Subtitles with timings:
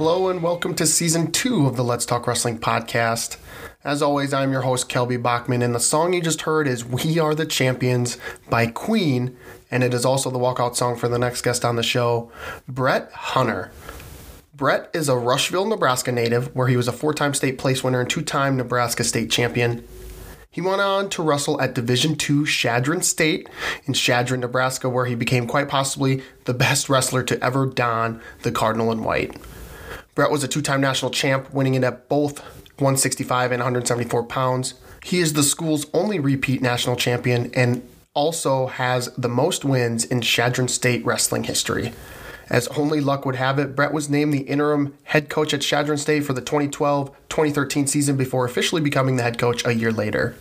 [0.00, 3.36] Hello and welcome to season two of the Let's Talk Wrestling podcast.
[3.84, 7.18] As always, I'm your host, Kelby Bachman, and the song you just heard is We
[7.18, 8.16] Are the Champions
[8.48, 9.36] by Queen,
[9.70, 12.32] and it is also the walkout song for the next guest on the show,
[12.66, 13.72] Brett Hunter.
[14.54, 18.00] Brett is a Rushville, Nebraska native, where he was a four time state place winner
[18.00, 19.86] and two time Nebraska state champion.
[20.50, 23.50] He went on to wrestle at Division II Chadron State
[23.84, 28.50] in Chadron, Nebraska, where he became quite possibly the best wrestler to ever don the
[28.50, 29.36] Cardinal and White.
[30.20, 32.40] Brett was a two time national champ, winning it at both
[32.78, 34.74] 165 and 174 pounds.
[35.02, 40.20] He is the school's only repeat national champion and also has the most wins in
[40.20, 41.94] Chadron State wrestling history.
[42.50, 45.96] As only luck would have it, Brett was named the interim head coach at Chadron
[45.96, 50.36] State for the 2012 2013 season before officially becoming the head coach a year later.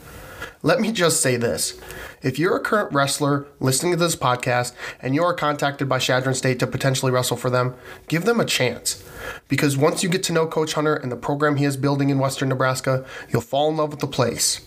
[0.62, 1.80] Let me just say this.
[2.22, 6.36] If you're a current wrestler listening to this podcast and you are contacted by Chadron
[6.36, 7.76] State to potentially wrestle for them,
[8.10, 9.02] give them a chance.
[9.48, 12.20] Because once you get to know Coach Hunter and the program he is building in
[12.20, 14.60] Western Nebraska, you'll fall in love with the place.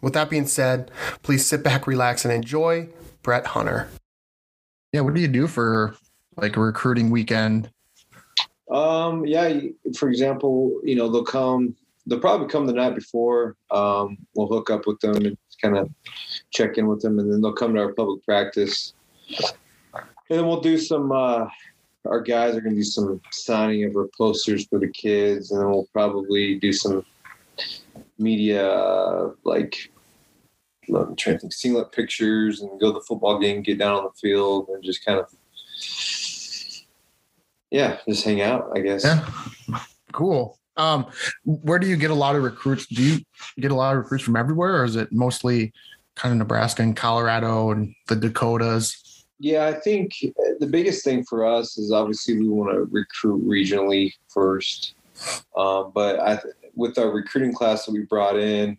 [0.00, 0.90] With that being said,
[1.22, 2.88] please sit back, relax, and enjoy
[3.22, 3.90] Brett Hunter.
[4.94, 5.96] Yeah, what do you do for
[6.36, 7.70] like a recruiting weekend?
[8.70, 9.60] Um, yeah,
[9.96, 11.76] for example, you know, they'll come,
[12.06, 13.56] they'll probably come the night before.
[13.70, 15.90] Um, we'll hook up with them and kind of
[16.50, 18.94] check in with them, and then they'll come to our public practice.
[19.88, 21.46] And then we'll do some, uh,
[22.04, 25.60] our guys are going to do some signing of our posters for the kids, and
[25.60, 27.04] then we'll probably do some
[28.18, 29.90] media, uh, like,
[30.88, 34.04] I'm trying to think, singlet pictures and go to the football game, get down on
[34.04, 35.26] the field, and just kind of,
[37.70, 39.04] yeah, just hang out, I guess.
[39.04, 39.28] Yeah,
[40.12, 40.55] cool.
[40.76, 41.06] Um,
[41.44, 42.86] where do you get a lot of recruits?
[42.86, 43.20] Do you
[43.58, 45.72] get a lot of recruits from everywhere, or is it mostly
[46.14, 49.24] kind of Nebraska and Colorado and the Dakotas?
[49.38, 53.46] Yeah, I think uh, the biggest thing for us is obviously we want to recruit
[53.46, 54.94] regionally first.
[55.56, 56.38] Um, but I,
[56.76, 58.76] with our recruiting class that we brought in,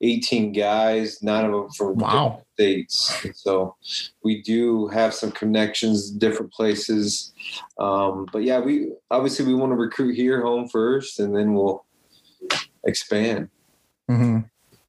[0.00, 2.10] 18 guys, nine of them from Wow.
[2.10, 3.24] different states.
[3.24, 3.76] And so
[4.24, 7.32] we do have some connections in different places.
[7.78, 11.84] Um, but yeah, we obviously we want to recruit here home first, and then we'll
[12.84, 13.48] expand.
[14.08, 14.40] hmm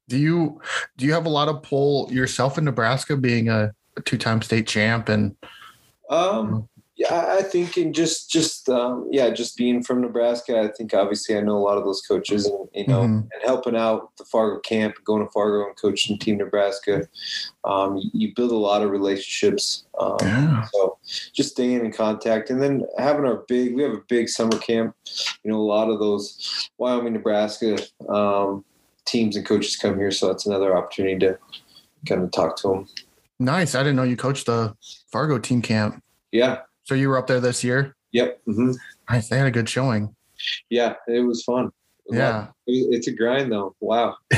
[0.08, 0.60] Do you
[0.96, 4.66] do you have a lot of pull yourself in Nebraska, being a, a two-time state
[4.66, 5.36] champ and
[6.08, 10.92] Um, yeah, I- think in just just um, yeah, just being from Nebraska, I think
[10.92, 13.28] obviously I know a lot of those coaches, and you know, Mhm.
[13.32, 17.08] and helping out the Fargo camp, going to Fargo and coaching Team Nebraska,
[17.64, 19.84] um, you- you build a lot of relationships.
[19.98, 20.64] Um, Yeah.
[20.74, 20.98] So
[21.32, 24.94] just staying in contact, and then having our big, we have a big summer camp.
[25.44, 27.78] You know, a lot of those Wyoming, Nebraska
[28.08, 28.64] um,
[29.06, 31.38] teams and coaches come here, so that's another opportunity to
[32.06, 32.86] kind of talk to them.
[33.40, 33.74] nice?
[33.76, 34.74] I didn't know you coached the
[35.12, 36.02] Fargo team camp.
[36.32, 36.58] Yeah.
[36.88, 37.94] So you were up there this year.
[38.12, 38.40] Yep.
[38.46, 38.70] hmm
[39.10, 39.28] Nice.
[39.28, 40.16] They had a good showing.
[40.70, 41.68] Yeah, it was fun.
[42.10, 42.46] Yeah.
[42.66, 43.74] It- It's a grind though.
[43.80, 44.16] Wow.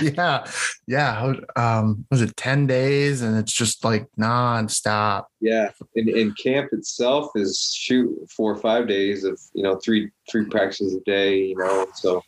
[0.00, 0.46] yeah.
[0.86, 1.34] Yeah.
[1.56, 5.24] Um, was it 10 days and it's just like nonstop?
[5.40, 5.70] Yeah.
[5.96, 10.44] And, and camp itself is shoot four or five days of, you know, three, three
[10.44, 12.22] practices a day, you know, so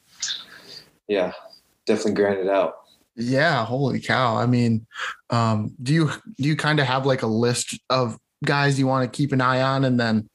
[1.07, 1.31] yeah,
[1.87, 2.75] definitely grind it out.
[3.15, 4.37] Yeah, holy cow.
[4.37, 4.87] I mean,
[5.31, 9.11] um, do you do you kind of have like a list of guys you want
[9.11, 10.29] to keep an eye on and then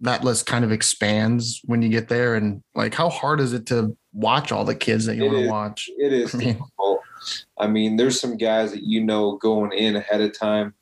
[0.00, 3.66] that list kind of expands when you get there and like how hard is it
[3.66, 5.90] to watch all the kids that you It want to watch?
[5.98, 7.00] It is I mean- difficult.
[7.58, 10.72] I mean, there's some guys that you know going in ahead of time.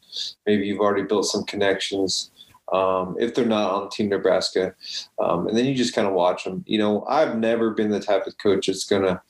[0.46, 2.30] Maybe you've already built some connections.
[2.72, 4.74] Um, if they're not on Team Nebraska,
[5.18, 6.62] um, and then you just kind of watch them.
[6.66, 9.22] You know, I've never been the type of coach that's gonna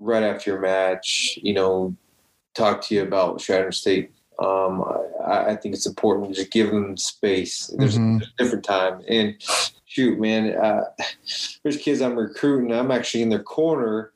[0.00, 1.94] right after your match, you know,
[2.54, 4.10] talk to you about Chadron State.
[4.38, 4.84] Um,
[5.26, 7.68] I, I think it's important to just give them space.
[7.78, 8.22] There's Mhm.
[8.22, 9.34] a different time, and
[9.86, 10.84] shoot, man, uh,
[11.62, 12.72] there's kids I'm recruiting.
[12.72, 14.12] I'm actually in their corner,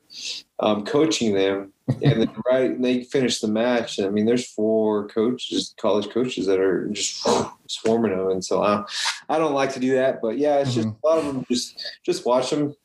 [0.59, 1.73] um, coaching them,
[2.03, 3.99] and then right, and they finish the match.
[3.99, 7.27] I mean, there's four coaches, college coaches that are just
[7.67, 8.83] swarming them, and so I,
[9.27, 10.21] I don't like to do that.
[10.21, 10.95] But yeah, it's just Mhm.
[11.03, 11.45] a lot of them.
[11.49, 12.75] Just just watch them.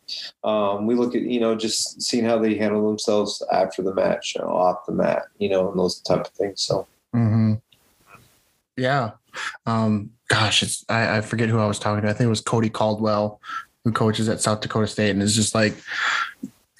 [0.43, 4.35] Um, we look at you know just seeing how they handle themselves after the match,
[4.35, 6.63] you know, off the mat, you know, and those type of things.
[6.63, 7.55] So hmm
[8.77, 9.13] Yeah.
[9.67, 12.09] Um, gosh, it's I, I forget who I was talking to.
[12.09, 13.41] I think it was Cody Caldwell,
[13.85, 15.75] who coaches at South Dakota State, and it's just like,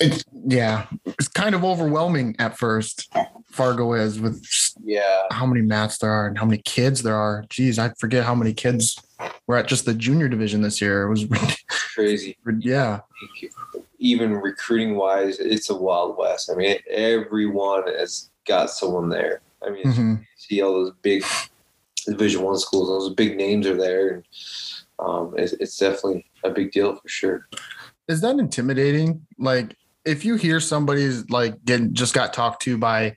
[0.01, 3.11] it's yeah, it's kind of overwhelming at first.
[3.51, 4.43] Fargo is with
[4.85, 5.23] Yeah.
[5.31, 7.45] how many mats there are and how many kids there are.
[7.49, 8.99] Geez, I forget how many kids
[9.47, 11.05] were at just the junior division this year.
[11.05, 11.25] It was
[11.95, 12.37] Crazy.
[12.61, 13.01] yeah,
[13.99, 16.51] Even recruiting wise, it's a wild west.
[16.51, 19.41] I mean, everyone has got someone there.
[19.67, 20.19] I mean, Mhm.
[20.21, 21.25] you see all those big
[22.07, 24.25] Division One schools, those big names are there, and
[24.99, 27.49] um, it's, it's definitely a big deal for sure.
[28.09, 29.27] is that intimidating?
[29.39, 33.17] Like if you hear somebody's like getting just got talked to by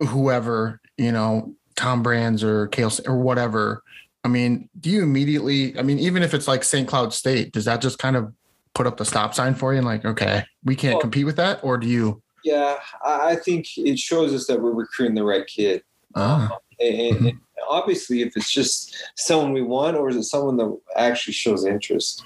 [0.00, 3.82] whoever, you know, Tom Brands or Cael or whatever.
[4.24, 5.76] I mean, do you immediately?
[5.78, 6.86] I mean, even if it's like St.
[6.88, 8.32] Cloud State, does that just kind of
[8.74, 11.36] put up the stop sign for you and like, okay, we can't Well- compete with
[11.36, 12.22] that, or do you?
[12.46, 15.82] Yeah, I, I think it shows us that we're recruiting the right kid.
[16.14, 20.56] Ah, And, and- and obviously, if it's just someone we want, or is it someone
[20.58, 22.22] that actually shows interest?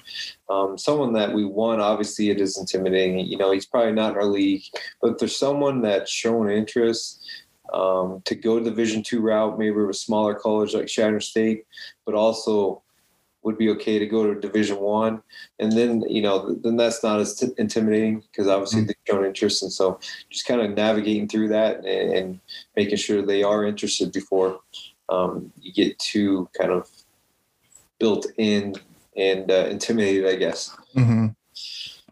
[0.50, 3.20] Um, someone that we want, obviously, it is intimidating.
[3.20, 4.62] You know, he's probably not in our league,
[5.00, 7.24] but if there's someone that's shown interest
[7.72, 11.20] um, to go to the Division two route, maybe with a smaller college like Chadron
[11.20, 11.64] State,
[12.04, 12.82] but also
[13.42, 15.22] would be okay to go to Division One,
[15.58, 19.62] and then you know, then that's not as t- intimidating because obviously they've shown interest,
[19.62, 19.98] and so
[20.30, 22.40] just kind of navigating through that and, and
[22.76, 24.60] making sure they are interested before
[25.08, 26.88] um, you get too kind of
[27.98, 28.74] built in
[29.16, 30.76] and uh, intimidated, I guess.
[30.94, 31.34] mhm.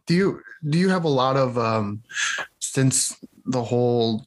[0.06, 2.02] Do you do you have a lot of um
[2.60, 4.26] since the whole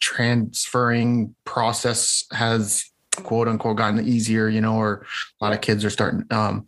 [0.00, 2.90] transferring process has
[3.22, 5.06] quote unquote gotten easier, you know, or
[5.40, 6.66] a lot of kids are starting um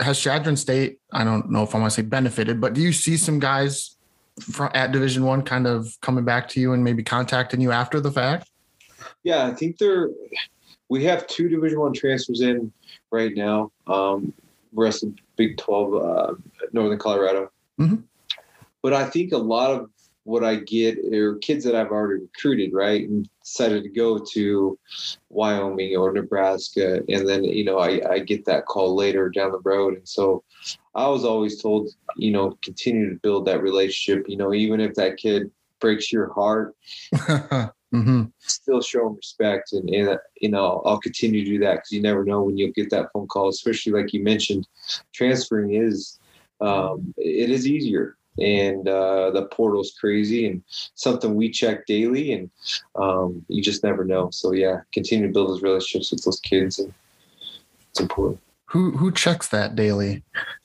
[0.00, 2.92] has Chadron State, I don't know if I want to say benefited, but do you
[2.92, 3.96] see some guys
[4.40, 8.00] from at Division One kind of coming back to you and maybe contacting you after
[8.00, 8.48] the fact?
[9.24, 10.10] Yeah, I think they're.
[10.88, 12.72] We have two Division One transfers in
[13.10, 13.72] right now.
[13.86, 14.32] Um,
[14.72, 16.34] rest of Big Twelve, uh,
[16.72, 17.50] Northern Colorado.
[17.78, 18.04] Mhm.
[18.82, 19.90] But I think a lot of
[20.28, 24.78] what I get are kids that I've already recruited, right, and decided to go to
[25.30, 29.60] Wyoming or Nebraska, and then you know I, I get that call later down the
[29.60, 30.44] road, and so
[30.94, 34.28] I was always told, you know, continue to build that relationship.
[34.28, 36.76] You know, even if that kid breaks your heart,
[37.90, 39.72] hmm still show respect.
[39.72, 42.72] And, and you know i'll continue to do that because you never know when you'll
[42.72, 44.68] get that phone call especially like you mentioned
[45.12, 46.18] transferring is
[46.60, 50.62] um, it is easier and uh, the portal's crazy and
[50.94, 52.50] something we check daily and
[52.96, 56.78] um, you just never know so yeah continue to build those relationships with those kids
[56.78, 56.92] and
[57.90, 60.22] it's important Who who checks that daily?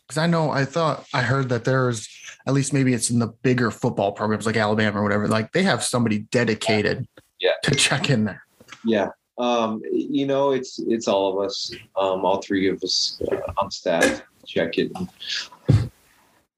[0.07, 2.09] Because I know I thought I heard that there's
[2.45, 5.27] at least maybe it's in the bigger football programs like Alabama or whatever.
[5.29, 7.07] Like they have somebody dedicated
[7.39, 7.51] Yeah.
[7.63, 8.43] to check in there.
[8.83, 13.37] yeah um, you know it's it's all of us um, all three of us uh,
[13.57, 14.91] on staff check it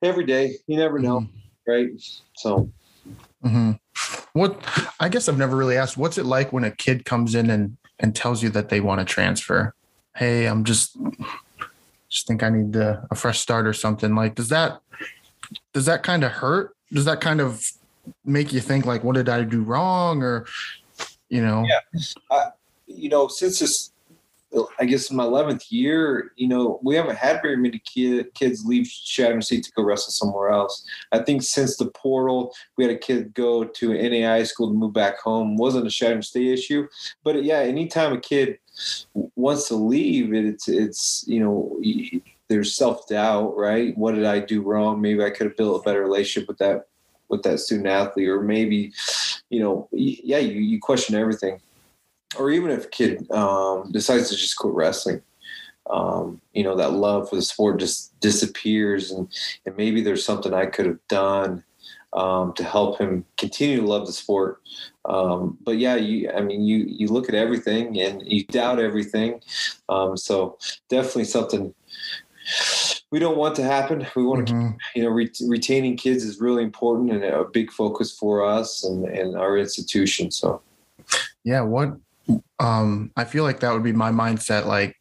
[0.04, 1.28] every day you never know
[1.68, 1.90] right
[2.36, 2.70] so
[3.42, 3.72] hmm
[4.34, 4.62] What
[5.00, 5.98] I guess I've never really asked.
[5.98, 9.00] What's it like when a kid comes in and and tells you that they want
[9.00, 9.74] to transfer?
[10.16, 10.98] Hey, I'm just
[12.10, 14.16] just think I need a, a fresh start or something.
[14.16, 14.80] Like, does that
[15.74, 16.76] does that kind of hurt?
[16.92, 17.64] Does that kind of
[18.26, 20.24] make you think like, what did I do wrong?
[20.24, 20.46] Or
[21.30, 22.50] you know, Yeah.
[22.88, 23.92] you know, since this,
[24.80, 28.66] I guess in my 11th year, you know, we haven't had very many kid, kids
[28.66, 30.86] leave Chadron State to go wrestle somewhere else.
[31.12, 34.74] I think since the portal, we had a kid go to an NAI school to
[34.74, 35.58] move back home.
[35.58, 36.88] wasn't a Chadron State issue,
[37.24, 38.60] but yeah, anytime a kid
[39.36, 41.80] wants to leave, it's it's you know.
[42.48, 43.98] There's self doubt, right?
[43.98, 45.02] What did I do wrong?
[45.02, 46.86] Maybe I could have built a better relationship with that
[47.28, 48.94] with that student athlete, or maybe,
[49.50, 51.60] you know, yeah, you, you question everything
[52.38, 55.22] or even if a kid um, decides to just quit wrestling,
[55.90, 59.28] um, you know, that love for the sport just disappears, and
[59.66, 61.64] and maybe there's something I could have done
[62.14, 64.62] um, to help him continue to love the sport.
[65.06, 69.42] Um, but yeah, you, I mean, you you look at everything and you doubt everything.
[69.90, 70.58] Um, so
[70.90, 71.74] definitely something
[73.12, 74.06] we don't want to happen.
[74.16, 74.78] We want to Mhm.
[74.96, 79.06] you know, re- retaining kids is really important and a big focus for us and,
[79.06, 80.32] and our institution.
[80.32, 80.62] So,
[81.44, 81.98] yeah what
[82.60, 84.96] um i feel like that would be my mindset like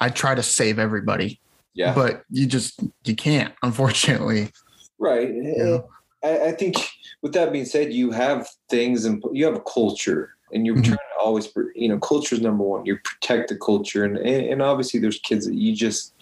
[0.00, 1.40] i try to save everybody
[1.74, 4.50] yeah, but you just you can't unfortunately
[4.98, 5.30] right.
[5.32, 5.78] Yeah.
[6.24, 6.76] I, I think
[7.22, 10.84] with that being said, you have things and you have a culture and you're Mhm.
[10.84, 12.86] trying to always, you know, culture is number one.
[12.86, 14.04] You protect the culture.
[14.04, 16.14] And, and, and obviously there's kids that you just,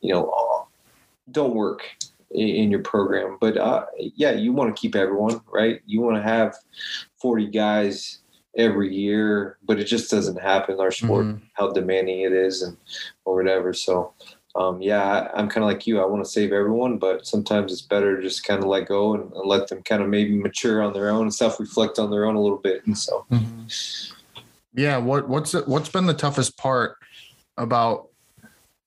[0.00, 0.66] you know,
[1.30, 1.82] don't work
[2.32, 5.80] in, in your program, but uh, yeah, you want to keep everyone right.
[5.86, 6.54] You want to have
[7.20, 8.19] 40 guys
[8.56, 11.40] every year, but it just doesn't happen our sport, Mhm.
[11.54, 12.76] how demanding it is and
[13.24, 13.72] or whatever.
[13.72, 14.12] So
[14.56, 16.00] um, yeah, I, I'm kind of like you.
[16.00, 19.14] I want to save everyone, but sometimes it's better to just kind of let go
[19.14, 22.10] and, and let them kind of maybe mature on their own and self reflect on
[22.10, 22.84] their own a little bit.
[22.84, 23.24] And so
[24.74, 26.96] Yeah, what what's what's been the toughest part
[27.56, 28.08] about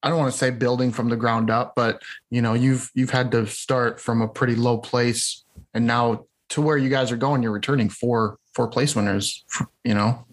[0.01, 3.11] I don't want to say building from the ground up, but you know, you've you've
[3.11, 7.17] had to start from a pretty low place and now to where you guys are
[7.17, 9.43] going, you're returning four four place winners,
[9.83, 10.25] you know.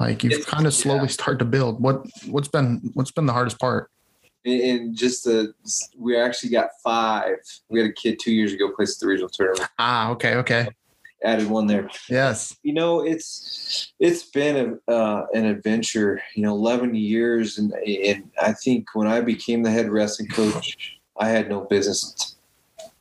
[0.00, 1.06] Like you've kind of slowly yeah.
[1.08, 1.82] started to build.
[1.82, 3.90] What what's been what's been the hardest part?
[4.46, 5.52] and- just the
[5.98, 7.36] we actually got five.
[7.68, 9.68] We had a kid two years ago place at the regional tournament.
[9.78, 10.68] Ah, okay, okay.
[11.22, 11.90] Added one there.
[12.08, 12.56] Yes.
[12.62, 18.30] you know it's it's been a, uh, an adventure you know 11 years and and
[18.40, 22.37] i think when i became the head wrestling coach i had no business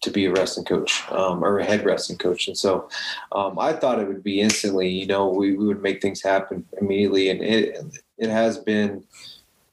[0.01, 2.47] to be a wrestling coach um, or a head wrestling coach.
[2.47, 2.89] And so
[3.31, 6.65] um, i thought it would be instantly you know we, we would make things happen
[6.81, 7.29] immediately.
[7.29, 7.83] And it
[8.17, 9.03] it has been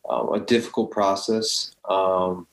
[0.09, 2.47] um, a difficult process um,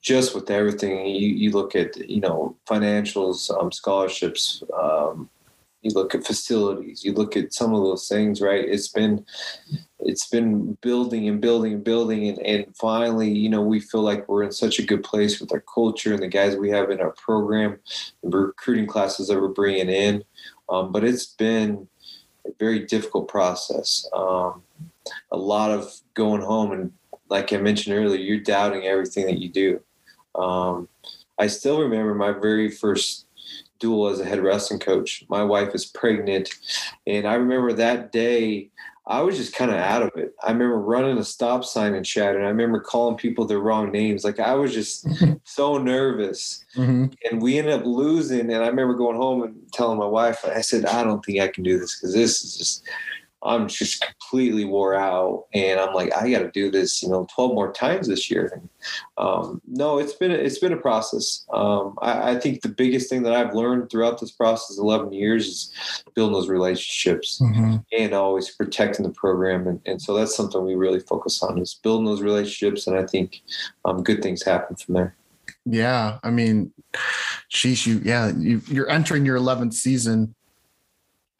[0.00, 1.06] just with everything.
[1.06, 5.28] You, you look at you know financials um, scholarships um,
[5.82, 8.64] you look at facilities you look at some of those things right?
[8.64, 9.24] It's been
[10.00, 14.28] it's been building and building and building and, and finally you know we feel like
[14.28, 17.00] we're in such a good place with our culture and the guys we have in
[17.00, 17.78] our program
[18.22, 20.24] the recruiting classes that we're bringing in.
[20.68, 21.88] Um, but it's been
[22.46, 24.08] a very difficult process.
[24.12, 24.62] Um,
[25.32, 26.92] a lot of going home and
[27.28, 29.80] like i mentioned earlier you're doubting everything that you do.
[30.34, 30.88] Um,
[31.38, 33.26] i still remember my very first
[33.82, 35.24] duel as a head wrestling coach.
[35.28, 36.48] My wife is pregnant,
[37.06, 38.70] and I remember that day
[39.04, 40.32] I was just kind of out of it.
[40.44, 42.40] I remember running a stop sign in Shattuck.
[42.40, 44.22] I remember calling people their wrong names.
[44.22, 45.06] Like I was just
[45.44, 47.12] so nervous, Mhm.
[47.28, 48.52] and we ended up losing.
[48.52, 51.48] And I remember going home and telling my wife, I said, "I don't think I
[51.48, 52.84] can do this because this is just."
[53.44, 57.26] I'm just completely wore out, and I'm like, I got to do this, you know,
[57.34, 58.52] 12 more times this year.
[58.54, 58.68] And,
[59.18, 61.44] um, no, it's been a, it's been a process.
[61.52, 65.46] Um, I, I think the biggest thing that I've learned throughout this process, 11 years,
[65.46, 65.74] is
[66.14, 67.84] building those relationships Mhm.
[67.98, 69.66] and always protecting the program.
[69.66, 72.86] And, and so that's something we really focus on is building those relationships.
[72.86, 73.42] And I think
[73.84, 75.16] um, good things happen from there.
[75.64, 76.72] Yeah, I mean,
[77.52, 80.34] sheesh, you yeah, you you're entering your 11th season,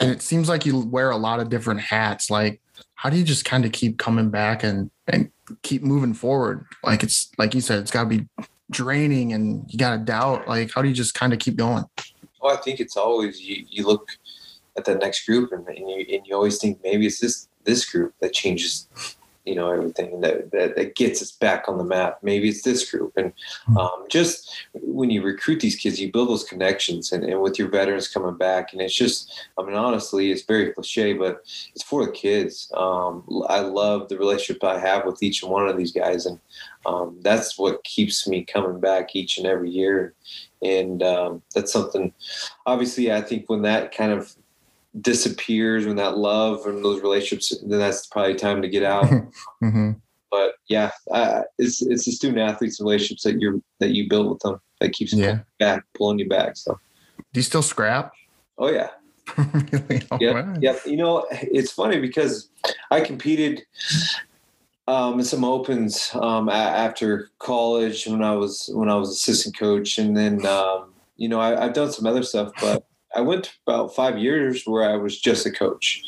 [0.03, 2.31] and it seems like you wear a lot of different hats.
[2.31, 2.61] Like,
[2.95, 5.31] how do you just kind of keep coming back and and
[5.63, 6.67] keep moving forward?
[6.83, 8.27] Like it's like you said, it's got to be
[8.71, 10.49] draining, and you got to doubt.
[10.49, 11.85] Like, how do you just kind of keep going?
[12.41, 14.09] Well, I think it's always you, you look
[14.77, 17.89] at the next group and, and you and you always think maybe it's this this
[17.89, 18.89] group that changes
[19.45, 22.19] you know everything that, that that gets us back on the map.
[22.23, 23.13] Maybe it's this group.
[23.17, 23.33] And
[23.77, 27.13] um, just when you recruit these kids you build those connections.
[27.13, 30.73] And, and with your veterans coming back and it's just i mean honestly it's very
[30.73, 31.43] cliche but
[31.75, 32.71] it's for the kids.
[32.75, 36.27] Um, i love the relationship i have with each and one of these guys.
[36.27, 36.39] And
[36.87, 40.15] um, that's what keeps me coming back each and every year.
[40.63, 42.13] And um, that's something
[42.67, 44.37] obviously i think when that kind of
[45.01, 49.07] disappears when that love and those relationships then that's probably time to get out
[49.61, 49.93] hmm
[50.31, 54.39] but yeah uh, it's it's the student athletes relationships that you're that you build with
[54.41, 55.25] them that keeps Yeah.
[55.27, 56.79] pulling back pulling you back so
[57.33, 58.13] Do you still scrap?
[58.59, 58.91] oh yeah
[59.39, 60.03] really?
[60.11, 60.55] Oh, yeah wow.
[60.61, 62.51] yeah you know it's funny because
[62.91, 63.63] i competed
[64.89, 69.57] um, in some opens um, a- after college when i was when i was assistant
[69.59, 72.85] coach and then um, you know I, i've done some other stuff but
[73.15, 76.03] i went about five years where i was just a coach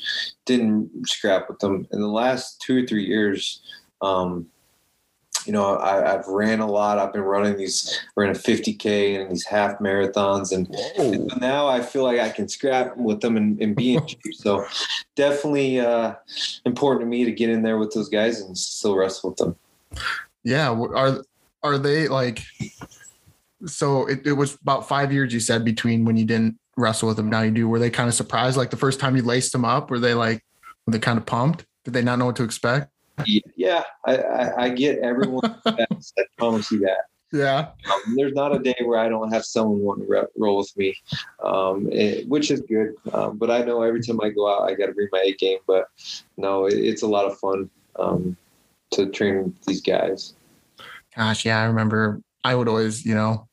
[0.47, 3.61] didn't scrap with them in the last two or three years
[4.03, 4.47] um,
[5.47, 9.31] you know I, i've ran a lot i've been running these ran a 50k and
[9.31, 13.61] these half marathons and so now I feel like I can scrap with them and,
[13.61, 14.35] and be in shape.
[14.35, 14.65] So
[15.17, 16.15] definitely uh,
[16.65, 19.57] important to me to get in there with those guys and still wrestle with them.
[20.43, 20.71] Yeah.
[20.71, 21.23] Are
[21.63, 22.43] are they like?
[23.67, 27.17] So it, it was about five years you said between when you didn't wrestle with
[27.17, 27.31] them.
[27.31, 27.69] Now you do.
[27.69, 28.57] Were they kind of surprised?
[28.57, 30.45] Like the first time you laced them up, were they like?
[30.87, 31.65] Were they kind of pumped?
[31.85, 32.91] Did they not know what to expect?
[33.27, 35.41] Yeah, I, I, I get everyone.
[35.65, 36.15] best.
[36.19, 37.05] I promise you that.
[37.33, 37.69] Yeah.
[37.93, 40.77] Um, there's not a day where I don't have someone want to re- roll with
[40.77, 40.95] me,
[41.43, 42.95] um, it- which is good.
[43.13, 45.33] Um, but I know every time I go out, I got to bring my A
[45.33, 45.59] game.
[45.67, 45.87] But
[46.37, 48.37] no, it, it's a lot of fun um,
[48.93, 50.35] to train these guys.
[51.17, 51.61] Gosh, yeah.
[51.61, 53.49] I remember I would always, you know,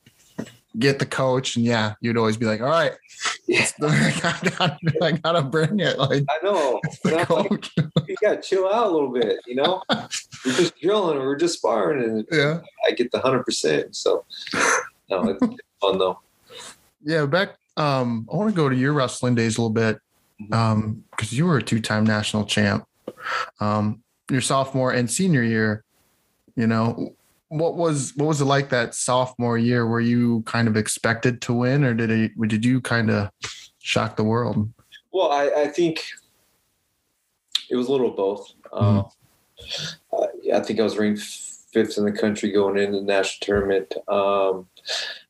[0.80, 2.94] get the coach, and yeah, you'd always be like, "All right,
[3.48, 6.80] Yeah, I gotta, I gotta bring it." Like I know.
[7.04, 9.82] the I'm like, you got to chill out a little bit, you know?
[9.90, 10.08] we're
[10.54, 12.62] just drilling, we're just sparring, and Yeah.
[12.88, 13.96] I get the 100%.
[13.96, 14.25] So,
[15.10, 15.46] no, it's
[15.80, 16.20] fun though.
[17.04, 17.58] Yeah, back.
[17.78, 20.00] Um, I want to go to your wrestling days a little bit.
[20.42, 20.56] Mhm.
[20.56, 22.86] Um, because you were a two-time national champ.
[23.60, 25.84] Um, your sophomore and senior year,
[26.56, 27.13] you know,
[27.51, 29.86] what was what was it like that sophomore year?
[29.86, 33.29] Were you kind of expected to win, or did it did you kind of
[33.79, 34.72] shock the world?
[35.12, 36.01] Well, I, I think
[37.70, 38.53] it was a little of both.
[38.72, 39.05] Um,
[40.13, 41.22] uh, I think I was ranked
[41.74, 43.93] fifth in the country going into the national tournament.
[44.08, 44.67] Um,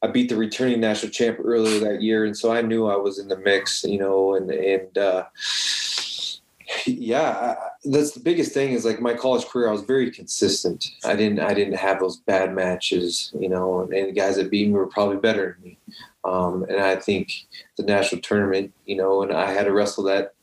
[0.04, 3.18] I beat the returning national champ earlier that year, and so I knew I was
[3.18, 5.24] in the mix, you know, and and uh,
[6.86, 9.68] yeah, I, that's the biggest thing is like my college career.
[9.68, 10.92] I was very consistent.
[11.04, 14.52] I didn't I didn't have those bad matches, you know, and, and the guys that
[14.52, 15.78] beat me were probably better than me.
[16.24, 17.34] Um, and I think
[17.78, 20.36] the national tournament, you know, and I had to wrestle that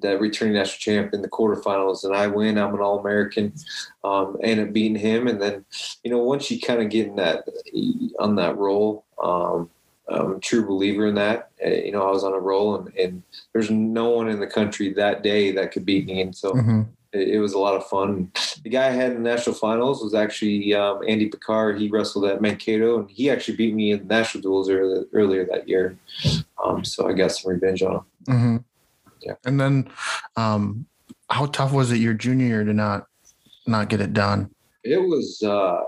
[0.00, 2.58] that returning national champ in the quarterfinals, and I win.
[2.58, 3.54] I'm an All American,
[4.04, 5.64] um, end up beating him, and then,
[6.04, 7.44] you know, once you kind of get in that
[8.18, 9.70] on that role um,
[10.10, 11.50] I'm a true believer in that.
[11.64, 13.22] Uh, you know, I was on a roll, and, and
[13.52, 16.86] there's no one in the country that day that could beat me, and so Mhm.
[17.12, 18.30] it, it was a lot of fun.
[18.62, 21.78] The guy I had in the national finals was actually um, Andy Picard.
[21.78, 25.44] He wrestled at Mankato, and he actually beat me in the national duels earlier, earlier
[25.46, 25.98] that year.
[26.64, 28.02] Um, so I got some revenge on him.
[28.26, 28.64] Mhm.
[29.20, 29.34] Yeah.
[29.44, 29.90] And then,
[30.36, 30.86] um,
[31.28, 33.06] how tough was it your junior year to not
[33.66, 34.50] not get it done?
[34.84, 35.80] It was uh,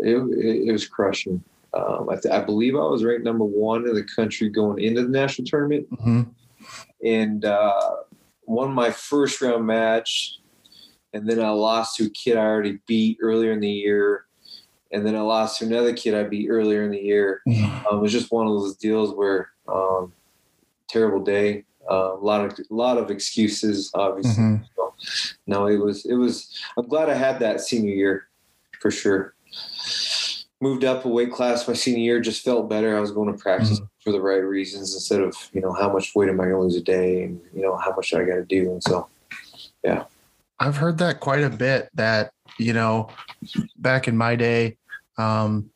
[0.00, 1.44] it, it, it was crushing.
[1.74, 5.02] Um, I, th- I believe I was ranked number one in the country going into
[5.02, 6.28] the national tournament, Mhm.
[7.02, 7.96] and uh,
[8.46, 10.38] won my first round match,
[11.14, 14.26] and then I lost to a kid I already beat earlier in the year,
[14.90, 17.40] and then I lost to another kid I beat earlier in the year.
[17.46, 20.12] Um, it was just one of those deals where um,
[20.88, 24.42] terrible day, uh, a lot of a lot of excuses, obviously.
[24.42, 24.64] Mhm.
[24.76, 24.92] So,
[25.46, 26.50] no, it was it was.
[26.76, 28.28] I'm glad I had that senior year,
[28.80, 29.34] for sure.
[30.62, 32.96] Moved up a weight class my senior year, just felt better.
[32.96, 36.14] I was going to practice for the right reasons instead of you know how much
[36.14, 38.36] weight am I going to lose a day, and you know how much I got
[38.36, 39.08] to do, and so
[39.82, 40.04] yeah.
[40.60, 43.08] I've heard that quite a bit that, you know,
[43.76, 44.76] back in my day,
[45.18, 45.70] um,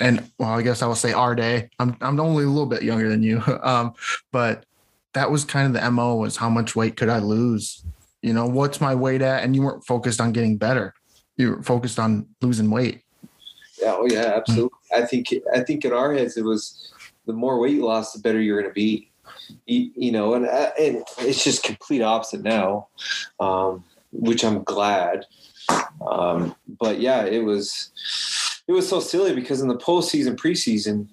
[0.00, 1.68] and well, I guess I will say our day.
[1.78, 3.42] I'm I'm only a little bit younger than you.
[3.62, 3.92] Um,
[4.32, 4.64] but
[5.12, 7.84] that was kind of the MO was how much weight could I lose?
[8.22, 9.44] You know, what's my weight at?
[9.44, 10.94] And you weren't focused on getting better.
[11.36, 13.02] You were focused on losing weight.
[13.82, 14.78] Yeah, oh yeah, absolutely.
[14.94, 16.92] I think I think in our heads it was
[17.26, 19.10] the more weight you lost, the better you're going to be.
[19.66, 22.88] You, you know, and uh, and it's just complete opposite now,
[23.40, 25.26] um, which I'm glad.
[26.06, 27.90] Um, but yeah, it was
[28.68, 31.08] it was so silly because in the postseason, preseason,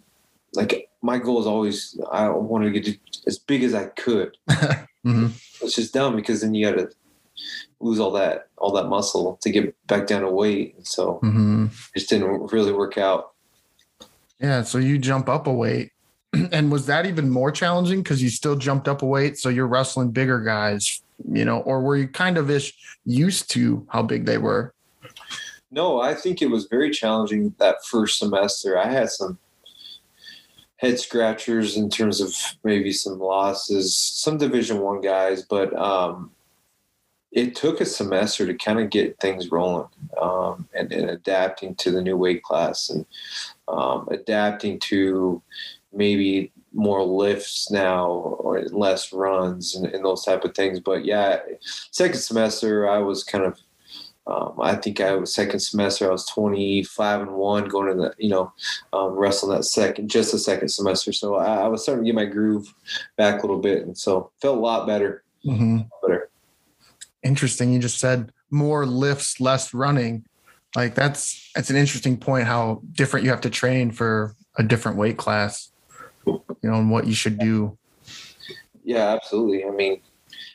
[0.53, 4.37] like my goal is always I wanted to get as big as I could.
[5.05, 5.31] Mhm.
[5.61, 6.89] It's just dumb because then you got to
[7.79, 10.75] lose all that all that muscle to get back down to weight.
[10.87, 11.67] So Mhm.
[11.95, 13.31] it just didn't really work out.
[14.39, 14.63] Yeah.
[14.63, 15.91] So you jump up a weight.
[16.51, 19.37] And was that even more challenging because you still jumped up a weight?
[19.37, 22.73] So you're wrestling bigger guys, you know, or were you kind of ish
[23.05, 24.73] used to how big they were?
[25.71, 28.77] No, I think it was very challenging that first semester.
[28.77, 29.37] I had some
[30.77, 36.31] head scratchers in terms of maybe some losses, some Division One guys, but um,
[37.37, 39.87] it took a semester to kind of get things rolling
[40.19, 43.05] um, and, and adapting to the new weight class and
[43.67, 45.39] um, adapting to
[45.93, 50.79] maybe more lifts now or less runs and, and those type of things.
[50.79, 51.37] But yeah,
[51.91, 53.59] second semester I was kind of
[54.25, 56.07] um, I think I was second semester.
[56.09, 58.51] I was 25 and one going to the, you know,
[58.91, 61.13] um, wrestling that second, just the second semester.
[61.13, 62.73] So I, I was starting to get my groove
[63.15, 63.83] back a little bit.
[63.83, 65.87] And so felt a lot better, Mhm.
[66.01, 66.29] better.
[67.23, 67.73] Interesting.
[67.73, 70.25] You just said more lifts, less running.
[70.75, 72.45] Like that's that's an interesting point.
[72.45, 75.71] How different you have to train for a different weight class.
[76.25, 77.77] You know, and what you should do.
[78.83, 79.65] Yeah, absolutely.
[79.65, 80.01] I mean,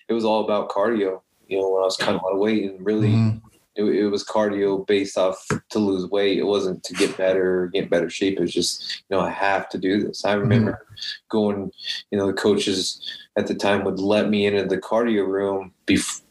[0.08, 2.70] it was all about cardio, you know, when I was cutting a lot of weight
[2.70, 3.40] and really Mhm.
[3.74, 6.38] it, it was cardio based off to lose weight.
[6.38, 8.38] It wasn't to get better get better shape.
[8.38, 10.24] It was just, you know, I have to do this.
[10.24, 10.86] I remember
[11.30, 11.70] going,
[12.10, 13.00] you know, the coaches
[13.36, 16.26] at the time would let me into the cardio room before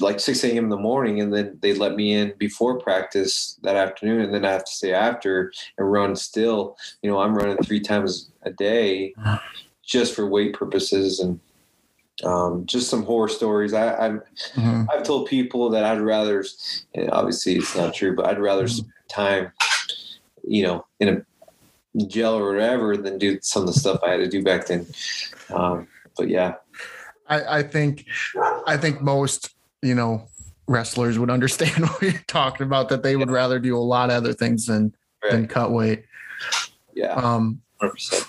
[0.00, 0.64] like 6 a.m.
[0.64, 4.44] in the morning, and then they let me in before practice that afternoon, and then
[4.44, 6.76] I have to stay after and run still.
[7.02, 9.14] You know, I'm running three times a day
[9.86, 11.40] just for weight purposes and
[12.24, 13.72] um, just some horror stories.
[13.72, 14.22] I, I'm
[14.54, 14.86] Mhm.
[14.92, 16.44] I've told people that I'd rather,
[17.10, 19.52] obviously it's not true, but I'd rather spend time,
[20.42, 24.16] you know, in a jail or whatever than do some of the stuff I had
[24.18, 24.86] to do back then.
[25.50, 26.54] Um, but yeah,
[27.28, 28.06] I, I think
[28.66, 30.28] I think most, you know,
[30.66, 34.16] wrestlers would understand what you're talking about, that they would rather do a lot of
[34.16, 34.94] other things than
[35.30, 36.04] than cut weight.
[36.94, 38.26] yeah, Um 100%.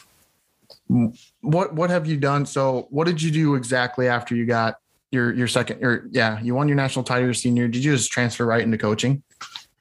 [1.42, 2.46] what what have you done?
[2.46, 4.76] So what did you do exactly after you got
[5.12, 7.68] your your second or yeah, you won your national title your senior.
[7.68, 9.24] Did you just transfer right into coaching?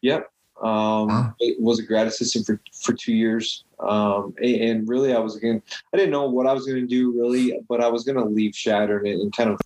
[0.00, 0.30] Yep.
[0.62, 3.64] Um, it was a grad assistant for, for two years.
[3.80, 5.62] Um, and, really I was going
[5.92, 8.24] I didn't know what I was going to do really, but I was going to
[8.24, 9.60] leave Chadron and, kind of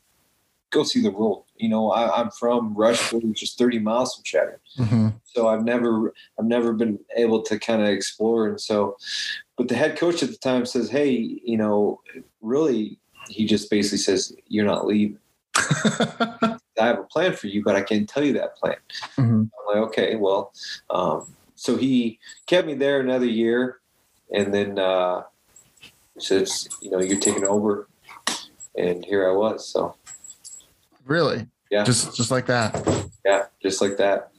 [0.71, 1.45] go see the world.
[1.57, 4.59] You know, I, I'm from Rushville, which is 30 miles from Chadron.
[4.79, 5.09] Mm-hmm.
[5.25, 8.97] so I've never I've never been able to kind of explore and so
[9.59, 11.11] but the head coach at the time says hey
[11.45, 12.01] you know
[12.41, 12.99] really
[13.29, 15.19] he just basically says you're not leaving
[15.57, 18.77] I have a plan for you but I can't tell you that plan
[19.19, 19.51] Mhm.
[19.51, 20.55] I'm like okay well
[20.89, 23.81] um, so he kept me there another year
[24.33, 25.23] and then uh
[26.19, 27.89] says you know you're taking over
[28.77, 29.95] and here I was so
[31.05, 31.47] Really?
[31.71, 31.83] Yeah.
[31.85, 32.75] Just just like that.
[33.25, 34.31] yeah just like that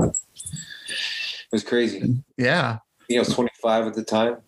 [0.00, 2.78] it was crazy Yeah.
[3.08, 4.38] you know I was 25 at the time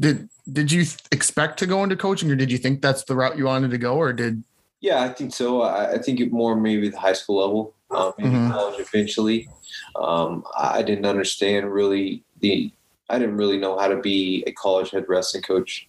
[0.00, 3.38] Did did you expect to go into coaching or did you think that's the route
[3.38, 4.42] you wanted to go or did
[4.80, 5.62] Yeah, I think so.
[5.62, 8.50] I, I think it more maybe the high school level, um, maybe Mhm.
[8.50, 9.48] college eventually.
[9.94, 12.72] Um, I didn't understand really the.
[13.12, 15.86] I didn't really know how to be a college head wrestling coach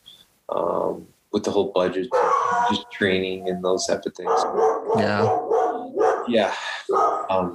[0.50, 2.10] um, with the whole budget,
[2.70, 4.30] just training and those type of things.
[4.98, 5.40] yeah.
[6.28, 6.54] Yeah,
[7.30, 7.54] um,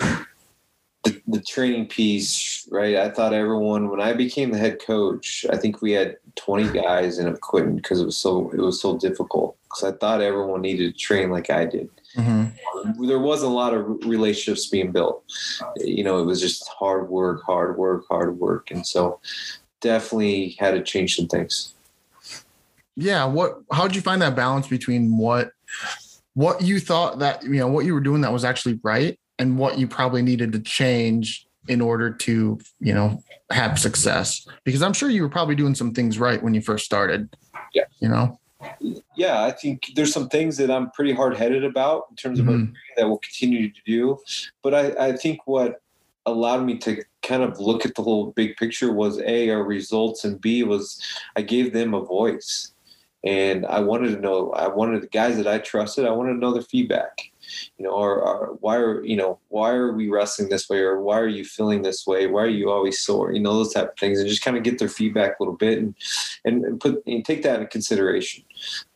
[1.05, 2.97] the, the training piece, right?
[2.97, 7.19] I thought everyone when I became the head coach, I think we had 20 guys
[7.19, 9.57] and I'm quitting because it was so it was so difficult.
[9.65, 12.53] Because I thought everyone needed to train like I did Mhm.
[13.07, 15.23] there wasn't a lot of relationships being built.
[15.77, 18.71] You know, it was just hard work, hard work, hard work.
[18.71, 19.21] And so
[19.81, 21.75] definitely had to change some things.
[22.97, 25.53] yeah what how did you find that balance between what
[26.35, 29.57] what you thought that you know what you were doing that was actually right and
[29.57, 34.93] what you probably needed to change in order to you know have success because i'm
[34.93, 37.29] sure you were probably doing some things right when you first started
[37.73, 37.85] Yeah.
[38.01, 38.41] you know
[39.17, 42.47] Yeah, I think there's some things that I'm pretty hard headed about in terms of
[42.47, 42.51] Mhm.
[42.51, 44.19] training that we'll continue to do.
[44.63, 45.81] But I, I think what
[46.27, 50.25] allowed me to kind of look at the whole big picture was A, our results,
[50.25, 51.01] and B, was
[51.37, 52.73] I gave them a voice.
[53.25, 56.39] And I wanted to know, I wanted the guys that I trusted, I wanted to
[56.39, 57.31] know their feedback.
[57.79, 61.01] You know, or, or why are you know why are we wrestling this way, or
[61.01, 62.27] why are you feeling this way?
[62.27, 63.33] Why are you always sore?
[63.33, 65.57] You know those type of things, and just kind of get their feedback a little
[65.57, 65.95] bit, and
[66.45, 68.45] and, put and take that into consideration.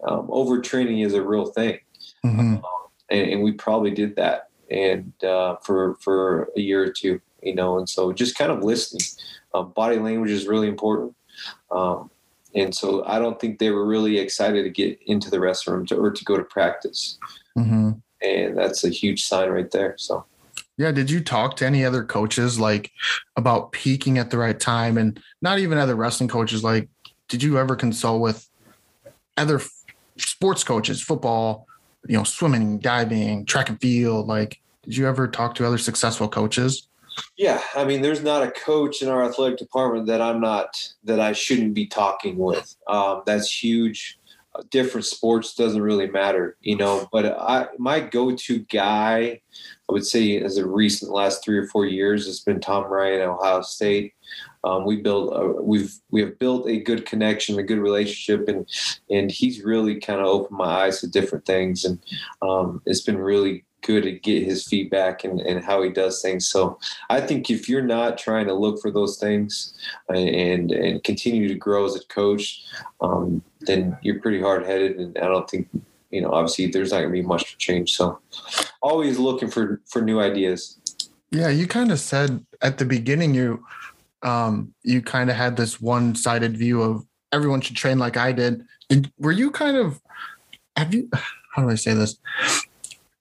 [0.06, 1.78] Um, overtraining is a real thing,
[2.24, 2.62] Mhm.
[3.10, 7.54] and, and we probably did that, and uh, for for a year or two, you
[7.54, 9.02] know, and so just kind of listening.
[9.54, 11.14] Um, body language is really important.
[11.70, 12.10] Um,
[12.54, 15.96] and so I don't think they were really excited to get into the restroom to,
[15.96, 17.18] or to go to practice
[17.56, 18.00] Mhm.
[18.22, 19.94] And that's a huge sign right there.
[19.98, 20.24] So
[20.78, 22.90] yeah did you talk to any other coaches like
[23.36, 26.88] about peaking at the right time and not even other wrestling coaches like
[27.28, 28.48] did you ever consult with
[29.36, 29.70] other f-
[30.16, 31.66] sports coaches football
[32.08, 36.28] you know swimming diving track and field like did you ever talk to other successful
[36.28, 36.88] coaches
[37.36, 41.20] yeah, I mean, there's not a coach in our athletic department that I'm not that
[41.20, 42.74] I shouldn't be talking with.
[42.86, 44.18] Um, that's huge.
[44.70, 47.08] Different sports doesn't really matter, you know.
[47.10, 49.40] But I, my go-to guy,
[49.88, 53.22] I would say, as a recent last three or four years, has been Tom Ryan
[53.22, 54.12] at Ohio State.
[54.62, 58.68] Um, we built, a, we've we have built a good connection, a good relationship, and
[59.08, 61.98] and he's really kind of opened my eyes to different things, and
[62.42, 66.48] um, it's been really good to get his feedback and, and how he does things.
[66.48, 66.78] So
[67.10, 69.74] I think if you're not trying to look for those things
[70.08, 72.64] and and continue to grow as a coach,
[73.00, 75.68] um, then you're pretty hard headed, and I don't think
[76.10, 76.32] you know.
[76.32, 77.92] Obviously, there's not going to be much to change.
[77.92, 78.18] So
[78.82, 80.78] always looking for for new ideas.
[81.30, 83.64] yeah you kind of said at the beginning you
[84.22, 88.62] um you kind of had this one-sided view of everyone should train like i did
[88.88, 90.00] Did, were you kind of
[90.76, 91.08] have you
[91.54, 92.18] how do i say this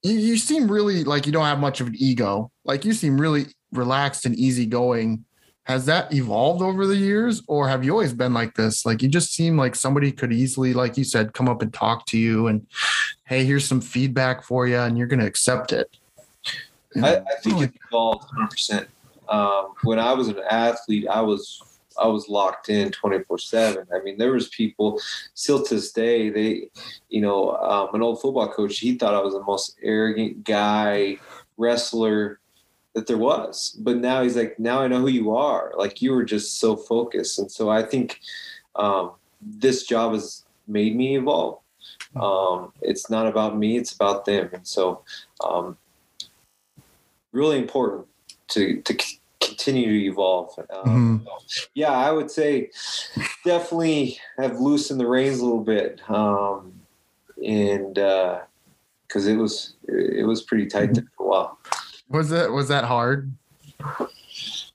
[0.04, 2.52] you, you seem really like you don't have much of an ego.
[2.66, 5.26] Like you seem really relaxed and easygoing.
[5.64, 8.86] Has that evolved over the years or have you always been like this?
[8.86, 12.06] Like you just seem like somebody could easily like you said come up and talk
[12.08, 12.66] to you and
[13.26, 15.96] hey here's some feedback for you and you're going to accept it.
[17.02, 18.50] I, I think it evolved 100.
[18.50, 18.88] percent.
[19.30, 21.62] Um, When I was an athlete, I was
[22.02, 23.88] I was locked in 24 seven.
[23.94, 25.00] I mean, there was people
[25.34, 26.30] still to this day.
[26.30, 26.70] They,
[27.10, 28.80] you know, um, an old football coach.
[28.80, 31.18] He thought I was the most arrogant guy
[31.58, 32.40] wrestler
[32.94, 33.78] that there was.
[33.80, 35.74] But now he's like, now I know who you are.
[35.78, 38.20] Like you were just so focused, and so I think
[38.76, 39.12] um,
[39.42, 41.60] this job has made me evolve.
[42.16, 45.04] Um, it's not about me; it's about them, and so.
[45.44, 45.78] Um,
[47.32, 48.08] really important
[48.50, 48.98] to to
[49.42, 50.58] continue to evolve.
[50.70, 51.28] Um, Mhm.
[51.74, 52.70] Yeah, I would say
[53.44, 56.74] definitely have loosened the reins a little bit, um,
[57.46, 61.58] and because it was it was pretty tight there for a while.
[62.10, 63.32] Was that was that hard?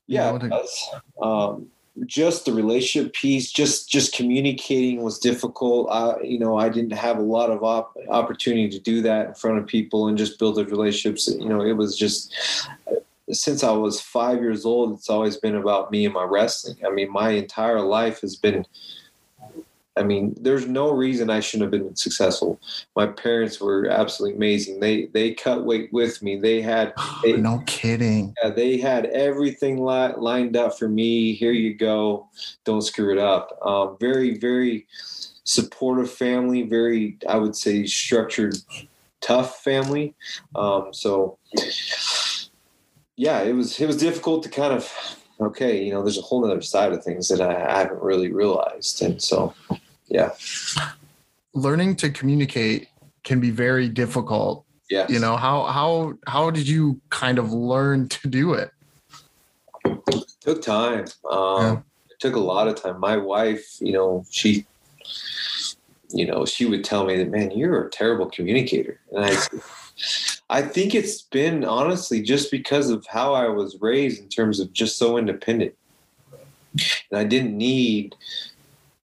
[0.07, 0.89] Yeah, know, to- it does.
[1.23, 1.67] Um,
[2.05, 5.89] just the relationship piece, just just communicating was difficult.
[5.91, 9.35] I, you know, I didn't have a lot of op- opportunity to do that in
[9.35, 11.27] front of people and just build those relationships.
[11.27, 12.35] You know, it was just
[13.31, 16.77] since I was five years old, it's always been about me and my wrestling.
[16.87, 18.65] I mean, my entire life has been.
[19.99, 22.61] I mean, there's no reason I shouldn't have been successful.
[22.95, 24.79] My parents were absolutely amazing.
[24.81, 26.37] They they cut weight with me.
[26.37, 26.93] They had
[27.25, 28.35] they, No kidding.
[28.43, 31.33] yeah, they had everything li- lined up for me.
[31.33, 32.29] Here you go.
[32.65, 33.59] Don't screw it up.
[33.65, 34.87] Um, very, very
[35.45, 36.63] supportive family.
[36.63, 38.57] Very, I would say, structured,
[39.23, 40.15] tough family.
[40.55, 41.39] Um, so,
[43.17, 44.93] yeah, it was it was difficult to kind of
[45.41, 45.83] okay.
[45.83, 49.03] You know, there's a whole other side of things that I, I haven't really realized,
[49.03, 49.55] and so
[50.09, 50.31] yeah,
[51.55, 52.89] Learning to communicate
[53.25, 54.65] can be very difficult.
[54.91, 55.07] yeah.
[55.09, 58.71] You know, how how how did you kind of learn to do it?
[60.47, 61.05] took time.
[61.31, 61.77] Um, Yeah.
[62.11, 62.99] It took a lot of time.
[63.01, 64.65] My wife, you know, she,
[66.11, 69.01] you know, she would tell me that, man, you're a terrible communicator.
[69.13, 69.37] And I,
[70.49, 74.73] I think it's been honestly just because of how I was raised in terms of
[74.73, 75.75] just so independent.
[77.11, 78.15] And I didn't need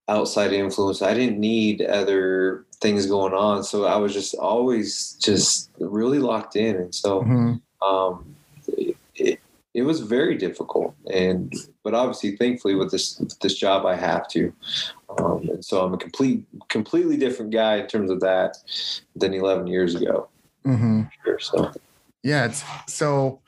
[0.08, 1.02] outside influence.
[1.02, 3.64] I didn't need other things going on.
[3.64, 6.76] So I was just always just really locked in.
[6.76, 7.62] And so, Mhm.
[7.82, 8.36] um,
[8.68, 9.40] it, it,
[9.74, 11.52] it was very difficult and
[11.84, 14.54] but obviously thankfully with this this job i have to
[15.18, 18.58] um, and so i'm a complete completely different guy in terms of that
[19.16, 20.30] than 11 years ago
[20.66, 21.10] Mhm.
[21.24, 21.72] Sure, so
[22.24, 23.40] Yeah, it's so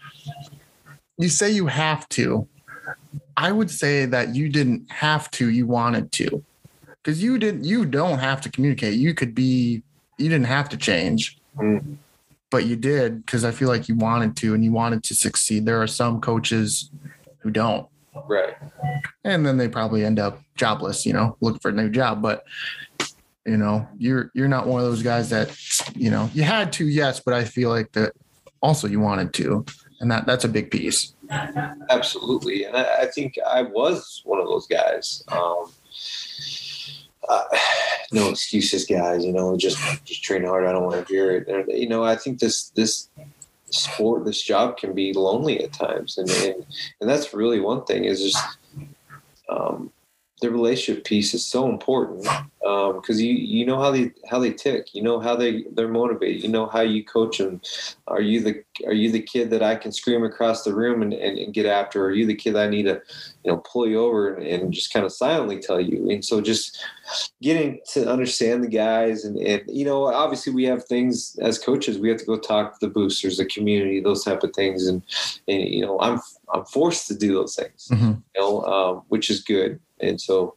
[1.18, 2.48] you say you have to.
[3.38, 6.44] I would say that you didn't have to, you wanted to.
[7.04, 8.96] Cuz you didn't you don't have to communicate.
[8.96, 9.84] You could be
[10.18, 11.38] you didn't have to change.
[11.58, 11.98] Mm.
[12.50, 15.66] But you did cuz I feel like you wanted to and you wanted to succeed.
[15.66, 16.90] There are some coaches
[17.40, 17.88] who don't
[18.28, 18.56] right
[19.26, 22.44] and then they probably end up jobless, you know, looking for a new job, but
[23.46, 25.56] you know, you're you're not one of those guys that,
[25.96, 28.14] you know, you had to, yes, but I feel like that
[28.62, 29.66] also you wanted to.
[30.02, 31.16] And that that's a big piece.
[31.90, 35.72] absolutely and I, I think i was one of those guys um,
[37.28, 37.44] uh,
[38.12, 41.68] no excuses guys you know just just train hard i don't want to hear it
[41.70, 43.10] you know i think this this
[43.72, 46.66] sport this job can be lonely at times and and,
[47.02, 48.58] and that's really one thing is just
[49.50, 49.92] um,
[50.42, 52.28] the relationship piece is so important
[52.60, 54.94] because you you know how they how they tick.
[54.94, 56.44] You know how they they're motivated.
[56.44, 57.62] You know how you coach them
[58.08, 61.14] are you the are you the kid that I can scream across the room and,
[61.14, 62.04] and, and get after?
[62.06, 63.02] Are you the kid I need to
[63.44, 66.10] you know pull you over and, and just kind of silently tell you?
[66.10, 66.84] And so just
[67.42, 72.00] getting to understand the guys and, and you know obviously we have things as coaches
[72.00, 74.88] we have to go talk to the boosters the community those type of things.
[74.88, 75.02] And,
[75.48, 76.20] and you know I'm
[76.54, 78.22] I'm forced to do those things Mhm.
[78.36, 79.80] you know, um, which is good.
[80.00, 80.56] And so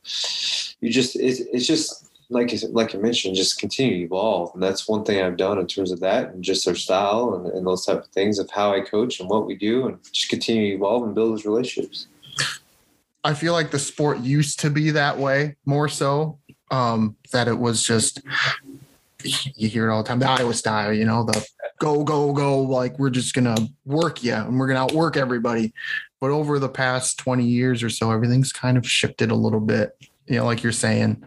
[0.81, 4.53] you just, it's, it's just like, like I mentioned, just continue to evolve.
[4.55, 7.47] And that's one thing I've done in terms of that and just our style and,
[7.55, 10.29] and those type of things of how I coach and what we do and just
[10.29, 12.07] continue to evolve and build those relationships.
[13.25, 16.39] I feel like the sport used to be that way more so.
[16.71, 18.21] Um, that it was just
[19.25, 21.45] you hear it all the time, the Iowa style, you know, the
[21.79, 25.73] go, go, go, like we're just gonna work you and we're gonna outwork everybody.
[26.21, 29.97] But over the past 20 years or so, everything's kind of shifted a little bit,
[30.27, 31.23] you know, like you're saying,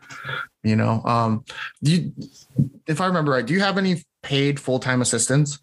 [0.64, 1.02] you know.
[1.06, 1.46] Um,
[1.82, 2.14] do you
[2.88, 5.60] if I remember right, do you have any paid full-time assistants?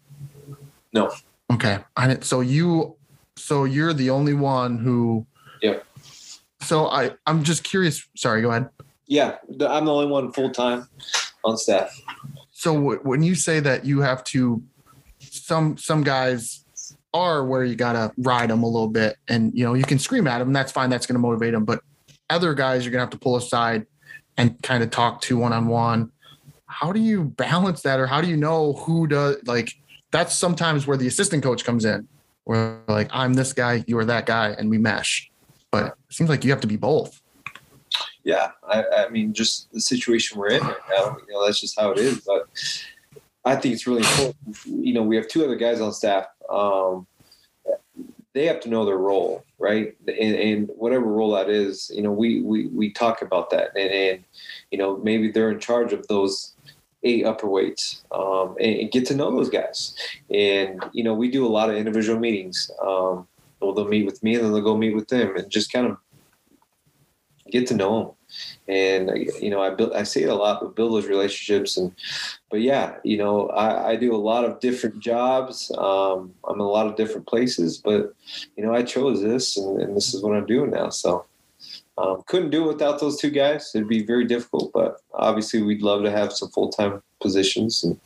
[0.93, 1.11] No.
[1.51, 1.79] Okay.
[1.95, 2.95] I so you
[3.35, 5.25] so you're the only one who
[5.61, 5.77] yeah.
[6.61, 8.07] so I I'm just curious.
[8.15, 8.69] Sorry, go ahead.
[9.07, 9.37] Yeah.
[9.49, 10.87] I'm the only one full time
[11.43, 11.99] on staff.
[12.51, 14.61] So w- when you say that you have to,
[15.19, 16.65] some some guys
[17.13, 20.27] are where you gotta ride them a little bit, and you know you can scream
[20.27, 20.53] at them.
[20.53, 20.89] That's fine.
[20.89, 21.65] That's gonna motivate them.
[21.65, 21.81] But
[22.29, 23.85] other guys, you're gonna have to pull aside
[24.37, 26.11] and kind of talk to one on one.
[26.67, 29.73] How do you balance that, or how do you know who does like?
[30.11, 32.07] That's sometimes where the assistant coach comes in,
[32.45, 35.29] where like I'm this guy, you are that guy, and we mesh.
[35.71, 37.21] But it seems like you have to be both.
[38.23, 41.79] yeah, I, I mean, just the situation we're in right now, you know, that's just
[41.79, 42.21] how it is.
[42.21, 42.47] But
[43.45, 44.35] I think it's really important.
[44.65, 46.25] You know, we have two other guys on staff.
[46.49, 47.07] Um,
[48.33, 49.95] they have to know their role, right?
[50.07, 53.91] And, and whatever role that is, you know, we we we talk about that, and,
[53.91, 54.23] and
[54.71, 56.53] you know, maybe they're in charge of those
[57.03, 59.95] eight upper weights, um, and, and get to know those guys.
[60.29, 62.69] And you know, we do a lot of individual meetings.
[62.81, 63.27] Um,
[63.59, 65.87] well, they'll meet with me and then they'll go meet with them and just kind
[65.87, 65.97] of
[67.51, 68.11] get to know them.
[68.67, 69.11] And
[69.41, 71.77] you know, I build, I say it a lot, but build those relationships.
[71.77, 71.91] And
[72.51, 75.71] but yeah, you know, I, I do a lot of different jobs.
[75.77, 78.13] Um, I'm in a lot of different places, but
[78.55, 80.89] you know, I chose this, and, and this is what I'm doing now.
[80.89, 81.25] So
[81.97, 83.71] um, couldn't do it without those two guys.
[83.75, 87.99] It'd be very difficult, but obviously, we'd love to have some full time positions, and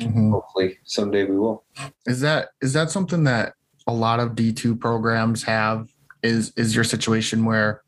[0.00, 0.30] Mhm.
[0.30, 1.64] hopefully someday we will.
[2.06, 3.54] Is that is that something that
[3.86, 5.88] a lot of D two programs have?
[6.22, 7.82] Is is your situation where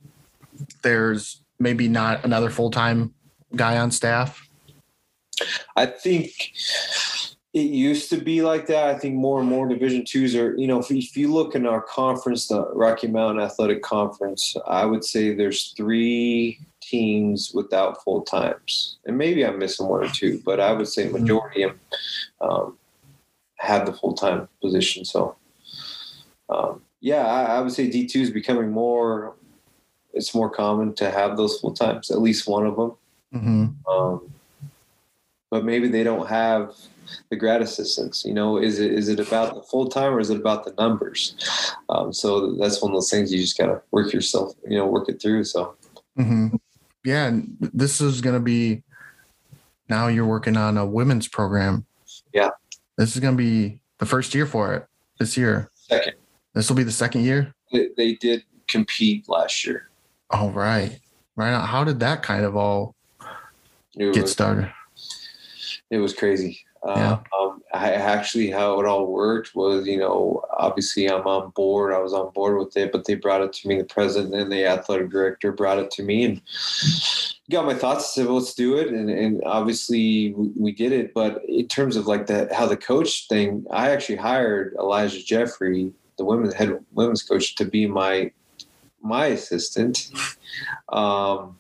[0.83, 3.15] there's maybe not another full time
[3.55, 4.49] guy on staff?
[5.77, 6.53] I think
[7.55, 8.95] it used to be like that.
[8.95, 11.67] I think more and more Division twos are, you know, if, if you look in
[11.67, 18.23] our conference, the Rocky Mountain Athletic Conference, I would say there's three teams without full
[18.23, 21.81] times, and maybe I'm missing one or two, but I would say majority of them
[22.41, 22.79] um,
[23.57, 25.05] have the full time position.
[25.05, 25.37] So,
[26.49, 29.35] um, yeah, I, I would say D two is becoming more.
[30.15, 32.93] It's more common to have those full times, at least one of them
[33.35, 33.91] Mm-hmm.
[33.91, 34.31] um,
[35.51, 36.75] but maybe they don't have
[37.31, 38.25] the grad assistants.
[38.27, 40.75] You know, is it is it about the full time or is it about the
[40.79, 41.35] numbers?
[41.89, 45.09] Um, so that's one of those things you just gotta work yourself, you know, work
[45.09, 45.45] it through.
[45.45, 45.75] So
[46.19, 46.57] Mm-hmm.
[47.05, 48.83] Yeah, and this is going to be
[49.89, 51.85] now you're working on a women's program.
[52.35, 52.51] Yeah.
[52.99, 54.87] This is going to be the first year for it
[55.19, 55.71] this year.
[55.75, 56.15] second,
[56.55, 57.55] This will be the second year.
[57.73, 59.89] they, they did compete last year.
[60.33, 60.99] All right.
[61.37, 61.53] Right.
[61.53, 61.67] on.
[61.67, 62.95] How did that kind of all
[63.97, 64.73] It get was, started?
[65.91, 66.61] it was crazy.
[66.87, 67.19] Uh, Yeah.
[67.39, 71.95] um, I actually how it all worked was, you know, obviously I'm on board.
[71.95, 73.79] I was on board with it, but they brought it to me.
[73.79, 76.43] The president and the athletic director brought it to me and
[77.51, 78.15] got my thoughts.
[78.15, 78.89] Said, well, let's do it.
[78.89, 81.15] And, and obviously we, we did it.
[81.15, 85.93] But in terms of like that, how the coach thing, I actually hired Elijah Jeffrey,
[86.19, 88.33] the women's head women's coach, to be my
[89.03, 90.11] my assistant.
[90.89, 91.59] Um,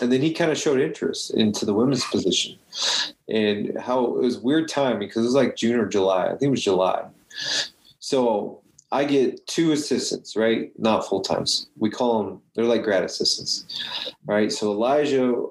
[0.00, 2.58] and then he kind of showed interest into the women's position
[3.28, 6.26] and how it was weird time because it was like June or July.
[6.26, 7.04] I think it was July.
[7.98, 8.60] So
[8.92, 10.70] I get two assistants, right?
[10.78, 11.68] Not full times.
[11.78, 13.82] We call them, they're like grad assistants,
[14.26, 14.52] right?
[14.52, 15.46] So Elijah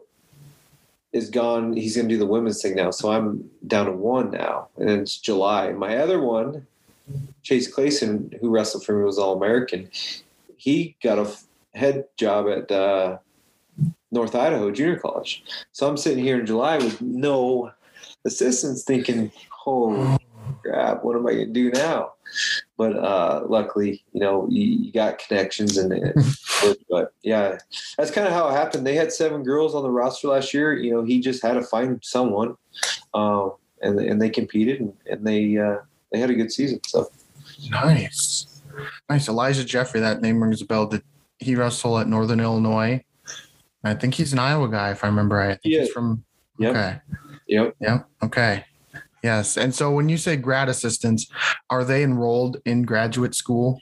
[1.11, 1.73] is gone.
[1.73, 2.91] He's going to do the women's thing now.
[2.91, 5.71] So I'm down to one now, and it's July.
[5.71, 6.65] My other one,
[7.43, 9.89] Chase Clayson, who wrestled for me, was All American.
[10.65, 11.32] He got a
[11.75, 13.19] head job at uh,
[14.12, 15.43] North Idaho Junior College.
[15.73, 17.71] So I'm sitting here in July with no
[18.25, 19.32] assistants thinking,
[19.67, 20.17] oh
[20.63, 22.13] crap, what am I going to do now?
[22.80, 26.15] But uh, luckily, you know, you, you got connections and it.
[26.89, 27.60] But yeah,
[27.95, 28.88] that's kind of how it happened.
[28.88, 30.73] They had seven girls on the roster last year.
[30.73, 32.56] You know, he just had to find someone,
[33.13, 35.78] um, and and they competed and, and they uh,
[36.12, 36.80] they had a good season.
[36.88, 37.12] So
[37.69, 38.54] Nice.
[39.09, 39.27] Nice.
[39.29, 40.88] Elijah Jeffrey, that name rings a bell.
[40.88, 41.03] Did
[41.39, 43.03] he wrestle at Northern Illinois?
[43.83, 45.51] I think he's an Iowa guy, if I remember right.
[45.51, 45.81] I think Yeah.
[45.81, 46.23] he's from
[46.57, 46.71] Yep.
[46.71, 46.99] Okay.
[47.47, 48.07] yep, Yep.
[48.23, 48.65] Okay.
[49.23, 49.57] Yes.
[49.57, 51.27] And so when you say grad assistants,
[51.69, 53.81] are they enrolled in graduate school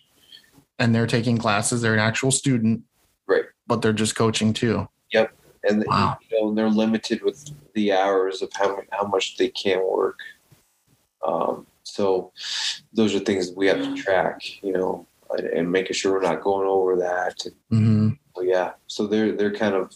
[0.80, 1.82] and they're taking classes?
[1.82, 2.84] They're an actual student.
[3.28, 3.44] Right.
[3.68, 4.88] But they're just coaching too.
[5.12, 5.34] Yep.
[5.64, 6.18] And Wow.
[6.30, 10.20] you know they're limited with the hours of how how much they can work.
[11.26, 12.32] Um, so
[12.94, 15.06] those are things we have to track, you know,
[15.38, 17.46] and, and making sure we're not going over that.
[17.70, 19.94] hmm Well, yeah, so they're they're kind of,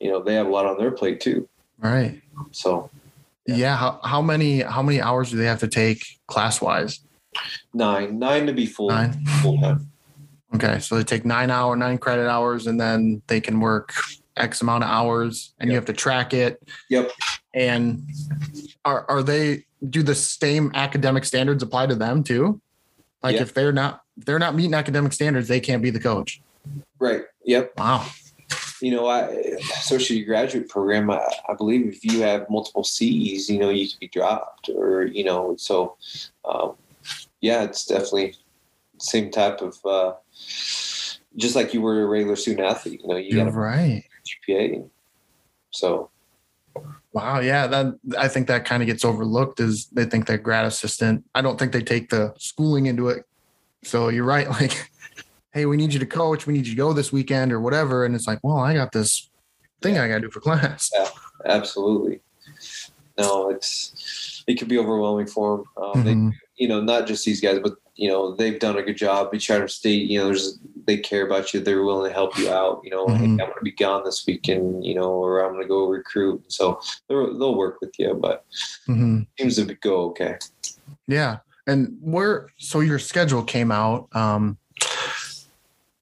[0.00, 1.48] you know, they have a lot on their plate too.
[1.78, 2.20] Right.
[2.52, 2.90] So
[3.46, 3.76] Yeah.
[3.76, 7.00] How, how many how many hours do they have to take class wise?
[7.74, 9.24] nine nine to be full Nine.
[9.42, 9.90] full time.
[10.54, 10.78] Okay.
[10.80, 13.92] So they take nine hour, nine credit hours, and then they can work
[14.36, 16.62] X amount of hours and you have to track it.
[16.90, 17.10] Yep.
[17.54, 18.02] And
[18.84, 22.60] are are they do the same academic standards apply to them too?
[23.22, 23.42] Like Yeah.
[23.42, 26.40] if they're not if they're not meeting academic standards, they can't be the coach.
[26.98, 27.22] Right.
[27.44, 27.72] Yep.
[27.76, 28.06] Wow.
[28.80, 29.22] you know, I
[29.78, 31.10] associate graduate program.
[31.10, 35.04] I, I believe if you have multiple C's, you know, you could be dropped, or
[35.04, 35.96] you know, so
[36.44, 36.74] um,
[37.40, 38.34] yeah, it's definitely
[38.98, 39.78] same type of.
[39.84, 40.12] Uh,
[41.36, 44.04] just like you were a regular student athlete, you know, you got a right.
[44.26, 44.88] GPA.
[45.70, 46.10] So
[47.12, 47.40] Wow.
[47.40, 47.66] Yeah.
[47.66, 51.24] That I think that kind of gets overlooked is they think they're grad assistant.
[51.34, 53.24] I don't think they take the schooling into it.
[53.84, 54.46] So you're right.
[54.60, 54.90] Like,
[55.54, 56.46] hey, we need you to coach.
[56.46, 58.04] We need you to go this weekend or whatever.
[58.04, 59.30] And it's like, well, I got this
[59.80, 60.90] thing I got to do for class.
[60.92, 61.08] Yeah,
[61.46, 62.20] absolutely,
[63.18, 65.82] no, it's it could be overwhelming for them.
[65.82, 66.32] Um, they Mhm.
[66.56, 69.34] you know, not just these guys, but you know, they've done a good job.
[69.34, 71.60] Each Chadron State, you know, there's they care about you.
[71.60, 72.80] They're willing to help you out.
[72.84, 75.62] You know, hey, I'm going to be gone this weekend, you know, or I'm going
[75.64, 76.44] to go recruit.
[76.48, 78.44] So they'll they'll work with you, but
[78.86, 79.26] Mhm.
[79.38, 80.36] seems to go okay.
[81.08, 81.38] Yeah.
[81.66, 84.08] And where so your schedule came out.
[84.14, 84.58] Um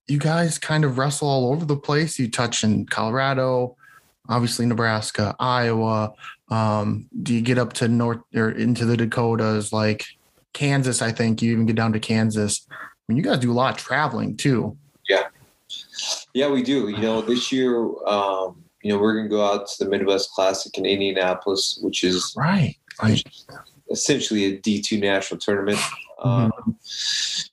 [0.07, 2.19] you guys kind of wrestle all over the place.
[2.19, 3.77] You touch in Colorado,
[4.29, 6.13] obviously Nebraska, Iowa.
[6.51, 10.05] Um, do you get up to north or into the Dakotas, like
[10.55, 11.03] Kansas?
[11.03, 12.67] I think you even get down to Kansas.
[12.71, 12.75] I
[13.09, 14.77] mean, you guys do a lot of traveling too.
[15.09, 15.25] Yeah,
[16.33, 16.89] Yeah, we do.
[16.89, 17.77] You know, this year,
[18.07, 22.35] um, you know, we're gonna go out to the Midwest Classic in Indianapolis, which is
[22.37, 22.77] Right.
[23.91, 25.79] Essentially a D two national tournament.
[25.79, 26.51] Mhm.
[26.57, 26.79] Um,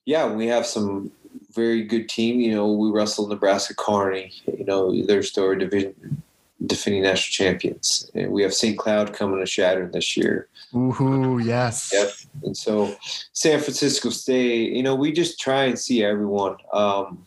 [0.06, 1.12] yeah, we have some
[1.54, 2.40] very good team.
[2.40, 4.32] You know, we wrestled Nebraska Kearney.
[4.58, 6.24] You know, they're still our division
[6.66, 8.78] defending national champions, and we have St.
[8.78, 10.48] Cloud coming to Chadron this year.
[10.76, 11.90] ooh, yes.
[11.94, 12.12] Yep.
[12.44, 12.96] And so
[13.34, 16.58] San Francisco State, you know, we just try and see everyone.
[16.72, 17.26] Um,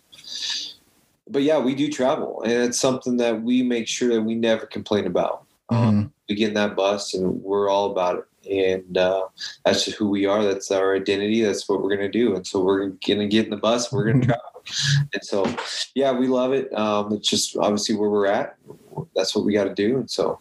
[1.28, 4.66] but yeah, we do travel, and it's something that we make sure that we never
[4.66, 5.44] complain about.
[5.70, 6.10] Um, Mhm.
[6.28, 8.24] we get in that bus, and we're all about it.
[8.50, 9.24] And uh,
[9.64, 10.44] that's just who we are.
[10.44, 11.40] That's our identity.
[11.40, 12.36] That's what we're gonna do.
[12.36, 13.90] And so we're gonna get in the bus.
[13.90, 14.53] We're gonna travel.
[15.12, 15.44] And so,
[15.94, 16.72] yeah, we love it.
[16.72, 18.56] Um, it's just obviously where we're at.
[19.14, 19.98] That's what we got to do.
[19.98, 20.38] And so,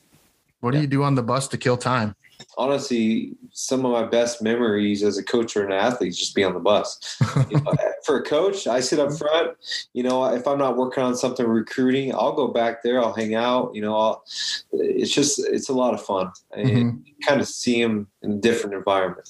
[0.61, 2.15] What do you do on the bus to kill time?
[2.58, 6.43] Honestly, some of my best memories as a coach or an athlete is just be
[6.43, 6.99] on the bus.
[7.49, 7.74] You know,
[8.06, 9.58] for a coach, I sit up front.
[9.93, 13.04] You know, if I'm not working on something recruiting, I'll go back there.
[13.04, 13.76] I'll hang out.
[13.76, 14.24] You know, I'll,
[14.72, 17.04] it's just it's a lot of fun and Mhm.
[17.28, 19.30] kind of see them in a different environment,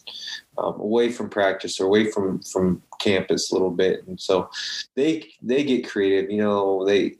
[0.57, 4.05] um, away from practice or away from from campus a little bit.
[4.07, 4.49] And so
[4.95, 6.30] they they get creative.
[6.30, 7.15] You know, they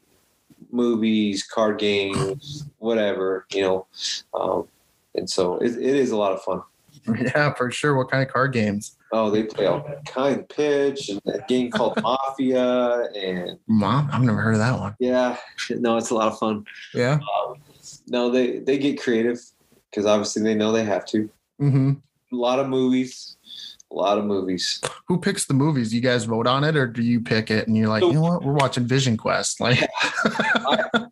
[0.72, 3.46] movies, card games, whatever.
[3.52, 3.88] You know.
[4.34, 4.68] Um,
[5.16, 6.62] and so it, it is a lot of fun.
[7.20, 7.96] Yeah, for sure.
[7.98, 8.96] What kind of card games?
[9.12, 14.22] Oh, they play all kind of pitch and a game called Mafia, and Mom, I've
[14.22, 14.96] never heard of that one.
[15.00, 15.36] yeah,
[15.72, 16.66] no, it's a lot of fun.
[16.94, 17.20] Yeah.
[18.08, 19.42] No, they they get creative
[19.90, 21.30] because obviously they know they have to.
[21.62, 21.92] Mm-hmm.
[22.32, 23.36] A lot of movies,
[23.92, 24.80] a lot of movies.
[25.08, 25.94] Who picks the movies?
[25.94, 28.14] You guys vote on it, or do you pick it and you're like, So- you
[28.14, 28.44] know what?
[28.44, 29.60] We're watching Vision Quest.
[29.60, 31.03] Like, I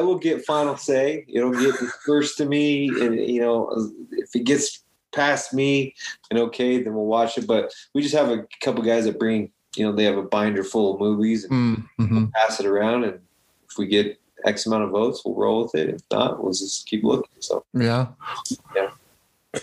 [0.00, 1.24] will get final say.
[1.28, 1.74] It'll get
[2.04, 4.82] first to me, and you know, if it gets
[5.12, 5.94] past me
[6.30, 7.46] and okay, then we'll watch it.
[7.46, 10.64] But we just have a couple guys that bring, you know, they have a binder
[10.64, 12.26] full of movies and mm-hmm.
[12.26, 13.20] pass it around, and
[13.68, 15.90] if we get X amount of votes, we'll roll with it.
[15.90, 17.30] If not, we'll just keep looking.
[17.40, 18.08] So yeah.
[18.74, 18.90] Yeah.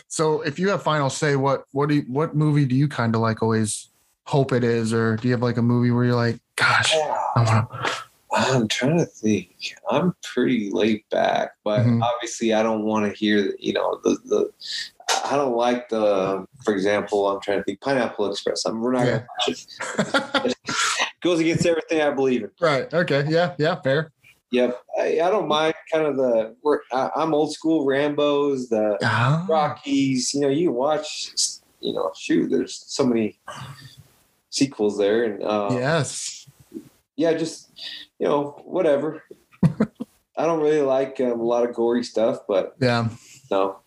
[0.07, 3.15] So, if you have final say, what what do you, what movie do you kind
[3.15, 3.89] of like always
[4.25, 7.43] hope it is, or do you have like a movie where you're like, gosh, I
[7.43, 8.01] want
[8.31, 9.75] I'm trying to think.
[9.89, 12.01] I'm pretty laid back, but Mhm.
[12.01, 14.51] obviously I don't want to hear, you know, the the.
[15.25, 18.65] I don't like the, for example, I'm trying to think Pineapple Express.
[18.65, 19.19] I'm, we're not Yeah.
[19.19, 20.55] gonna watch it.
[21.21, 22.51] Goes against everything I believe in.
[22.59, 22.93] right?
[22.93, 23.25] Okay.
[23.29, 23.55] Yeah.
[23.57, 23.79] Yeah.
[23.81, 24.11] Fair.
[24.51, 26.55] Yep, I, I don't mind kind of the.
[26.63, 30.33] We're, I, I'm old school Rambo's, the Ah, Rockies.
[30.33, 31.31] You know, you watch.
[31.81, 33.39] You know, shoot, there's so many
[34.49, 36.36] sequels there, and uh, yes.
[37.17, 37.69] Yeah, just
[38.19, 39.23] you know, whatever.
[40.37, 43.09] I don't really like um, a lot of gory stuff, but Yeah.
[43.51, 43.79] no,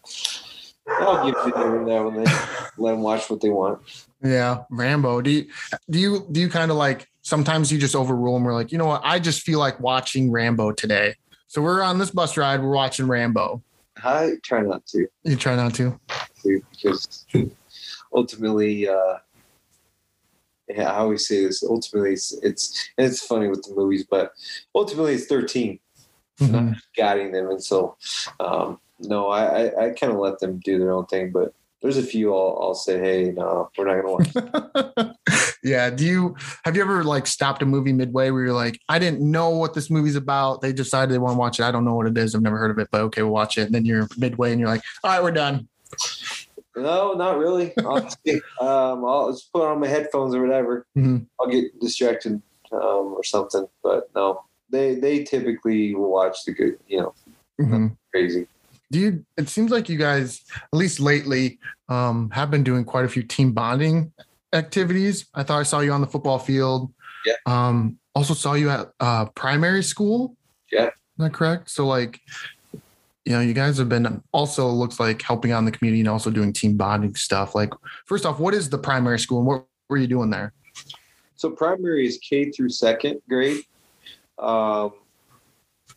[0.89, 2.31] I'll give it here and there when they
[2.77, 3.81] let them watch what they want.
[4.23, 4.65] Yeah.
[4.71, 5.23] Rambo.
[5.23, 5.47] Do you
[5.89, 8.79] do you do you kind of like sometimes you just overrule and we're like, you
[8.79, 9.01] know what?
[9.05, 11.15] I just feel like watching Rambo today.
[11.47, 12.61] So we're on this bus ride.
[12.63, 13.63] We're watching Rambo.
[14.03, 15.99] I try not to, You try not to.
[16.45, 17.27] because
[18.15, 19.15] ultimately, uh,
[20.79, 21.63] I always say this.
[21.63, 24.33] Ultimately, it's it's and it's funny with the movies, but
[24.75, 25.81] ultimately, it's thirteen.
[26.41, 26.75] Mhm.
[26.97, 27.51] guiding them.
[27.51, 27.97] And so,
[28.41, 31.33] um, no, I, I, I kind of let them do their own thing.
[31.33, 31.53] But
[31.83, 35.17] there's a few I'll, I'll say, hey, no, we're not going to watch.
[35.63, 35.91] yeah.
[35.91, 39.21] Do you have you ever like stopped a movie midway where you're like, I didn't
[39.21, 40.61] know what this movie's about.
[40.63, 41.65] They decided they want to watch it.
[41.65, 42.35] I don't know what it is.
[42.35, 43.63] I've never heard of it, but okay, we'll watch it.
[43.63, 45.69] And then you're midway and you're like, all right, we're done.
[46.77, 47.73] No, not really.
[47.85, 50.87] Honestly, um, I'll just put on my headphones or whatever.
[50.97, 51.27] Mhm.
[51.41, 52.41] I'll get distracted
[52.73, 53.67] um, or something.
[53.83, 57.15] But no, they they typically will watch the good, you know,
[57.61, 57.97] Mhm.
[58.11, 58.47] crazy.
[58.91, 59.25] Do you?
[59.37, 61.59] It seems like you guys, at least lately,
[61.89, 64.13] um, have been doing quite a few team bonding
[64.53, 65.27] activities.
[65.35, 66.93] I thought I saw you on the football field.
[67.25, 67.35] Yeah.
[67.47, 70.37] Um, also saw you at uh, primary school.
[70.73, 70.87] Yeah.
[70.87, 71.71] Is that correct?
[71.71, 72.21] So like,
[73.25, 76.09] you know, you guys have been also looks like helping out in the community and
[76.09, 77.55] also doing team bonding stuff.
[77.55, 77.73] Like,
[78.07, 80.53] first off, what is the primary school and what were you doing there?
[81.37, 83.65] So primary is K through second grade,
[84.39, 84.93] um,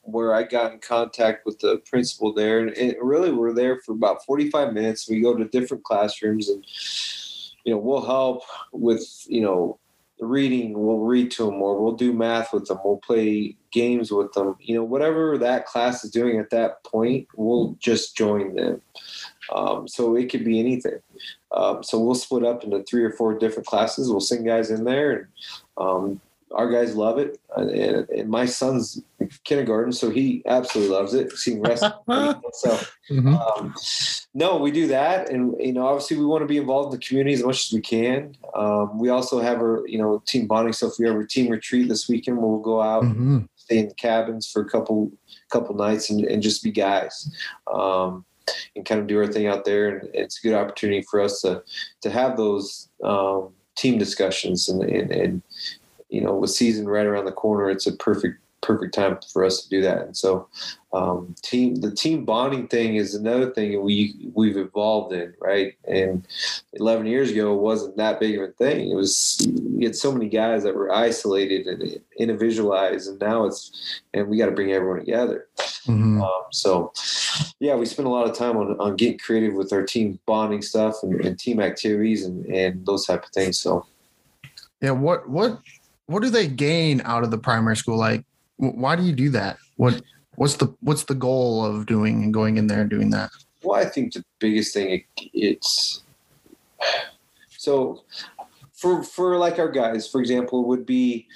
[0.02, 3.94] where I got in contact with the principal there, and, and really we're there for
[3.94, 5.10] about forty-five minutes.
[5.10, 6.66] We go to different classrooms, and
[7.66, 9.80] you know we'll help with you know
[10.24, 10.74] reading.
[10.74, 12.80] We'll read to them, or we'll do math with them.
[12.84, 14.56] We'll play games with them.
[14.60, 18.82] You know whatever that class is doing at that point, we'll just join them.
[19.54, 21.00] Um, so it could be anything.
[21.52, 24.10] Um, so we'll split up into three or four different classes.
[24.10, 25.28] We'll send guys in there, and
[25.78, 26.22] um,
[26.54, 27.40] our guys love it.
[27.56, 29.02] And, and my son's
[29.44, 31.32] kindergarten, so he absolutely loves it.
[31.34, 31.92] Seeing wrestling.
[32.54, 32.78] so
[33.12, 33.36] Mhm.
[33.58, 33.74] um,
[34.34, 37.06] no, we do that, and you know, obviously, we want to be involved in the
[37.06, 38.36] community as much as we can.
[38.56, 40.94] Um, we also have our, you know, team bonding stuff.
[40.98, 42.38] We have a team retreat this weekend.
[42.38, 43.48] Where we'll go out, Mhm.
[43.58, 45.12] stay in the cabins for a couple
[45.52, 47.30] couple nights, and, and just be guys,
[47.72, 48.26] um,
[48.76, 49.90] and kind of do our thing out there.
[49.90, 51.62] And it's a good opportunity for us to
[52.02, 55.42] to have those um, team discussions, and, and and
[56.14, 59.62] you know, with season right around the corner, it's a perfect perfect time for us
[59.62, 60.04] to do that.
[60.04, 60.48] And so,
[60.94, 65.74] um, team the team bonding thing is another thing we we've evolved in, right?
[65.86, 66.26] And
[66.74, 68.92] 11 years ago, it wasn't that big of a thing.
[68.92, 69.46] It was
[69.76, 74.38] we had so many guys that were isolated and individualized, and now it's and we
[74.38, 75.48] got to bring everyone together.
[75.86, 76.22] Mhm.
[76.22, 76.94] Um, so,
[77.60, 80.62] yeah, we spend a lot of time on, on getting creative with our team bonding
[80.62, 83.60] stuff and, and team activities and, and those type of things.
[83.60, 83.86] So,
[84.80, 84.92] Yeah.
[84.92, 85.60] What what
[86.08, 87.98] what do they gain out of the primary school?
[87.98, 88.26] Like,
[88.58, 89.58] why do you do that?
[89.78, 90.02] What
[90.36, 93.30] what's the what's the goal of doing and going in there and doing that?
[93.64, 96.02] Well, I think the biggest thing it, it's
[97.50, 98.04] so
[98.74, 101.28] for for like our guys, for example, would be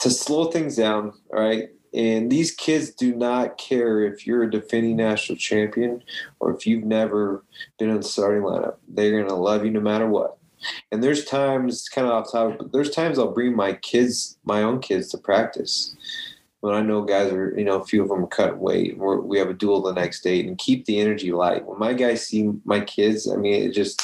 [0.00, 1.12] to slow things down.
[1.32, 1.70] All right.
[1.94, 6.02] And these kids do not care if you're a defending national champion
[6.40, 7.42] or if you've never
[7.78, 8.76] been in the starting lineup.
[8.86, 10.36] They're going to love you no matter what.
[10.90, 14.62] And there's times, kind of off topic, but there's times I'll bring my kids, my
[14.62, 15.96] own kids, to practice
[16.60, 18.98] when I know guys are, you know, a few of them are cutting weight.
[18.98, 21.64] We're, we have a duel the next day, and keep the energy light.
[21.64, 24.02] When my guys see my kids, I mean, it just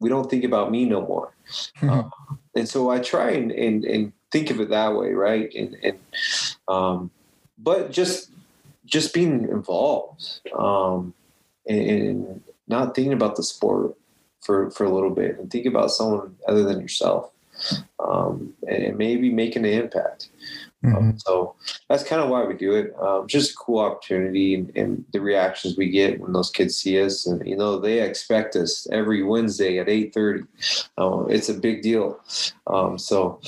[0.00, 1.34] we don't think about me no more.
[1.82, 2.10] Um,
[2.54, 5.52] and so I try and, and and think of it that way, right?
[5.54, 5.98] And and
[6.68, 7.10] um,
[7.58, 8.30] but just
[8.86, 11.12] just being involved um,
[11.68, 13.94] and, and not thinking about the sport
[14.48, 17.30] for for a little bit, and think about someone other than yourself,
[18.00, 20.30] um, and, maybe making an impact.
[20.82, 20.96] Mhm.
[20.96, 21.54] Um, so
[21.90, 22.94] that's kind of why we do it.
[22.98, 26.98] Um, just a cool opportunity and, and the reactions we get when those kids see
[27.02, 30.44] us, and you know they expect us every Wednesday at eight thirty.
[30.96, 32.18] Uh, it's a big deal.
[32.66, 33.38] Um, so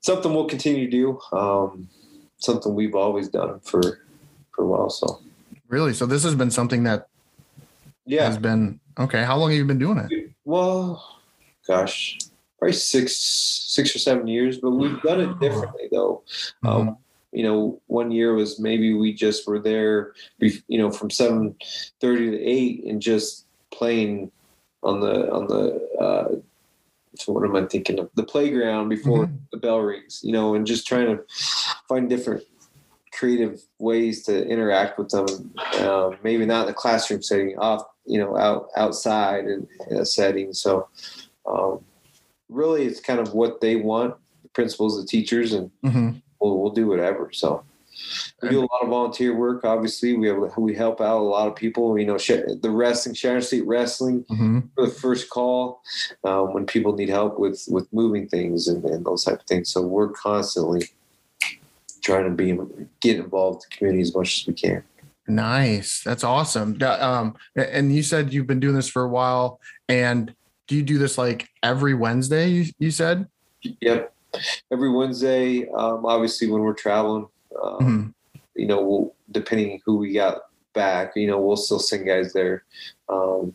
[0.00, 1.20] something we'll continue to do.
[1.36, 1.88] Um,
[2.38, 3.82] something we've always done for
[4.52, 4.88] for a while.
[4.88, 5.20] So
[5.68, 5.92] Really?
[5.92, 7.08] So this has been something that
[8.04, 8.26] yeah.
[8.26, 9.24] has been okay.
[9.24, 10.25] How long have you been doing it?
[10.46, 11.04] Well,
[11.66, 12.18] gosh,
[12.58, 16.22] probably six six or seven years, but we've done it differently though.
[16.64, 16.68] Mhm.
[16.70, 16.96] Um,
[17.32, 21.56] you know, one year was maybe we just were there, you know, from seven
[22.00, 24.30] thirty to eight, and just playing
[24.84, 25.88] on the on the.
[26.00, 26.36] Uh,
[27.16, 28.08] so what am I thinking of?
[28.14, 29.38] The playground before Mhm.
[29.50, 31.24] the bell rings, you know, and just trying to
[31.88, 32.44] find different
[33.12, 35.26] creative ways to interact with them.
[35.74, 40.04] Uh, maybe not in the classroom setting, off, you know, out outside in, in a
[40.04, 40.52] setting.
[40.52, 40.88] So,
[41.46, 41.80] um,
[42.48, 44.14] really, it's kind of what they want.
[44.42, 46.22] The principals, the teachers, and Mhm.
[46.40, 47.30] we'll, we'll do whatever.
[47.32, 47.62] So
[48.42, 49.64] we do a lot of volunteer work.
[49.64, 51.98] Obviously, we have we help out a lot of people.
[51.98, 54.68] You know, the wrestling, Chadron State Wrestling, Mhm.
[54.74, 55.80] for the first call
[56.22, 59.70] um, when people need help with with moving things and, and those type of things.
[59.70, 60.90] So we're constantly
[62.02, 62.56] trying to be
[63.00, 64.82] get involved in the community as much as we can.
[65.28, 66.02] Nice.
[66.04, 66.80] That's awesome.
[66.82, 69.60] Um, and you said you've been doing this for a while.
[69.88, 70.34] And
[70.66, 72.48] do you do this like every Wednesday?
[72.48, 73.26] You, you said.
[73.80, 74.12] Yep.
[74.72, 77.26] Every Wednesday, um, obviously when we're traveling,
[77.62, 78.14] um, Mhm.
[78.54, 80.42] you know, we'll, depending who we got
[80.74, 82.64] back, you know, we'll still send guys there.
[83.08, 83.54] Um,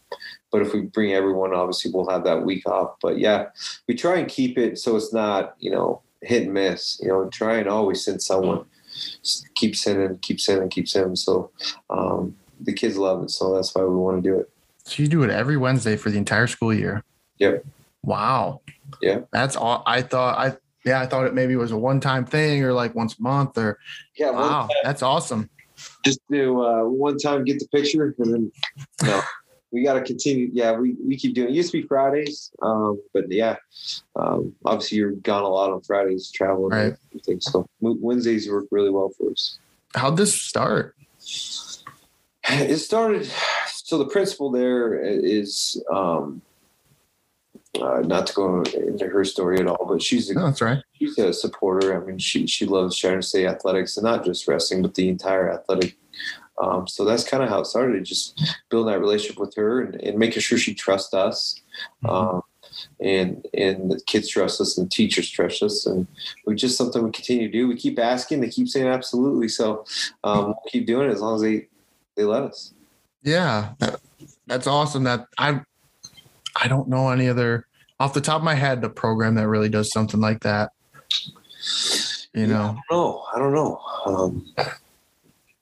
[0.51, 2.95] but if we bring everyone, obviously we'll have that week off.
[3.01, 3.47] But yeah,
[3.87, 6.99] we try and keep it so it's not, you know, hit and miss.
[7.01, 8.57] You know, try and always send someone.
[8.57, 8.67] Just
[9.55, 11.15] keep sending, keep sending, keep sending.
[11.15, 11.51] So
[11.89, 13.31] um, the kids love it.
[13.31, 14.49] So that's why we want to do it.
[14.83, 17.03] So you do it every Wednesday for the entire school year.
[17.37, 17.65] Yep.
[18.03, 18.61] Wow.
[19.01, 19.21] Yeah.
[19.31, 19.83] That's all.
[19.85, 22.95] I thought I yeah I thought it maybe was a one time thing or like
[22.95, 23.77] once a month or
[24.17, 24.31] Yeah.
[24.31, 25.49] wow that's awesome.
[26.03, 28.51] just do uh, one time get the picture and then
[29.03, 29.21] no
[29.71, 33.01] we got to continue yeah we, we keep doing it used to be fridays um,
[33.13, 33.55] but yeah
[34.15, 36.85] um, obviously you're gone a lot on fridays traveling Right.
[36.87, 39.57] and everything so wednesdays work really well for us
[39.95, 40.95] How'd this start?
[42.49, 43.29] it started
[43.67, 46.41] so the principal there is um,
[47.81, 50.79] uh, not to go into her story at all but she's a No, that's right.
[50.93, 52.01] she's a supporter.
[52.01, 55.51] I mean, she she loves Chadron State athletics and not just wrestling, but the entire
[55.51, 55.95] athletic.
[56.57, 58.03] Um, so that's kind of how it started.
[58.05, 58.39] Just
[58.69, 61.59] building that relationship with her and, and making sure she trusts us,
[62.07, 62.41] um,
[62.99, 66.07] and and the kids trust us and the teachers trust us, and
[66.45, 67.67] we just something we continue to do.
[67.67, 69.47] We keep asking, they keep saying absolutely.
[69.47, 69.85] So
[70.23, 71.67] um, we'll keep doing it as long as they
[72.15, 72.73] they let us.
[73.23, 73.99] Yeah, that,
[74.47, 75.03] that's awesome.
[75.03, 75.61] That I
[76.61, 77.65] I don't know any other
[77.99, 80.71] off the top of my head a program that really does something like that.
[82.33, 83.79] You know, No, I don't know.
[84.05, 84.53] Um,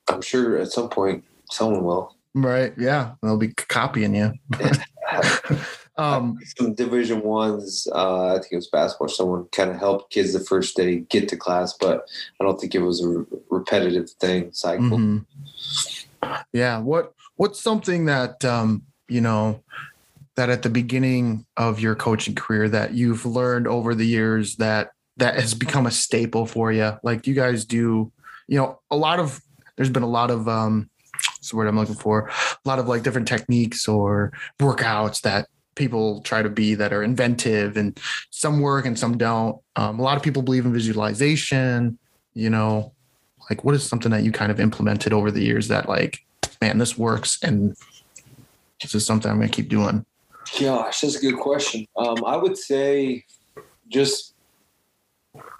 [0.09, 2.15] I'm sure at some point someone will.
[2.33, 2.73] right?
[2.77, 4.33] Yeah, they'll be copying you.
[5.97, 9.09] um, Some Division ones, uh, I think it was basketball.
[9.09, 12.07] Someone kind of helped kids the first day get to class, but
[12.39, 14.85] I don't think it was a re- repetitive thing cycle.
[14.85, 15.25] mhm.
[16.53, 16.79] Yeah.
[16.79, 19.63] What What's something that um, you know
[20.35, 24.91] that at the beginning of your coaching career that you've learned over the years that
[25.17, 26.97] that has become a staple for you?
[27.03, 28.11] Like you guys do,
[28.47, 29.41] you know, a lot of
[29.79, 32.27] there's been a lot of um, what's the word I'm looking for?
[32.27, 37.01] A lot of like different techniques or workouts that people try to be that are
[37.01, 37.97] inventive and
[38.29, 39.57] some work and some don't.
[39.77, 41.97] Um, a lot of people believe in visualization,
[42.33, 42.91] you know,
[43.49, 46.25] like what is something that you kind of implemented over the years that like,
[46.61, 47.73] man, this works and
[48.81, 50.05] this is something I'm going to keep doing.
[50.59, 51.87] Gosh, that's a good question.
[51.95, 53.23] Um, I would say
[53.87, 54.33] just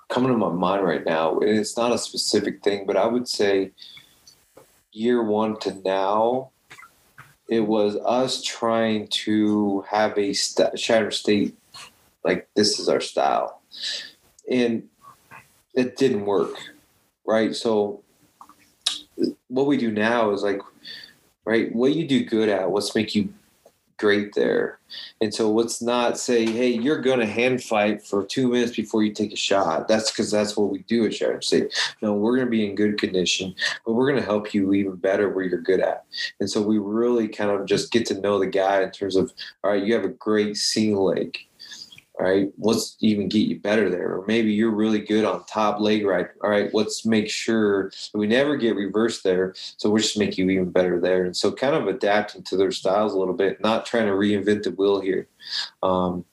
[0.10, 3.72] coming to my mind right now, it's not a specific thing, but I would say
[4.92, 6.52] year one to now,
[7.48, 11.58] it was us trying to have a st- Chadron State
[12.24, 13.62] like this is our style,
[14.52, 14.88] and
[15.74, 16.56] it didn't work,
[17.26, 17.56] right?
[17.56, 18.04] So
[19.48, 20.60] what we do now is like,
[21.46, 23.34] right, what you do good at, what's make you
[24.00, 24.80] great there.
[25.22, 29.04] And so let's not say, hey, you're going to hand fight for two minutes before
[29.04, 29.88] you take a shot.
[29.88, 31.78] That's because that's what we do at Chadron State.
[32.02, 33.54] No, we're going to be in good condition,
[33.86, 36.06] but we're going to help you even better where you're good at.
[36.40, 39.32] And so we really kind of just get to know the guy in terms of,
[39.64, 41.38] all right, you have a great seam leg.
[42.20, 44.18] All right, let's even get you better there.
[44.18, 46.28] Or maybe you're really good on top leg right.
[46.44, 49.54] All right, let's make sure we never get reversed there.
[49.78, 51.24] So we'll just make you even better there.
[51.24, 54.64] And so kind of adapting to their styles a little bit, not trying to reinvent
[54.64, 55.30] the wheel here.
[55.82, 56.26] Um,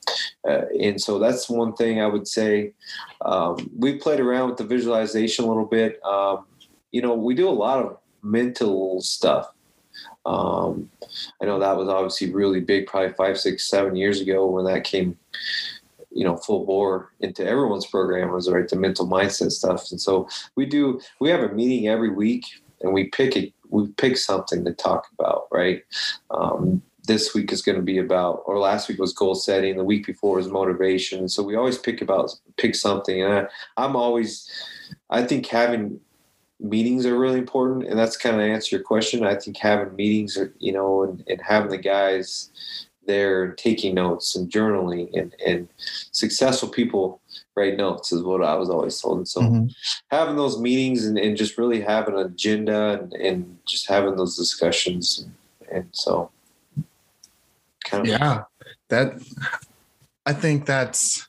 [0.47, 2.72] uh, and so that's one thing I would say.
[3.24, 6.05] Um, we played around with the visualization a little bit.
[6.05, 6.47] Um,
[6.91, 9.53] you know, we do a lot of mental stuff.
[10.24, 10.91] Um,
[11.41, 14.84] I know that was obviously really big, probably five, six, seven years ago when that
[14.84, 15.16] came
[16.16, 18.68] you know full bore into everyone's program was right?
[18.68, 19.90] The mental mindset stuff.
[19.90, 22.46] And so we do we have a meeting every week
[22.80, 25.82] and we pick it we pick something to talk about right?
[26.30, 29.84] Um, this week is going to be about or last week was goal setting the
[29.84, 31.28] week before was motivation.
[31.28, 33.22] So we always pick about pick something.
[33.22, 33.46] And I,
[33.76, 34.50] i'm always
[35.10, 36.00] i think having
[36.60, 37.86] meetings are really important.
[37.86, 39.24] And that's kind of answer your question.
[39.24, 42.50] I think having meetings are you know and, and having the guys
[43.07, 45.68] there taking notes and journaling and, and
[46.12, 47.20] successful people
[47.54, 49.18] write notes is what I was always told.
[49.18, 49.74] And so Mhm.
[50.09, 54.36] having those meetings and, and just really having an agenda and, and just having those
[54.36, 55.24] discussions.
[55.24, 56.30] And, and so
[57.84, 58.42] kind of, Yeah,
[58.88, 59.14] that
[60.26, 61.26] I think that's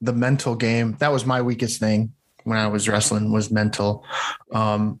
[0.00, 0.96] the mental game.
[0.98, 2.12] That was my weakest thing
[2.44, 4.04] when I was wrestling was mental.
[4.52, 5.00] Um,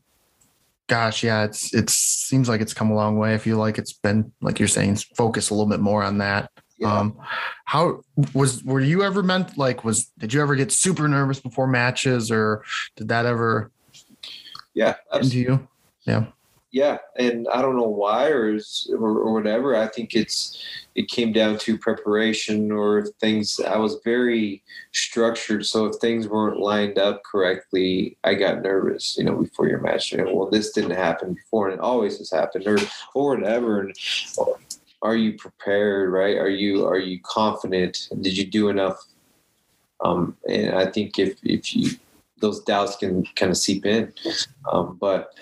[0.88, 3.34] gosh, yeah, it's it seems like it's come a long way.
[3.34, 6.50] I feel like it's been like you're saying, focus a little bit more on that.
[6.78, 6.92] yeah.
[6.92, 7.16] Um,
[7.64, 8.02] how
[8.34, 12.30] was were you ever meant like was did you ever get super nervous before matches
[12.30, 12.64] or
[12.96, 13.70] did that ever
[14.74, 15.68] yeah, into you?
[16.04, 16.26] Yeah.
[16.70, 18.58] Yeah and i don't know why or,
[18.90, 19.74] or or whatever.
[19.74, 20.62] I think it's
[20.94, 24.62] it came down to preparation or things i was very
[24.92, 25.64] structured.
[25.64, 30.12] So if things weren't lined up correctly i got nervous you know before your match.
[30.12, 32.78] Know, well this didn't happen before and it always has happened or
[33.14, 33.80] or whatever.
[33.80, 33.96] And
[35.00, 36.36] are you prepared right?
[36.36, 38.08] Are you are you confident?
[38.20, 38.98] Did you do enough?
[40.04, 41.90] Um and i think if if you
[42.40, 44.12] those doubts can kind of seep in.
[44.70, 45.34] Um, but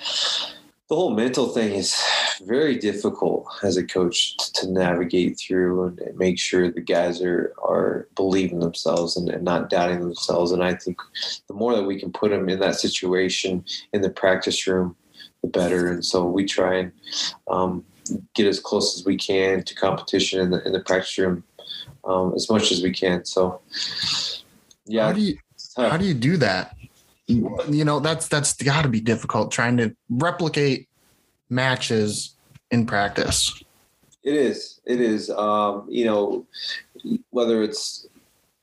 [0.88, 2.00] the whole mental thing is
[2.44, 8.08] very difficult as a coach to navigate through and, make sure the guys are are
[8.14, 10.52] believing themselves and, and not doubting themselves.
[10.52, 10.98] And I think
[11.48, 14.96] the more that we can put them in that situation in the practice room,
[15.42, 15.90] the better.
[15.90, 16.92] And so we try and
[17.48, 17.84] um,
[18.34, 21.42] get as close as we can to competition in the in the practice room
[22.04, 23.24] um, as much as we can.
[23.24, 23.60] So
[24.86, 25.38] yeah, How do you
[25.76, 26.75] how do you do that
[27.26, 30.88] you know that's that's got to be difficult trying to replicate
[31.50, 32.34] matches
[32.70, 33.62] in practice
[34.26, 34.80] It is.
[34.84, 35.30] It is.
[35.30, 36.46] Um, you know,
[37.30, 38.08] whether it's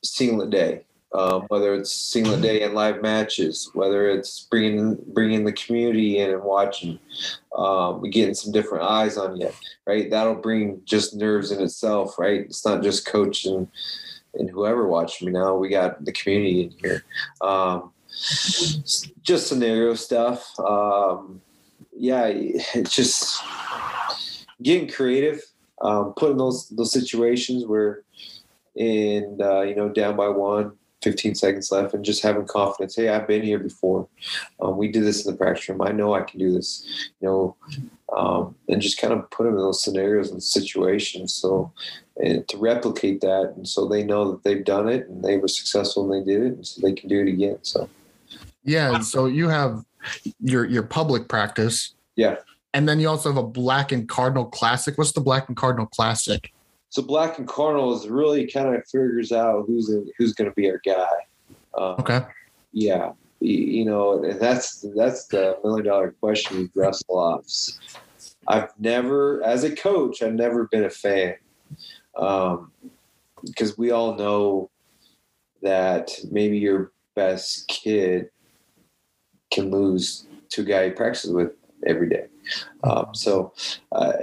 [0.03, 0.83] singlet day,
[1.13, 6.31] um, whether it's singlet day and live matches, whether it's bringing bringing the community in
[6.31, 6.99] and watching,
[7.55, 9.51] um, getting some different eyes on you,
[9.87, 10.09] right?
[10.09, 12.41] That'll bring just nerves in itself, right?
[12.41, 13.69] It's not just coach and
[14.33, 15.55] and whoever watching me now.
[15.55, 17.05] We got the community in here.
[17.39, 17.92] Um,
[19.21, 20.57] just scenario stuff.
[20.59, 21.41] Um,
[21.95, 23.43] yeah, it's just
[24.61, 25.41] getting creative,
[25.81, 28.03] um, putting those those situations where,
[28.77, 32.95] and uh, you know, down by one, 15 seconds left, and just having confidence.
[32.95, 34.07] Hey, I've been here before.
[34.61, 35.81] Um, we did this in the practice room.
[35.81, 37.11] I know I can do this.
[37.19, 37.55] You know,
[38.15, 41.33] um, and just kind of put them in those scenarios and situations.
[41.33, 41.71] So,
[42.17, 45.47] and to replicate that, and so they know that they've done it and they were
[45.47, 47.57] successful and they did it, and so they can do it again.
[47.61, 47.89] So,
[48.63, 48.99] Yeah.
[48.99, 49.83] So you have
[50.39, 51.93] your your public practice.
[52.15, 52.37] Yeah.
[52.73, 54.97] And then you also have a Black and Cardinal Classic.
[54.97, 56.51] What's the Black and Cardinal Classic?
[56.93, 60.79] so Black and Cardinals really kind of figures out who's who's going to be our
[60.85, 61.07] guy.
[61.75, 62.21] Uh, Okay.
[62.71, 67.79] Yeah, you, you know, and that's that's the million dollar question with wrestle offs.
[68.47, 71.35] I've never, as a coach, I've never been a fan,
[72.15, 72.71] um,
[73.43, 74.69] because we all know
[75.63, 78.29] that maybe your best kid
[79.53, 81.51] can lose to a guy he practices with
[81.85, 82.25] every day.
[82.83, 83.53] Um, so.
[83.91, 84.13] Uh,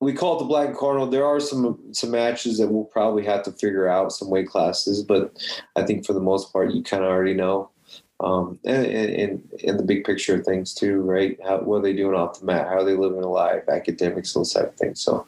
[0.00, 1.06] we call it the black cardinal.
[1.06, 5.02] There are some some matches that we'll probably have to figure out some weight classes,
[5.02, 5.36] but
[5.74, 7.70] I think for the most part, you kind of already know.
[8.18, 11.38] Um, and in in the big picture of things too, right?
[11.44, 12.66] How what are they doing off the mat?
[12.66, 13.68] How are they living a life?
[13.68, 15.02] Academics, those type of things.
[15.02, 15.26] So,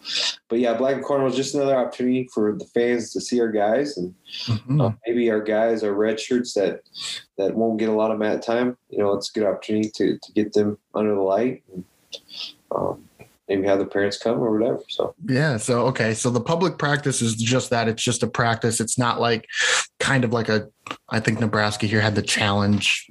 [0.48, 3.50] but yeah, black and cardinal is just another opportunity for the fans to see our
[3.52, 4.14] guys, and
[4.46, 4.80] Mhm.
[4.82, 6.80] uh, maybe our guys, our red shirts that
[7.36, 8.76] that won't get a lot of mat time.
[8.88, 11.62] You know, it's a good opportunity to to get them under the light.
[11.74, 11.84] And,
[12.74, 13.07] um,
[13.48, 14.82] maybe have the parents come or whatever.
[14.88, 15.14] So.
[15.26, 15.56] Yeah.
[15.56, 16.14] So okay.
[16.14, 17.88] So the public practice is just that.
[17.88, 18.80] It's just a practice.
[18.80, 19.46] It's not like
[19.98, 20.68] kind of like a.
[21.08, 23.10] I think Nebraska here had the challenge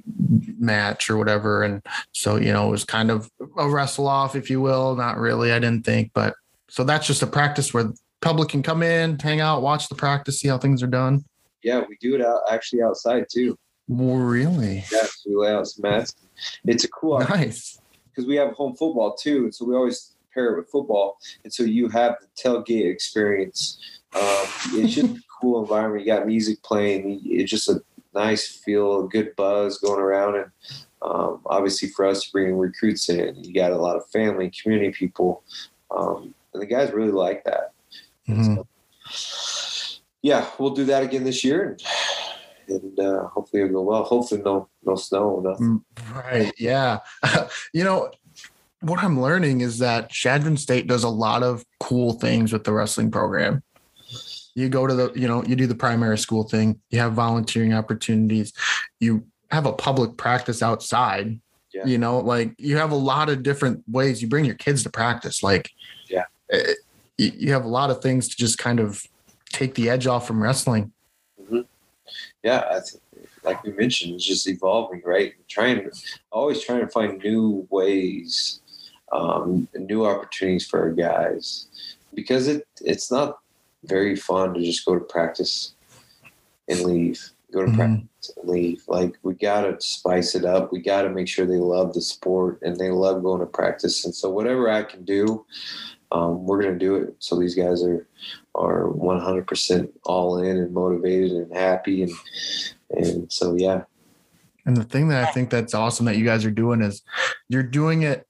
[0.58, 4.50] match or whatever, and so you know it was kind of a wrestle off, if
[4.50, 4.96] you will.
[4.96, 5.52] Not really.
[5.52, 6.34] I didn't think, but
[6.68, 10.40] so that's just a practice where public can come in, hang out, watch the practice,
[10.40, 11.24] see how things are done.
[11.62, 13.56] Yeah, we do it out actually outside too.
[13.88, 16.14] Really Yeah, so we lay out some mats.
[16.64, 17.80] It's a cool nice.
[18.10, 21.64] because we have home football too, so we always pair it with football, and so
[21.64, 23.78] you have the tailgate experience.
[24.14, 26.06] Um, it's just a cool environment.
[26.06, 27.20] You got music playing.
[27.24, 27.82] It's just a
[28.14, 30.50] nice feel, a good buzz going around, and
[31.02, 35.42] um, obviously for us bringing recruits in, you got a lot of family, community people,
[35.96, 37.72] um, and the guys really like that.
[38.28, 38.64] Mhm.
[39.10, 41.76] So, yeah, we'll do that again this year,
[42.68, 44.04] and, and uh, hopefully it'll go well.
[44.04, 45.84] Hopefully no no snow, nothing.
[46.14, 46.52] Right.
[46.58, 46.98] Yeah.
[47.72, 48.10] you know,
[48.80, 52.72] what I'm learning is that Chadron State does a lot of cool things with the
[52.72, 53.62] wrestling program.
[54.54, 57.74] You go to the, you know, you do the primary school thing, you have volunteering
[57.74, 58.52] opportunities,
[59.00, 61.40] you have a public practice outside.
[61.72, 61.86] Yeah.
[61.86, 64.90] You know, like you have a lot of different ways you bring your kids to
[64.90, 65.42] practice.
[65.42, 65.70] Like,
[66.08, 66.24] Yeah.
[66.50, 66.74] eh,
[67.18, 69.02] you have a lot of things to just kind of
[69.52, 70.92] take the edge off from wrestling.
[72.42, 73.02] yeah, I think,
[73.44, 75.34] like we mentioned, it's just evolving, right?
[75.48, 75.90] Trying,
[76.30, 78.60] always trying to find new ways,
[79.12, 81.66] um, new opportunities for our guys,
[82.14, 83.38] because it it's not
[83.84, 85.74] very fun to just go to practice
[86.68, 87.30] and leave.
[87.52, 87.76] Go to Mhm.
[87.76, 88.82] practice and leave.
[88.88, 90.72] Like we gotta spice it up.
[90.72, 94.04] We gotta make sure they love the sport and they love going to practice.
[94.04, 95.46] And so whatever I can do,
[96.12, 97.14] um, we're gonna do it.
[97.20, 98.06] So these guys are
[98.54, 102.12] are 100% all in and motivated and happy and
[102.90, 103.84] and so yeah
[104.66, 107.02] And the thing that I think that's awesome that you guys are doing is
[107.48, 108.26] you're doing it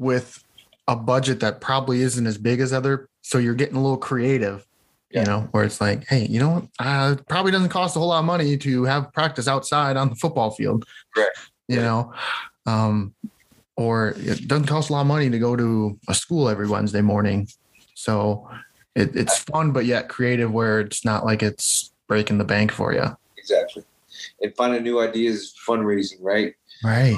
[0.00, 0.42] with
[0.88, 3.08] a budget that probably isn't as big as other.
[3.22, 4.66] So you're getting a little creative,
[5.12, 5.20] Yeah.
[5.20, 6.64] you know, where it's like, hey, you know what?
[6.80, 10.16] Uh, probably doesn't cost a whole lot of money to have practice outside on the
[10.16, 10.84] football field.
[11.14, 11.38] Correct.
[11.68, 12.12] You know,
[12.66, 13.14] um,
[13.76, 17.02] or it doesn't cost a lot of money to go to a school every Wednesday
[17.02, 17.46] morning.
[17.94, 18.48] So
[18.96, 22.92] it, it's fun, but yet creative where it's not like it's breaking the bank for
[22.92, 23.04] you.
[23.38, 23.84] exactly
[24.42, 27.16] and finding new ideas fundraising right Right.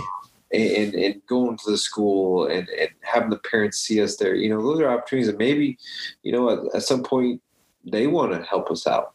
[0.53, 4.50] And, and, going to the school and, and having the parents see us there you
[4.50, 5.78] know those are opportunities that maybe
[6.22, 7.40] you know at, at some point
[7.84, 9.12] they want to help us out.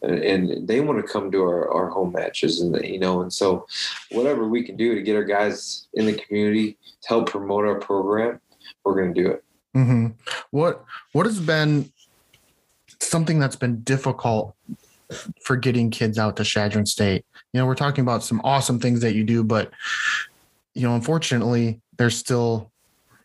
[0.00, 3.66] And, they want to come to our, our home matches and you know and so
[4.10, 7.78] whatever we can do to get our guys in the community to help promote our
[7.78, 8.40] program
[8.84, 9.44] we're going to do it.
[9.74, 10.06] Hmm
[10.52, 11.92] What what has been
[13.00, 14.54] something that's been difficult
[15.42, 17.26] for getting kids out to Chadron State?
[17.52, 19.70] You know, we're talking about some awesome things that you do, but
[20.78, 22.70] you know, unfortunately, there's still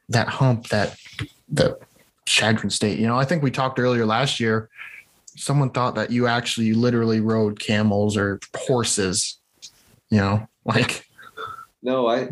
[0.10, 0.98] that hump that
[1.50, 1.78] that
[2.26, 2.98] Chadron State.
[2.98, 4.70] You know, I think we talked earlier last year.
[5.36, 9.38] Someone thought that you actually literally rode camels or horses.
[10.10, 11.08] You know, like
[11.84, 12.28] no i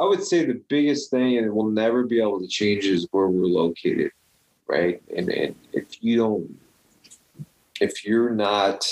[0.00, 3.28] I would say the biggest thing, and we'll never be able to change, is where
[3.28, 4.10] we're located,
[4.66, 5.00] right?
[5.16, 6.58] And and if you don't,
[7.80, 8.84] if you're not,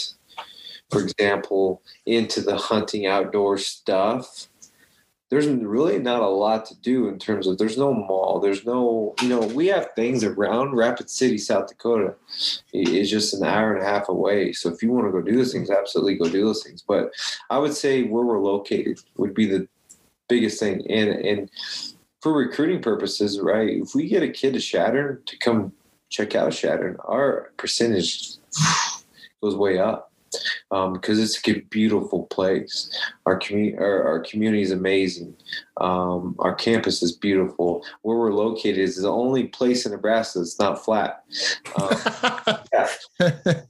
[0.91, 4.49] for example, into the hunting outdoor stuff,
[5.31, 9.15] there's really not a lot to do in terms of there's no mall there's no
[9.21, 12.15] you know we have things around rapid city south dakota.
[12.73, 14.53] It's just an hour and a half away.
[14.53, 16.83] So if you want to go do those things absolutely go do those things.
[16.87, 17.13] But
[17.51, 19.69] i would say where we're located would be the
[20.29, 20.87] biggest thing.
[20.91, 21.51] And and
[22.23, 25.73] for recruiting purposes right if we get a kid to Chadron to come
[26.09, 28.37] check out Chadron our percentage
[29.43, 30.08] goes way up
[30.71, 32.97] um, because it's a beautiful place.
[33.27, 35.37] Our community, our, our community is amazing.
[35.79, 37.85] Um, our campus is beautiful.
[38.03, 41.25] Where we're located is the only place in Nebraska that's not flat.
[41.81, 42.89] Um, yeah.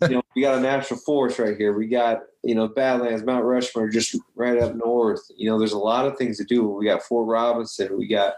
[0.02, 1.72] you know, we got a national forest right here.
[1.72, 5.20] We got you know Badlands, Mount Rushmore, just right up north.
[5.36, 6.66] You know, there's a lot of things to do.
[6.68, 7.96] We got Fort Robinson.
[7.98, 8.34] We got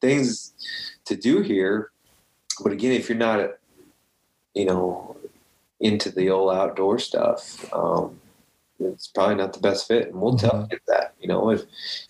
[0.00, 0.54] things
[1.06, 1.90] to do here.
[2.62, 3.50] But again, if you're not,
[4.54, 5.16] you know,
[5.84, 8.18] into the old outdoor stuff, um,
[8.80, 10.08] it's probably not the best fit.
[10.08, 11.14] And we'll tell you that.
[11.20, 11.62] You know, if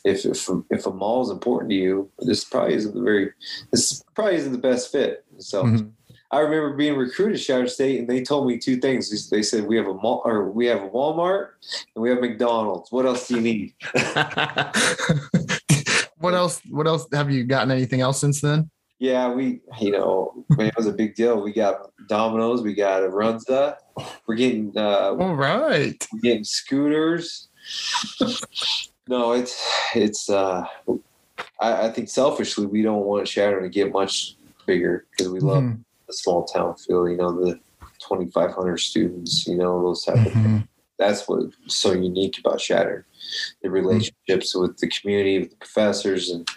[0.04, 3.32] if if if a mall is important to you, this probably isn't the very
[3.70, 5.24] this probably isn't the best fit.
[5.38, 5.64] So.
[5.64, 5.90] Mhm.
[6.30, 9.30] I remember being recruited to Chadron State, and they told me two things.
[9.30, 11.50] They said we have a mall, or we have a Walmart,
[11.94, 12.90] and we have McDonald's.
[12.90, 13.72] What else do you need?
[16.18, 16.60] what else?
[16.70, 17.06] What else?
[17.12, 18.68] Have you gotten anything else since then?
[19.00, 21.42] Yeah, we, you know, man, it was a big deal.
[21.42, 23.76] We got Domino's, we got a Runza,
[24.26, 26.06] we're getting, uh, All right.
[26.12, 27.48] we're getting scooters.
[29.08, 29.60] no, it's,
[29.94, 30.64] it's, uh,
[31.60, 34.36] I, I think selfishly, we don't want Chadron to get much
[34.66, 35.84] bigger because we love Mhm.
[36.06, 37.58] the small town feel, you know, the
[37.98, 40.68] 2,500 students, you know, those type of Mhm.
[40.98, 43.04] that's what's so unique about Chadron.
[43.62, 46.48] The relationships with the community, with the professors, and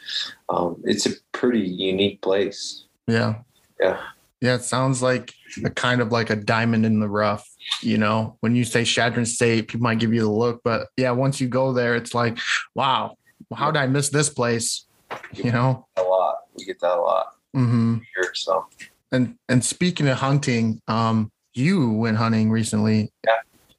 [0.49, 2.86] um, it's a pretty unique place.
[3.07, 3.36] Yeah.
[3.80, 4.01] Yeah.
[4.41, 4.55] Yeah.
[4.55, 7.47] It sounds like a kind of like a diamond in the rough.
[7.82, 11.11] You know, when you say Chadron State, people might give you the look, but yeah,
[11.11, 12.38] once you go there, it's like,
[12.76, 13.18] wow,
[13.53, 14.86] how did I miss this place?
[15.34, 15.88] You know?
[15.97, 16.36] A lot.
[16.55, 18.32] We get that a lot hmm here.
[18.34, 18.65] So
[19.11, 23.11] And and speaking of hunting, um, you went hunting recently.
[23.26, 23.34] Yeah.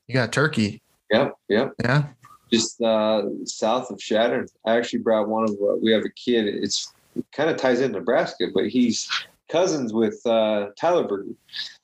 [0.06, 0.82] You got turkey.
[1.10, 1.74] yep, yep.
[1.82, 2.06] Yeah.
[2.50, 4.46] Just uh, south of Chadron.
[4.66, 5.50] I actually brought one of.
[5.50, 6.46] Uh, we have a kid.
[6.46, 9.08] It's it kind of ties in Nebraska, but he's
[9.48, 11.30] cousins with uh, Tyler Berger.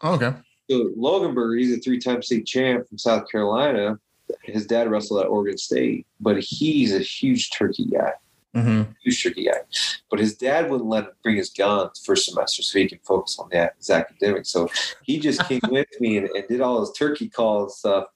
[0.03, 0.33] Okay.
[0.71, 3.99] So Logan Berger, he's a three-time state champ from South Carolina.
[4.43, 8.13] His dad wrestled at Oregon State, but he's a huge turkey guy.
[8.55, 9.59] hmm huge turkey guy.
[10.11, 13.39] But his dad wouldn't let him bring his guns first semester so he can focus
[13.39, 14.49] on that his academics.
[14.49, 14.71] So
[15.03, 18.07] he just came with me and, and did all his turkey calls and stuff.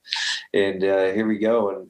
[0.55, 1.71] And uh, here we go.
[1.71, 1.89] And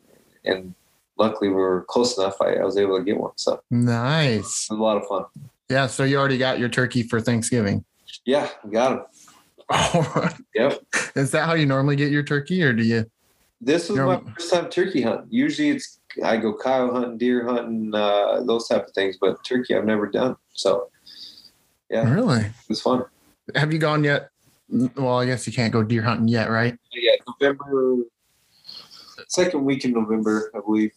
[0.49, 0.75] and
[1.19, 2.37] luckily we were close enough.
[2.41, 3.33] I, I was able to get one.
[3.37, 4.67] So it Nice.
[4.71, 5.25] was a lot of fun.
[5.69, 5.87] Yeah.
[5.87, 7.85] So you already got your turkey for Thanksgiving.
[8.25, 9.01] Yeah, got him.
[10.55, 10.83] Yep.
[11.15, 13.05] Is that how you normally get your turkey, or do you?
[13.61, 15.27] This was my first time turkey hunting.
[15.31, 19.19] Usually it's I go coyote hunting, deer hunting, uh, those type of things.
[19.21, 20.37] But turkey I've never done.
[20.55, 20.89] So
[21.91, 22.13] Yeah.
[22.13, 22.41] Really?
[22.41, 23.05] it was fun.
[23.55, 24.31] Have you gone yet?
[24.71, 26.79] Well, I guess you can't go deer hunting yet, right?
[26.93, 27.97] Yeah, November
[29.29, 30.93] second week in November, I believe.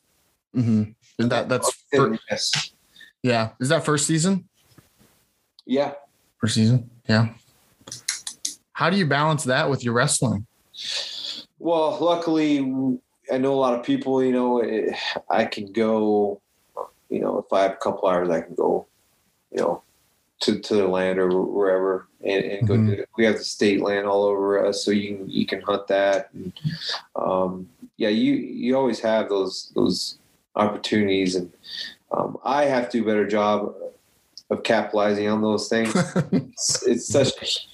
[0.55, 0.91] Mm-hmm.
[1.19, 2.73] And that that's fir- yes.
[3.21, 3.51] yeah.
[3.59, 4.47] Is that first season?
[5.65, 5.93] Yeah.
[6.39, 6.89] First season.
[7.07, 7.29] Yeah.
[8.73, 10.45] How do you balance that with your wrestling?
[11.59, 12.59] Well, luckily,
[13.31, 14.23] I know a lot of people.
[14.23, 14.95] You know, it,
[15.29, 16.41] I can go.
[17.09, 18.87] You know, if I have a couple hours, I can go.
[19.51, 19.83] You know,
[20.41, 22.73] to to the land or wherever, and, and go.
[22.73, 22.95] Mhm.
[22.95, 25.87] Do, we have the state land all over us, so you can you can hunt
[25.87, 26.29] that.
[26.33, 26.51] And,
[27.15, 30.17] um, yeah, you you always have those those
[30.55, 31.51] opportunities, and
[32.11, 33.73] um, I have to do a better job
[34.49, 35.93] of capitalizing on those things.
[36.31, 37.67] it's, it's such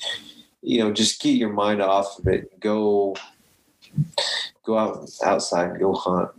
[0.61, 3.15] you know just get your mind off of it go
[4.63, 6.29] go out outside go hunt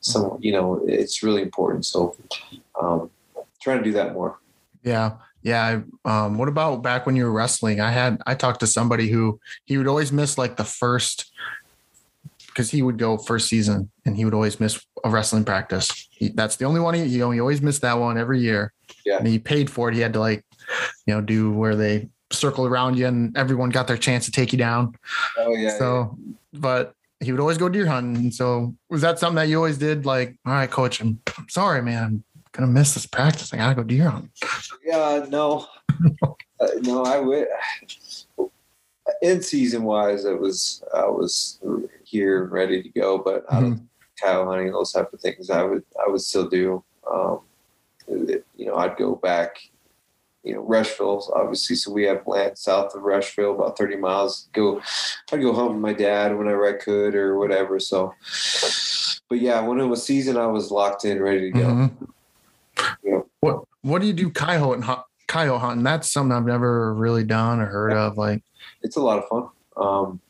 [0.00, 2.16] some you know it's really important so
[2.80, 3.10] um
[3.60, 4.38] trying to do that more
[4.82, 5.12] Yeah.
[5.42, 5.82] Yeah.
[6.04, 7.80] I- Um, what about back when you were wrestling?
[7.80, 11.30] I had I talked to somebody who he would always miss like the first
[12.56, 16.08] because he would go first season and he would always miss a wrestling practice.
[16.10, 18.72] He, that's the only one he, you know, he always missed that one every year.
[19.04, 19.18] Yeah.
[19.18, 19.94] And he paid for it.
[19.94, 20.42] He had to like,
[21.06, 24.52] you know, do where they circle around you and everyone got their chance to take
[24.52, 24.94] you down.
[25.36, 26.16] oh yeah so,
[26.54, 28.16] but he would always go deer hunting.
[28.16, 30.06] And so was that something that you always did?
[30.06, 32.02] Like, all right, coach, I'm, I'm sorry, man.
[32.02, 33.52] I'm gonna miss this practice.
[33.52, 34.30] I gotta go deer hunting.
[34.82, 35.66] yeah no
[36.60, 37.48] uh, no i would
[39.22, 41.60] in season wise it was i was
[42.04, 43.80] here ready to go but out of
[44.22, 47.40] cow hunting those type of things i would i would still do um
[48.08, 49.58] you know i'd go back
[50.42, 54.80] you know rushville obviously so we have land south of rushville about 30 miles go
[55.32, 58.12] i'd go home with my dad whenever i could or whatever so
[59.28, 61.88] but yeah when it was season i was locked in ready to go
[63.02, 63.24] Mhm.
[63.82, 64.82] what do you do coyote
[65.26, 65.84] coyote hunting?
[65.84, 68.16] That's something I've never really done or heard of.
[68.16, 68.42] Like,
[68.82, 69.48] it's a lot of fun.
[69.76, 70.20] Um,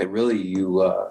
[0.00, 1.10] and really, you uh,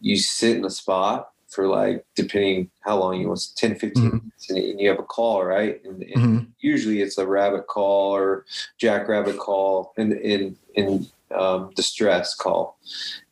[0.00, 4.12] you sit in a spot for like depending how long you want 10 15 Mhm.
[4.22, 8.14] minutes and, you have a call right and, and mhm, usually it's a rabbit call
[8.14, 8.44] or
[8.78, 12.78] jackrabbit call and in in um, distress call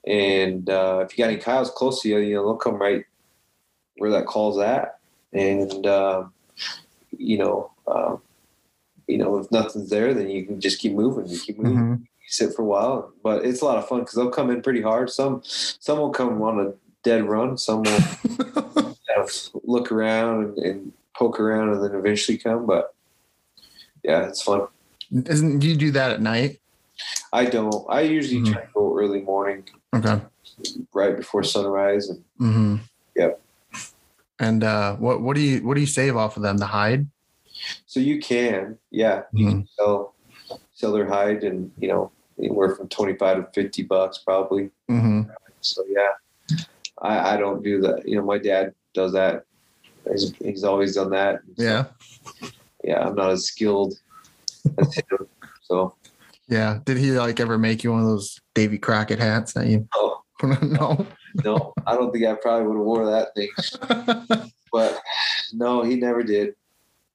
[0.04, 3.04] and uh, if you got any coyotes close to you you know they'll come right
[3.98, 4.98] where that call's at
[5.32, 6.32] and um,
[7.16, 8.20] you know um,
[9.06, 12.06] you know if nothing's there then you can just keep moving you keep moving mhm.
[12.28, 14.82] Sit for a while, but it's a lot of fun because they'll come in pretty
[14.82, 15.10] hard.
[15.10, 16.72] Some some will come on a
[17.02, 17.56] dead run.
[17.58, 18.00] Some will
[18.38, 19.30] kind of
[19.64, 22.66] look around and, and poke around and then eventually come.
[22.66, 22.94] But
[24.04, 24.66] yeah, it's fun.
[25.10, 26.60] Isn't do you do that at night?
[27.32, 27.84] I don't.
[27.88, 28.52] I usually Mhm.
[28.52, 29.64] try to go early morning,
[29.94, 30.20] Okay.
[30.92, 32.76] right before sunrise, and Mm-hmm.
[33.16, 33.40] Yep.
[34.40, 36.58] And uh, what what do you what do you save off of them?
[36.58, 37.06] The hide?
[37.86, 39.50] so you can, yeah, you Mhm.
[39.50, 40.14] can sell
[40.74, 44.70] sell their hide, and you know anywhere from twenty five to fifty bucks probably.
[44.90, 45.22] Mm-hmm.
[45.60, 46.56] So yeah,
[47.02, 48.06] I, I don't do that.
[48.08, 49.44] You know, my dad does that.
[50.10, 51.40] He's, he's always done that.
[51.56, 51.84] So, Yeah.
[52.84, 53.94] yeah, I'm not as skilled
[54.78, 55.26] as him.
[55.62, 55.94] So
[56.48, 56.78] Yeah.
[56.84, 59.86] Did he like ever make you one of those Davy Crockett hats that you?
[59.94, 60.22] oh
[60.62, 61.04] no.
[61.44, 64.50] no, I don't think I probably would have wore that thing.
[64.72, 65.00] But
[65.54, 66.54] no, he never did.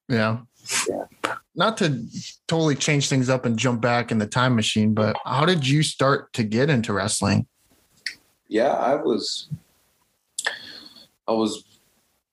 [0.10, 0.40] yeah.
[1.56, 2.06] Not to
[2.48, 5.84] totally change things up and jump back in the time machine, but how did you
[5.84, 7.46] start to get into wrestling?
[8.48, 9.50] Yeah, I was.
[11.28, 11.64] I was.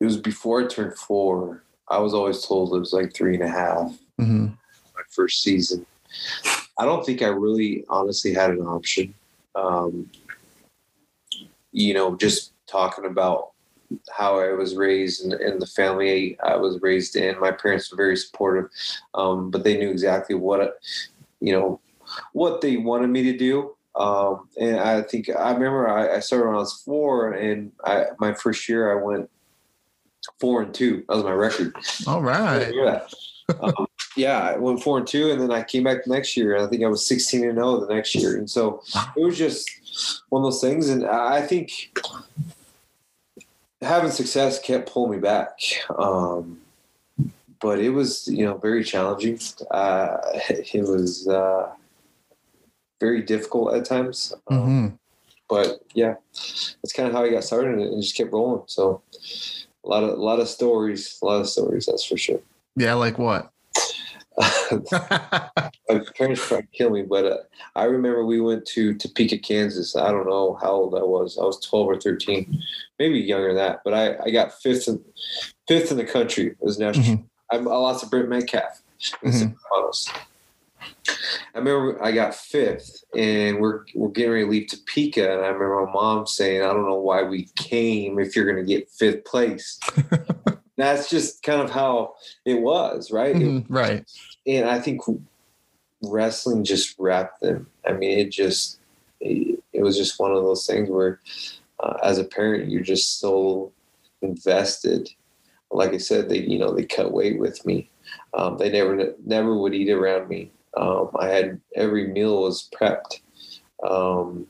[0.00, 1.62] It was before I turned four.
[1.88, 3.98] I was always told it was like three and a half.
[4.20, 4.46] Mm-hmm.
[4.46, 5.86] my first season.
[6.78, 9.14] I don't think I really honestly had an option.
[9.54, 10.10] Um,
[11.72, 13.49] you know, just talking about
[14.10, 17.40] how I was raised and, and the family I was raised in.
[17.40, 18.70] My parents were very supportive,
[19.14, 20.78] um, but they knew exactly what,
[21.40, 21.80] you know,
[22.32, 23.76] what they wanted me to do.
[23.96, 28.06] Um, and I think I remember I, I started when I was four, and I,
[28.18, 29.28] my first year I went
[30.38, 31.04] four and two.
[31.08, 31.74] That was my record.
[32.06, 32.72] All right.
[33.50, 33.56] Yeah.
[33.62, 33.86] um,
[34.16, 36.64] yeah, I went four and two, and then I came back the next year, and
[36.64, 38.80] I think I was sixteen and zero the next year, and so
[39.16, 39.68] it was just
[40.28, 40.88] one of those things.
[40.88, 41.98] And I think
[43.82, 45.58] having success kept pulling me back,
[45.98, 46.60] um,
[47.60, 49.38] but it was you know very challenging.
[49.70, 50.16] Uh,
[50.48, 51.70] it was uh,
[53.00, 54.88] very difficult at times, um, Mm-hmm.
[55.48, 58.62] but yeah, that's kind of how I got started, and it just kept rolling.
[58.66, 59.02] So
[59.84, 62.40] a lot of a lot of stories, a lot of stories, that's for sure.
[62.76, 62.94] Yeah.
[62.94, 63.50] Like what?
[65.88, 67.36] my parents to kill me, but uh,
[67.76, 69.96] I remember we went to Topeka, Kansas.
[69.96, 71.38] I don't know how old I was.
[71.38, 72.62] I was 12 or 13,
[72.98, 73.80] maybe younger than that.
[73.84, 75.02] But I, I got fifth in,
[75.68, 76.46] fifth in the country.
[76.48, 77.16] It was national.
[77.18, 77.24] Mhm.
[77.52, 78.80] I, I lost to Brent Metcalf.
[79.22, 79.54] in Mhm.
[79.72, 80.10] semifinals.
[81.54, 85.48] I remember I got fifth, and we're we're getting ready to leave Topeka, and I
[85.48, 88.88] remember my mom saying, "I don't know why we came if you're going to get
[88.90, 89.78] fifth place."
[90.80, 92.14] That's just kind of how
[92.44, 93.36] it was, right?
[93.36, 93.66] It Mhm.
[93.68, 94.04] Right.
[94.46, 95.02] and I think
[96.02, 97.66] wrestling just wrapped them.
[97.86, 98.78] I mean, it just
[99.20, 101.20] it, it was just one of those things where,
[101.80, 103.70] uh, as a parent, you're just so
[104.22, 105.10] invested.
[105.70, 107.90] Like I said, they you know they cut weight with me.
[108.34, 110.50] Um, they never never would eat around me.
[110.76, 113.20] Um, I had every meal was prepped.
[113.82, 114.46] Um,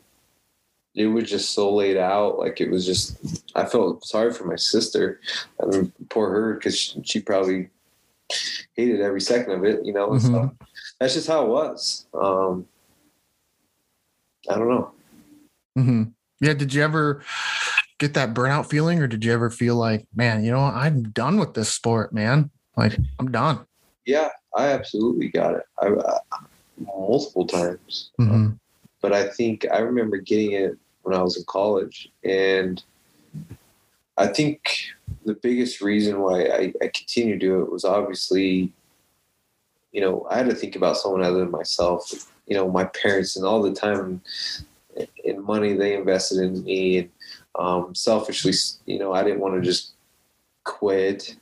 [0.95, 2.39] it was just so laid out.
[2.39, 3.19] Like it was just,
[3.55, 5.21] I felt sorry for my sister.
[5.63, 7.71] I mean, poor her because she, she probably
[8.75, 10.13] hated every second of it, you know.
[10.13, 10.57] and So
[10.99, 12.07] that's just how it was.
[12.15, 12.67] Um,
[14.49, 14.93] I don't know.
[15.77, 16.03] hmm
[16.41, 16.55] Yeah.
[16.55, 17.23] Did you ever
[17.99, 21.39] get that burnout feeling, or did you ever feel like, man, you know, I'm done
[21.39, 22.51] with this sport, man?
[22.77, 23.67] Like I'm done.
[24.07, 25.63] Yeah, I absolutely got it.
[25.79, 26.19] I, I
[26.79, 28.59] multiple times, Mhm.
[29.01, 32.83] But I think I remember getting it when I was in college, and
[34.17, 34.61] I think
[35.25, 38.73] the biggest reason why I, I continue to do it was obviously,
[39.93, 42.31] you know, I had to think about someone other than myself.
[42.47, 44.21] You know, my parents and all the time
[45.25, 47.11] and money they invested in me, and
[47.55, 48.53] um, selfishly,
[48.87, 49.93] you know, I didn't want to just
[50.65, 51.37] quit,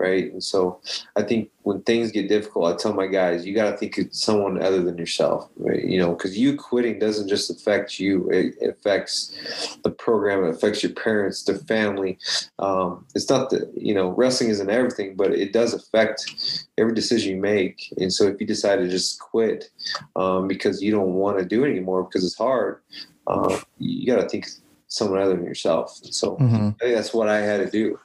[0.00, 0.32] right?
[0.32, 0.80] And so
[1.14, 4.06] I think when things get difficult, I tell my guys, you got to think of
[4.12, 5.84] someone other than yourself, right?
[5.84, 10.82] You know, because you quitting doesn't just affect you; it, affects the program, it affects
[10.82, 12.18] your parents, the family.
[12.58, 17.36] Um, it's not that you know wrestling isn't everything, but it does affect every decision
[17.36, 17.92] you make.
[17.98, 19.70] And so if you decide to just quit
[20.16, 22.80] um, because you don't want to do it anymore because it's hard,
[23.26, 24.48] uh, you got to think
[24.88, 26.00] someone other than yourself.
[26.02, 26.74] And so Mhm.
[26.74, 27.98] I think that's what I had to do.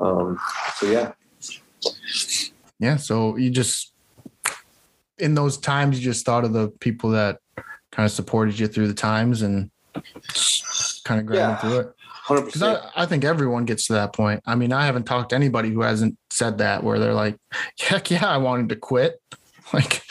[0.00, 0.38] Um,
[0.76, 1.12] so yeah.
[2.78, 3.92] yeah, so you just
[5.18, 7.38] in those times you just thought of the people that
[7.90, 9.70] kind of supported you through the times and
[11.04, 11.56] kind of grinding Yeah.
[11.56, 11.92] through it.
[12.28, 12.62] Because.
[12.62, 14.42] I, I think everyone gets to that point.
[14.46, 17.38] I mean, I haven't talked to anybody who hasn't said that where they're like,
[17.78, 19.20] heck yeah, I wanted to quit.
[19.72, 20.02] Like,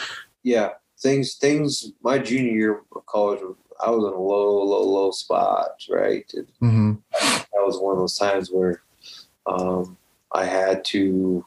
[0.43, 0.71] Yeah,
[1.01, 1.91] things things.
[2.03, 3.39] My junior year of college,
[3.85, 5.69] I was in a low, low, low spot.
[5.89, 6.29] Right,
[6.61, 8.81] mhm, that was one of those times where
[9.47, 9.97] um,
[10.31, 11.45] I had to.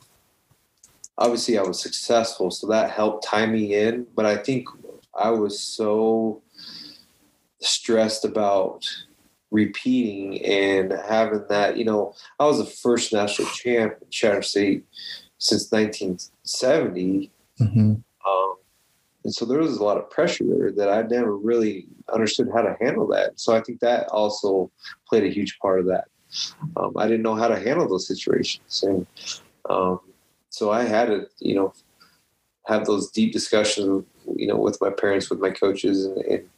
[1.17, 4.07] Obviously, I was successful, so that helped tie me in.
[4.15, 4.69] But I think
[5.19, 6.43] I was so
[7.61, 8.89] stressed about
[9.51, 11.77] repeating and having that.
[11.77, 14.85] You know, I was the first national champ in Chadron State
[15.39, 17.31] since 1970.
[17.61, 18.55] mhm, Um,
[19.25, 22.63] and so there was a lot of pressure there that I never really understood how
[22.63, 23.39] to handle that.
[23.41, 24.71] So I think that also
[25.09, 26.05] played a huge part of that.
[26.77, 28.85] Um, I didn't know how to handle those situations.
[28.87, 29.07] And
[29.69, 30.01] um,
[30.51, 31.73] so I had to, you know,
[32.67, 34.05] have those deep discussions,
[34.37, 36.49] you know, with my parents, with my coaches, and, and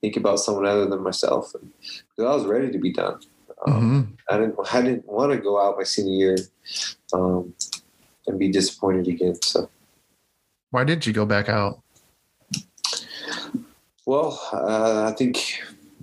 [0.00, 1.54] think about someone other than myself.
[1.54, 3.20] And because I was ready to be done.
[3.66, 4.34] Um, mhm.
[4.34, 6.36] I didn't, I didn't want to go out my senior year
[7.12, 7.54] um,
[8.26, 9.34] and be disappointed again.
[9.42, 9.68] So.
[10.70, 11.80] Why did you go back out?
[14.06, 15.60] Well, uh, I think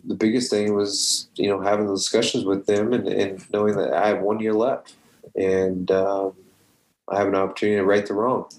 [0.07, 3.93] the biggest thing was, you know, having those discussions with them and, and knowing that
[3.93, 4.93] I have one year left
[5.35, 6.33] and um,
[7.07, 8.49] I have an opportunity to right the wrong.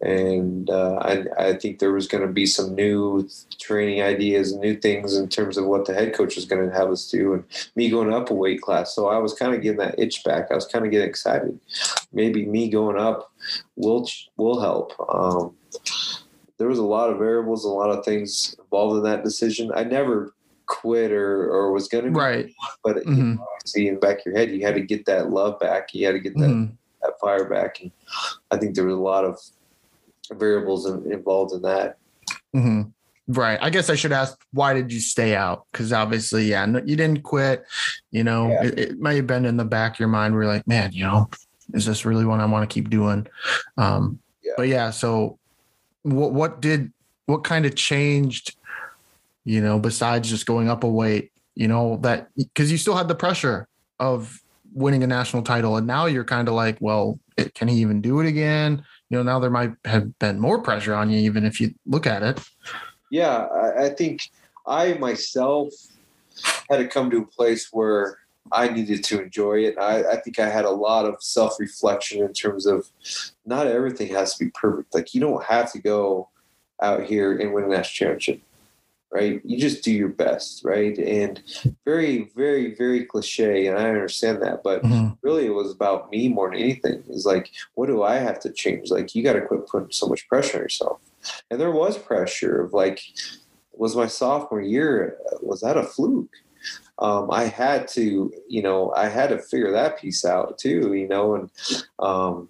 [0.00, 3.28] And uh, I, I think there was going to be some new
[3.58, 6.90] training ideas new things in terms of what the head coach was going to have
[6.90, 8.94] us do and me going up a weight class.
[8.94, 10.50] So I was kind of getting that itch back.
[10.50, 11.58] I was kind of getting excited.
[12.12, 13.32] Maybe me going up
[13.76, 14.92] will, will help.
[15.08, 15.54] Um,
[16.58, 19.70] there was a lot of variables, a lot of things involved in that decision.
[19.74, 20.32] I never
[20.66, 22.52] quit or, or was going to, Right.
[22.82, 25.58] but Mhm, obviously in the back of your head, you had to get that love
[25.60, 25.94] back.
[25.94, 26.72] You had to get that, mhm.
[27.02, 27.80] that fire back.
[27.80, 27.90] And
[28.50, 29.38] I think there was a lot of
[30.32, 31.98] variables in, involved in that.
[32.52, 32.82] hmm
[33.28, 33.58] Right.
[33.60, 35.66] I guess I should ask, why did you stay out?
[35.72, 37.64] Because obviously, yeah, no, you didn't quit.
[38.12, 38.64] You know, Yeah.
[38.66, 40.92] it, it may have been in the back of your mind where you're like, man,
[40.92, 41.28] you know,
[41.74, 43.26] is this really what I want to keep doing?
[43.78, 44.52] Um, Yeah.
[44.56, 45.38] But yeah, so
[46.02, 46.92] what what did
[47.26, 48.55] what kind of changed?
[49.46, 53.08] You know, besides just going up a weight, you know that because you still had
[53.08, 53.68] the pressure
[53.98, 54.42] of
[54.74, 58.02] winning a national title, and now you're kind of like, well, it, can he even
[58.02, 58.84] do it again?
[59.08, 62.06] You know, now there might have been more pressure on you, even if you look
[62.06, 62.40] at it.
[63.10, 64.28] Yeah, I, I think
[64.66, 65.72] I myself
[66.68, 68.18] had to come to a place where
[68.52, 69.78] I needed to enjoy it.
[69.78, 72.86] I, I think I had a lot of self reflection in terms of
[73.44, 74.94] not everything has to be perfect.
[74.94, 76.28] Like you don't have to go
[76.82, 78.42] out here and win a national championship,
[79.10, 79.40] right?
[79.44, 80.96] You just do your best, right?
[80.98, 81.42] And
[81.84, 85.16] very, very, very cliche, and I understand that, but Mhm.
[85.22, 87.02] really it was about me more than anything.
[87.08, 88.90] It's like, what do I have to change?
[88.90, 91.00] Like, you got to quit putting so much pressure on yourself.
[91.50, 93.00] And there was pressure of like,
[93.72, 96.30] was my sophomore year, was that a fluke?
[96.98, 101.06] Um, I had to, you know, I had to figure that piece out too, you
[101.06, 101.50] know, and
[101.98, 102.48] um,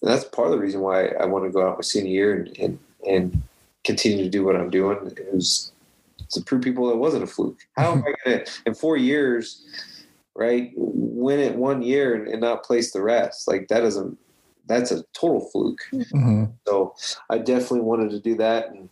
[0.00, 2.34] and that's part of the reason why I want to go out my senior year
[2.36, 3.42] and, and, and
[3.84, 5.72] continue to do what I'm doing is
[6.30, 7.58] to prove people that wasn't a fluke.
[7.76, 9.64] How am I going to, in four years,
[10.34, 13.48] right, win it one year and, and not place the rest?
[13.48, 14.18] Like that doesn't,
[14.66, 15.80] that's a total fluke.
[15.92, 16.52] Mhm.
[16.66, 16.94] So
[17.28, 18.70] I definitely wanted to do that.
[18.70, 18.88] And,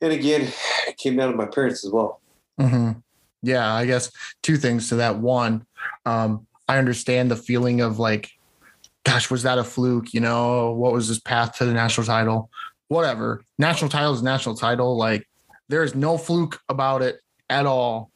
[0.00, 0.52] and again,
[0.88, 2.20] it came down to my parents as well.
[2.58, 2.92] hmm
[3.42, 4.10] Yeah, I guess
[4.42, 5.18] two things to that.
[5.18, 5.66] One,
[6.06, 8.30] um, I understand the feeling of like,
[9.04, 10.14] gosh, was that a fluke?
[10.14, 12.50] You know, what was this path to the national title?
[12.88, 13.42] Whatever.
[13.58, 14.96] National title is national title.
[14.96, 15.26] Like,
[15.68, 18.10] there is no fluke about it at all,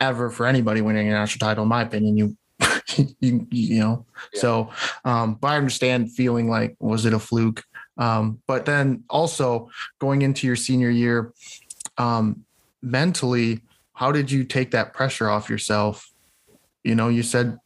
[0.00, 1.62] ever for anybody winning a national title.
[1.64, 2.16] In my opinion,
[2.96, 4.06] you, you, you know.
[4.32, 4.40] Yeah.
[4.40, 4.70] So,
[5.04, 7.64] um, but I understand feeling like, was it a fluke?
[7.96, 11.32] Um, but then also going into your senior year,
[11.98, 12.44] um,
[12.80, 13.60] mentally,
[13.92, 16.10] how did you take that pressure off yourself?
[16.84, 17.58] You know, you said,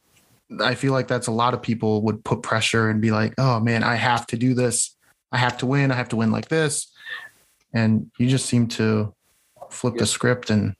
[0.59, 3.59] I feel like that's a lot of people would put pressure and be like, oh
[3.59, 4.95] man, I have to do this.
[5.31, 5.91] I have to win.
[5.91, 6.91] I have to win like this.
[7.73, 9.13] And you just seem to
[9.69, 9.99] flip Yeah.
[10.01, 10.75] the script and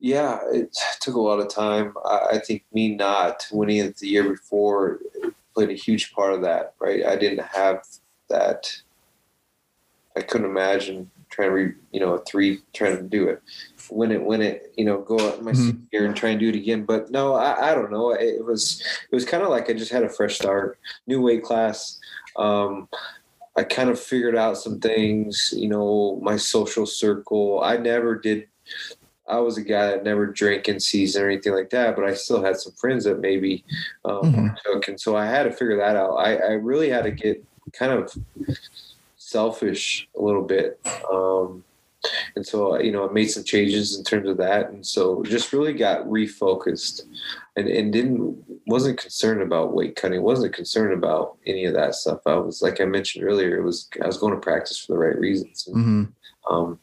[0.00, 1.94] Yeah, it took a lot of time.
[2.04, 5.00] I, I think me not winning it the year before
[5.54, 7.06] played a huge part of that, right?
[7.06, 7.84] I didn't have
[8.28, 8.82] that.
[10.16, 13.42] I couldn't imagine trying to, re, you know, a three, trying to do it.
[13.90, 15.86] Win it, win it, you know, go out in my Mhm.
[15.90, 16.84] year and try and do it again.
[16.84, 18.10] But no, I, I don't know.
[18.12, 18.80] It, it was,
[19.10, 21.98] it was kind of like I just had a fresh start, new weight class.
[22.36, 22.88] Um,
[23.56, 27.60] I kind of figured out some things, you know, my social circle.
[27.62, 28.48] I never did
[29.26, 32.12] I was a guy that never drank in season or anything like that, but I
[32.12, 33.64] still had some friends that maybe
[34.04, 34.56] um, Mhm.
[34.62, 36.16] took, and so I had to figure that out.
[36.16, 38.12] I, I really had to get kind of
[39.16, 40.78] selfish a little bit,
[41.10, 41.64] um,
[42.36, 45.52] and so you know I made some changes in terms of that, and so just
[45.52, 47.02] really got refocused,
[47.56, 52.20] and and didn't wasn't concerned about weight cutting, wasn't concerned about any of that stuff.
[52.26, 54.98] I was like I mentioned earlier, it was I was going to practice for the
[54.98, 55.66] right reasons.
[55.66, 56.04] And, hmm
[56.50, 56.78] um,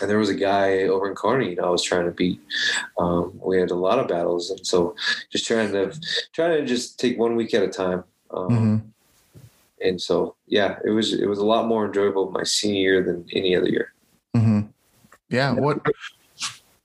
[0.00, 2.40] and there was a guy over in Kearney, you know, I was trying to beat.
[2.98, 4.96] Um, we had a lot of battles, and so
[5.30, 5.92] just trying to
[6.32, 8.04] trying to just take one week at a time.
[8.30, 8.76] Um, hmm
[9.80, 13.26] And so, yeah, it was it was a lot more enjoyable my senior year than
[13.32, 13.92] any other year.
[15.34, 15.52] Yeah.
[15.52, 15.80] What?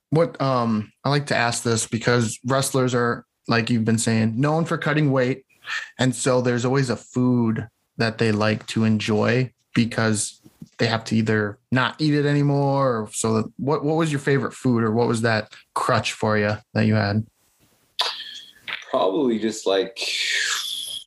[0.09, 0.41] What?
[0.41, 4.77] Um, I like to ask this because wrestlers are like you've been saying known for
[4.77, 5.45] cutting weight,
[5.99, 7.67] and so there's always a food
[7.97, 10.41] that they like to enjoy because
[10.79, 13.01] they have to either not eat it anymore.
[13.01, 16.37] Or so, that, what what was your favorite food, or what was that crutch for
[16.37, 17.25] you that you had?
[18.89, 19.99] Probably just like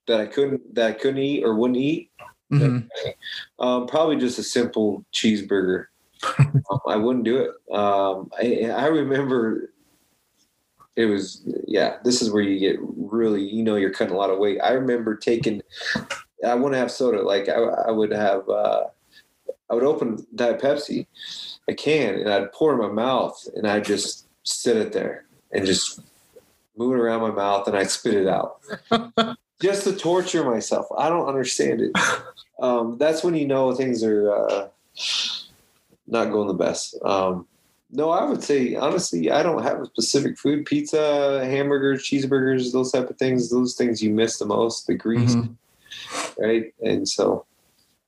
[0.07, 2.11] that I couldn't that I couldn't eat or wouldn't eat.
[2.53, 2.87] Mhm.
[3.59, 5.87] Um, probably just a simple cheeseburger.
[6.39, 7.51] Um, I wouldn't do it.
[7.75, 9.73] Um, I, I remember
[10.97, 11.97] it was yeah.
[12.05, 14.59] This is where you get really you know you're cutting a lot of weight.
[14.63, 15.63] I remember taking.
[16.47, 17.23] I wouldn't have soda.
[17.23, 18.49] Like I, I would have.
[18.49, 18.85] Uh,
[19.71, 21.07] I would open Diet Pepsi,
[21.67, 25.65] a can, and I'd pour in my mouth, and I'd just sit it there and
[25.65, 26.01] just
[26.77, 28.61] move it around my mouth, and I'd spit it out,
[29.63, 30.87] just to torture myself.
[30.97, 31.93] I don't understand it.
[32.61, 34.69] Um, that's when you know things are uh,
[36.13, 36.97] not going the best.
[37.05, 37.47] Um,
[37.91, 40.65] no, I would say honestly, I don't have a specific food.
[40.67, 43.51] Pizza, hamburgers, cheeseburgers, those type of things.
[43.51, 44.87] Those things you miss the most.
[44.87, 45.57] The grease, Mhm.
[46.39, 46.73] right?
[46.81, 47.45] And so,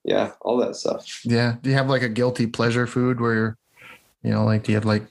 [0.05, 1.25] yeah, all that stuff.
[1.25, 1.57] Yeah.
[1.63, 3.59] Do you have like a guilty pleasure food where you're,
[4.23, 5.05] you know, like do you have like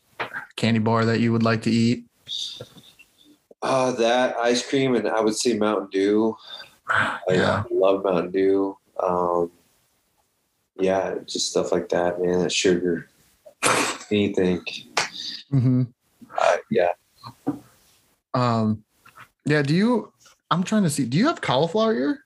[0.56, 2.06] candy bar that you would like to eat?
[3.62, 6.36] Uh, that ice cream, and I would say Mountain Dew.
[6.90, 7.64] I Yeah.
[7.72, 8.78] love Mountain Dew.
[9.02, 9.52] Um,
[10.84, 12.40] yeah, just stuff like that, man.
[12.40, 13.10] That sugar,
[14.12, 14.64] anything.
[15.50, 15.84] hmm
[16.38, 16.90] Uh, yeah,
[18.34, 18.84] Um,
[19.46, 19.62] yeah.
[19.62, 20.12] Do you?
[20.52, 21.06] I'm trying to see.
[21.06, 22.20] Do you have cauliflower ear?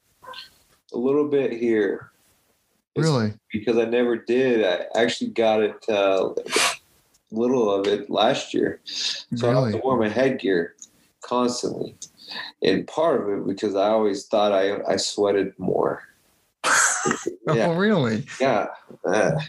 [0.93, 2.11] a little bit here.
[2.95, 3.33] It's Really?
[3.51, 4.65] because I never did.
[4.65, 6.33] I actually got it, uh,
[7.29, 8.79] little of it last year.
[8.85, 9.71] So I have Really?
[9.73, 10.75] to wear my headgear
[11.21, 11.95] constantly.
[12.63, 16.03] And part of it because I always thought I, I sweated more.
[17.55, 18.25] yeah, Oh, really?
[18.39, 18.67] yeah.
[19.05, 19.39] Uh,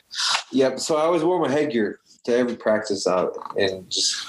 [0.52, 0.78] yep.
[0.78, 4.26] So I always wore my headgear to every practice out and just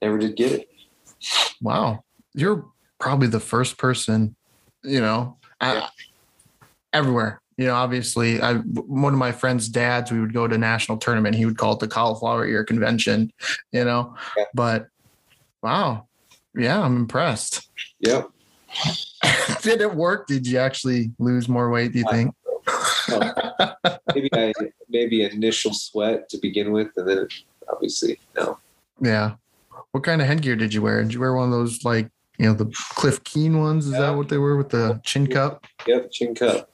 [0.00, 0.68] never did get it.
[1.60, 2.04] Wow.
[2.34, 2.66] You're
[2.98, 4.36] probably the first person,
[4.82, 5.88] you know, I,
[6.92, 7.40] everywhere.
[7.58, 11.36] You know, obviously, I one of my friends' dads, we would go to national tournament.
[11.36, 13.30] He would call it the cauliflower ear convention,
[13.72, 14.16] you know.
[14.36, 14.44] Yeah.
[14.54, 14.86] But
[15.62, 16.08] wow,
[16.56, 17.70] yeah, I'm impressed.
[18.00, 18.30] Yep.
[19.62, 20.26] Did it work?
[20.26, 21.92] Did you actually lose more weight?
[21.92, 22.34] Do you think?
[24.14, 24.52] Maybe I
[24.88, 27.28] maybe initial sweat to begin with, and then
[27.72, 28.58] obviously no.
[29.00, 29.34] Yeah.
[29.92, 31.02] What kind of headgear did you wear?
[31.02, 33.86] Did you wear one of those like you know the Cliff Keen ones?
[33.86, 34.00] Is Yeah.
[34.00, 35.66] that what they were with the chin cup?
[35.86, 36.70] Yep, chin cup.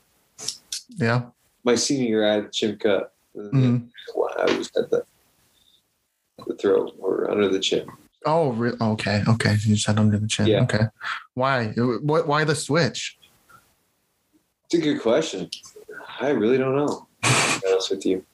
[0.96, 1.26] Yeah.
[1.64, 3.14] My senior year, I had chin cup.
[3.36, 3.88] Mhm.
[4.38, 5.04] I was at the
[6.46, 7.86] the throat or under the chin.
[8.24, 9.52] Oh, re- okay, okay.
[9.64, 10.46] You just had under the chin.
[10.46, 10.62] Yeah.
[10.62, 10.84] Okay.
[11.34, 11.68] Why?
[11.76, 12.26] What?
[12.26, 13.18] Why the switch?
[14.66, 15.50] It's a good question.
[16.20, 17.06] I really don't know.
[17.22, 18.24] To be honest with you,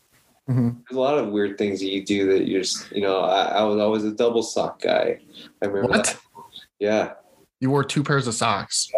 [0.48, 0.82] Mhm.
[0.88, 3.44] there's a lot of weird things that you do that you're just, you know, I,
[3.44, 5.20] I was always a double sock guy.
[5.62, 6.04] I remember What?
[6.04, 6.18] that.
[6.78, 7.12] Yeah.
[7.60, 8.90] You wore two pairs of socks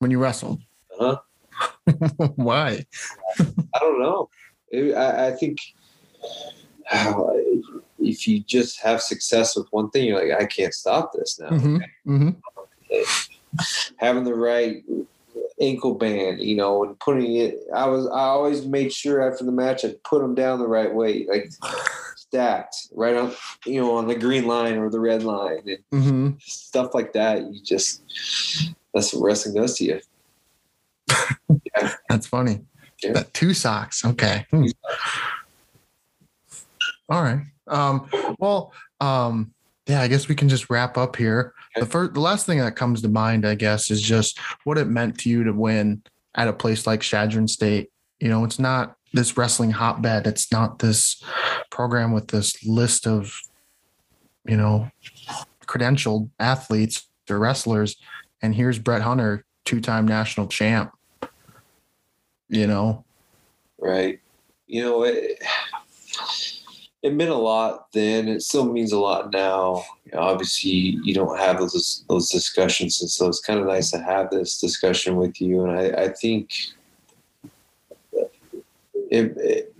[0.00, 0.60] when you wrestled.
[0.98, 1.18] Uh-huh.
[2.36, 2.84] Why?
[3.38, 4.28] I don't know.
[4.70, 5.58] It- I, I think
[8.00, 11.56] if you just have success with one thing, you're like, I can't stop this now.
[11.56, 12.30] hmm hmm
[13.98, 14.84] having the right
[15.60, 17.58] ankle band, you know, and putting it.
[17.74, 20.92] I was I always made sure after the match I'd put them down the right
[20.92, 21.50] way, like
[22.16, 23.32] stacked right on,
[23.64, 27.42] you know, on the green line or the red line and hmm stuff like that.
[27.42, 28.02] You just
[28.92, 30.00] that's what wrestling does to you.
[32.08, 32.60] That's funny.
[33.02, 33.12] Yeah.
[33.12, 34.04] That two socks.
[34.04, 34.46] Okay.
[34.50, 34.66] Hmm.
[37.08, 37.42] All right.
[37.66, 38.08] Um,
[38.38, 39.52] well, um,
[39.86, 41.54] yeah, I guess we can just wrap up here.
[41.76, 44.86] The first, the last thing that comes to mind, I guess, is just what it
[44.86, 46.02] meant to you to win
[46.34, 47.90] at a place like Chadron State.
[48.20, 50.26] You know, it's not this wrestling hotbed.
[50.26, 51.22] It's not this
[51.70, 53.40] program with this list of,
[54.46, 54.90] you know,
[55.66, 57.96] credentialed athletes or wrestlers.
[58.40, 60.92] And here's Brett Hunter, two-time national champ.
[62.48, 63.04] You know,
[63.84, 64.20] Right.
[64.66, 65.42] You know, it,
[67.04, 68.28] it meant a lot then.
[68.28, 69.84] It still means a lot now.
[70.06, 73.90] You know, obviously, you don't have those those discussions, and so it's kind of nice
[73.90, 75.64] to have this discussion with you.
[75.64, 76.50] And I, I think
[79.10, 79.74] it, it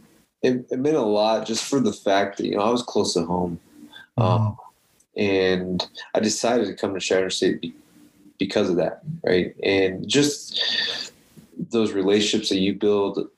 [0.70, 3.24] it meant a lot just for the fact that you know I was close to
[3.24, 3.58] home,
[4.18, 4.58] um,
[5.16, 5.82] and
[6.14, 7.74] I decided to come to Chadron State
[8.38, 9.56] because of that, right?
[9.62, 11.10] And just
[11.70, 13.30] those relationships that you build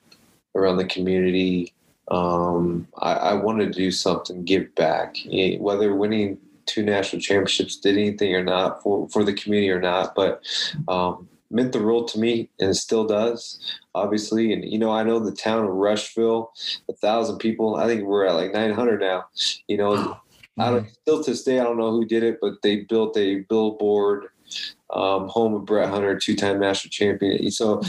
[0.55, 1.73] around the community.
[2.09, 5.17] Um, I, I wanted to do something, give back,
[5.59, 10.13] whether winning two national championships did anything or not for, for the community or not,
[10.15, 10.41] but
[10.87, 13.59] um, meant the world to me and it still does,
[13.95, 14.53] obviously.
[14.53, 16.51] And, you know, I know the town of Rushville,
[16.89, 19.25] a thousand people, I think we're at like 900 now,
[19.67, 20.17] you know,
[20.59, 23.15] I don't still to this day, I don't know who did it, but they built
[23.17, 24.27] a billboard,
[24.89, 27.51] um, home of Brett Hunter, two-time national champion.
[27.51, 27.81] So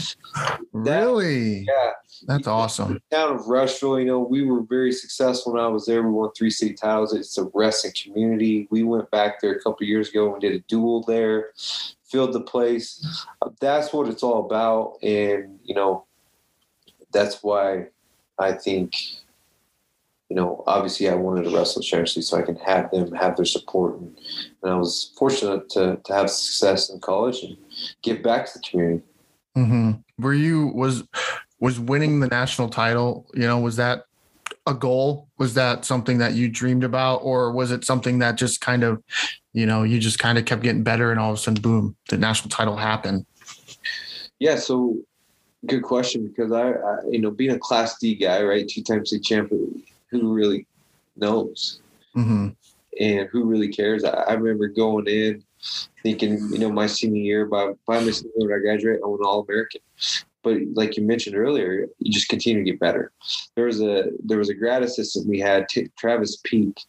[0.71, 1.65] Really?
[1.67, 1.91] yeah,
[2.27, 3.01] That's awesome.
[3.11, 6.03] town of Rushville, you know, we were very successful when I was there.
[6.03, 7.13] We won three state titles.
[7.13, 8.67] It's a wrestling community.
[8.69, 11.51] We went back there a couple years ago and did a duel there,
[12.03, 13.25] filled the place.
[13.41, 14.97] Uh, That's what it's all about.
[15.03, 16.05] And, you know,
[17.11, 17.87] that's why
[18.37, 18.95] I think,
[20.29, 23.45] you know, obviously I wanted to wrestle Chelsea so I can have them have their
[23.45, 23.99] support.
[23.99, 24.15] And,
[24.61, 27.57] and I was fortunate to, to have success in college and
[28.03, 29.03] give back to the community.
[29.55, 31.03] hmm Were you was
[31.59, 33.27] was winning the national title?
[33.33, 34.05] You know, was that
[34.65, 35.29] a goal?
[35.37, 39.03] Was that something that you dreamed about, or was it something that just kind of,
[39.53, 41.95] you know, you just kind of kept getting better, and all of a sudden, boom,
[42.09, 43.25] the national title happened?
[44.39, 44.97] Yeah, so
[45.65, 49.05] good question because I, I you know, being a class D guy, right, two time
[49.05, 50.65] state champion, who really
[51.15, 51.81] knows
[52.13, 52.49] hmm
[52.99, 54.03] and who really cares?
[54.03, 55.43] I, I remember going in
[56.03, 59.07] thinking, you know, my senior year, by by my senior year when I graduate, I
[59.07, 59.81] went All American.
[60.43, 63.11] But like you mentioned earlier, you just continue to get better.
[63.55, 66.79] There was a there was a grad assistant we had, T- Travis Peak.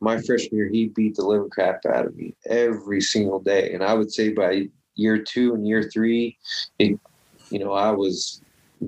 [0.00, 3.82] My freshman year, he beat the living crap out of me every single day, and
[3.82, 6.36] I would say by year two and year three,
[6.78, 6.98] it,
[7.50, 8.42] you know, I was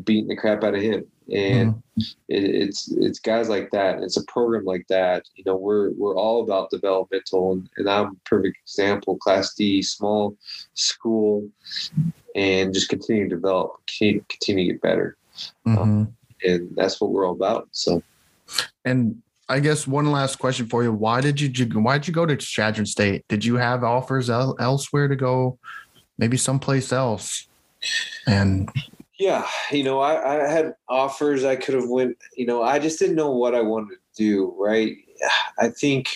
[0.04, 1.06] beating the crap out of him.
[1.30, 2.00] And mm-hmm.
[2.28, 4.02] it, it's it's guys like that.
[4.02, 5.24] It's a program like that.
[5.34, 9.18] You know, we're we're all about developmental, and, and I'm a perfect example.
[9.18, 10.36] Class D, small
[10.72, 11.46] school,
[12.39, 15.16] and just continue to develop, continue, continue to get better,
[15.65, 16.05] hmm
[16.44, 17.69] and that's what we're all about.
[17.73, 18.01] So.
[18.85, 22.27] And I guess one last question for you: Why did you why did you go
[22.27, 23.24] to Chadron State?
[23.28, 25.59] Did you have offers el- elsewhere to go,
[26.16, 27.48] maybe someplace else?
[28.27, 28.70] And
[29.19, 32.16] Yeah, you know, I, I had offers I could have went.
[32.36, 34.55] You know, I just didn't know what I wanted to do.
[34.56, 34.97] Right.
[35.59, 36.09] I think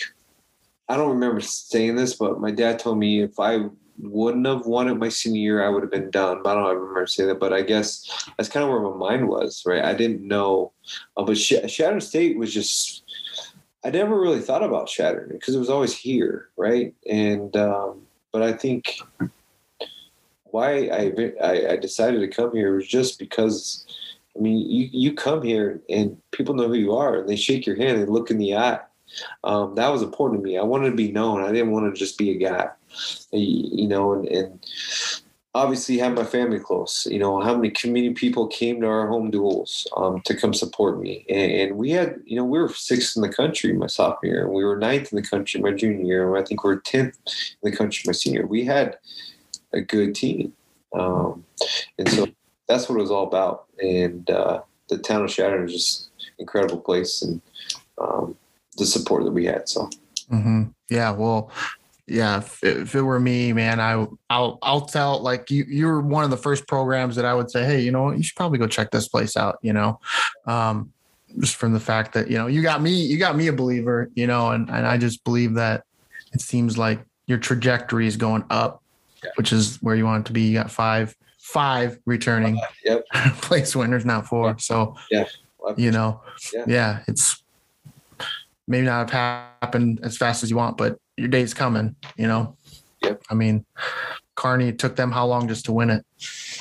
[0.87, 3.65] I don't remember saying this, but my dad told me if I
[3.99, 6.39] wouldn't have won it my senior year, I would have been done.
[6.45, 7.39] I don't remember saying that.
[7.39, 9.63] But I guess that's kind of where my mind was.
[9.65, 9.83] Right.
[9.83, 10.71] I didn't know,
[11.17, 13.01] uh, but Sh- Chadron State was just.
[13.85, 16.93] I never really thought about Chadron because it was always here, right?
[17.09, 18.97] And um, but I think
[20.53, 23.85] why I, I I decided to come here was just because
[24.37, 27.65] I mean you you come here and people know who you are and they shake
[27.65, 28.79] your hand and look in the eye.
[29.43, 30.57] Um, that was important to me.
[30.57, 31.43] I wanted to be known.
[31.43, 32.69] I didn't want to just be a guy,
[33.31, 34.13] you know.
[34.13, 34.65] And, and
[35.55, 37.07] obviously have my family close.
[37.09, 40.99] You know how many community people came to our home duels um, to come support
[40.99, 44.31] me, and, and we had you know we were sixth in the country my sophomore
[44.31, 46.73] year, and we were ninth in the country my junior year, and I think we
[46.73, 47.17] are tenth
[47.61, 48.45] in the country my senior.
[48.45, 48.97] We had
[49.73, 50.53] a good team,
[50.93, 51.45] um,
[51.97, 52.27] and so
[52.67, 53.65] that's what it was all about.
[53.81, 56.09] And uh, the town of Chadron is just
[56.39, 57.41] incredible place, and
[57.99, 58.35] um,
[58.77, 59.69] the support that we had.
[59.69, 59.89] So
[60.29, 61.51] hmm yeah, well,
[62.07, 62.37] yeah.
[62.39, 66.29] If, if it were me, man, I I'll I'll tell like you you're one of
[66.29, 68.67] the first programs that I would say, hey, you know, what, you should probably go
[68.67, 69.57] check this place out.
[69.61, 69.99] You know,
[70.45, 70.91] um,
[71.39, 74.09] just from the fact that you know you got me you got me a believer.
[74.15, 75.83] You know, and and I just believe that
[76.33, 78.81] it seems like your trajectory is going up,
[79.23, 79.29] Yeah.
[79.35, 80.41] which is where you want it to be.
[80.41, 83.05] You got five five returning yep,
[83.41, 84.57] place winners, not four.
[84.59, 85.25] So yeah,
[85.77, 86.21] you know,
[86.53, 86.65] Yeah.
[86.67, 87.43] yeah, it's
[88.67, 92.57] maybe not have happened as fast as you want, but your day's coming, you know?
[93.03, 93.23] Yep.
[93.29, 93.65] I mean,
[94.35, 96.05] Kearney it took them how long just to win it?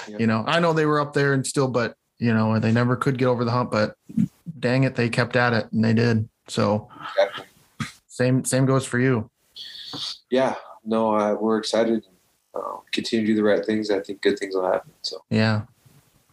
[0.09, 0.21] Yep.
[0.21, 2.97] You know, I know they were up there and still, but you know, they never
[2.97, 3.97] could get over the hump, but
[4.59, 6.29] dang it, they kept at it and they did.
[6.49, 7.47] So exactly.
[8.07, 9.31] same, same goes for you.
[10.31, 10.55] yeah,
[10.85, 12.05] no, uh, we're excited.
[12.55, 13.91] Uh, continue to do the right things.
[13.91, 14.93] I think good things will happen.
[15.03, 15.63] So Yeah.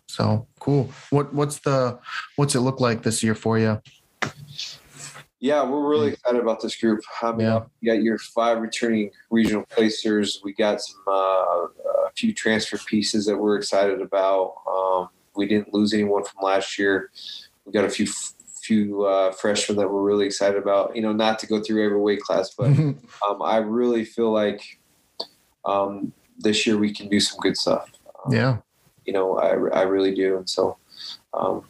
[0.08, 0.92] So cool.
[1.12, 2.00] What, what's the,
[2.36, 3.82] what's it look like this year for you?
[5.40, 7.02] Yeah, we're really excited about this group.
[7.22, 7.64] I mean, Yeah.
[7.82, 10.42] we got your five returning regional placers.
[10.44, 14.56] We got some uh, a few transfer pieces that we're excited about.
[14.70, 17.12] Um, we didn't lose anyone from last year.
[17.66, 18.08] We got a few
[18.62, 20.96] few uh, freshmen that we're really excited about.
[20.96, 22.68] You know, not to go through every weight class, but
[23.28, 24.80] um, I really feel like
[25.66, 27.90] um, this year we can do some good stuff.
[28.26, 28.58] Um, yeah,
[29.06, 30.78] You know, I, I really do, and so
[31.34, 31.64] um,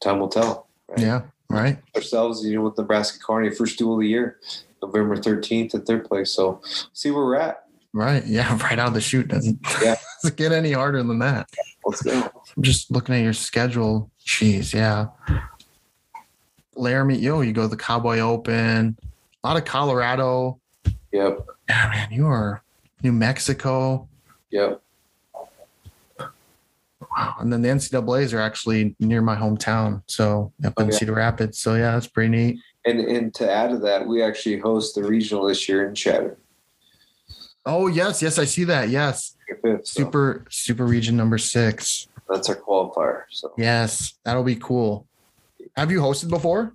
[0.00, 0.68] time will tell.
[0.88, 1.00] Right?
[1.00, 1.78] yeah, right.
[1.96, 4.38] Ourselves, you know, with Nebraska Kearney, first duel of the year,
[4.82, 6.30] November thirteenth at third place.
[6.32, 6.60] So
[6.92, 7.64] see where we're at.
[7.92, 8.24] Right.
[8.26, 8.56] Yeah.
[8.62, 9.96] Right out of the chute doesn't, Yeah.
[10.22, 11.48] doesn't get any harder than that.
[11.84, 12.30] Let's go.
[12.56, 14.10] I'm just looking at your schedule.
[14.24, 14.74] Jeez.
[14.74, 15.06] Yeah.
[16.76, 18.96] Laramie, yo, you go to the Cowboy Open,
[19.42, 20.60] a lot of Colorado.
[21.12, 21.46] Yep.
[21.68, 22.62] Yeah, man, you are
[23.02, 24.06] New Mexico.
[24.50, 24.80] Yep.
[27.18, 27.34] Wow.
[27.40, 30.02] And then the NCAA's are actually near my hometown.
[30.06, 30.92] So up in.
[30.92, 31.58] Cedar Rapids.
[31.58, 32.58] So yeah, that's pretty neat.
[32.86, 36.36] And and to add to that, we actually host the regional this year in Chadron.
[37.66, 38.22] Oh, yes.
[38.22, 38.38] Yes.
[38.38, 38.88] I see that.
[38.88, 39.36] Yes.
[39.62, 42.08] Fifth, so Super, super region number six.
[42.28, 43.24] that's our qualifier.
[43.30, 44.14] So Yes.
[44.24, 45.06] That'll be cool.
[45.76, 46.72] Have you hosted before?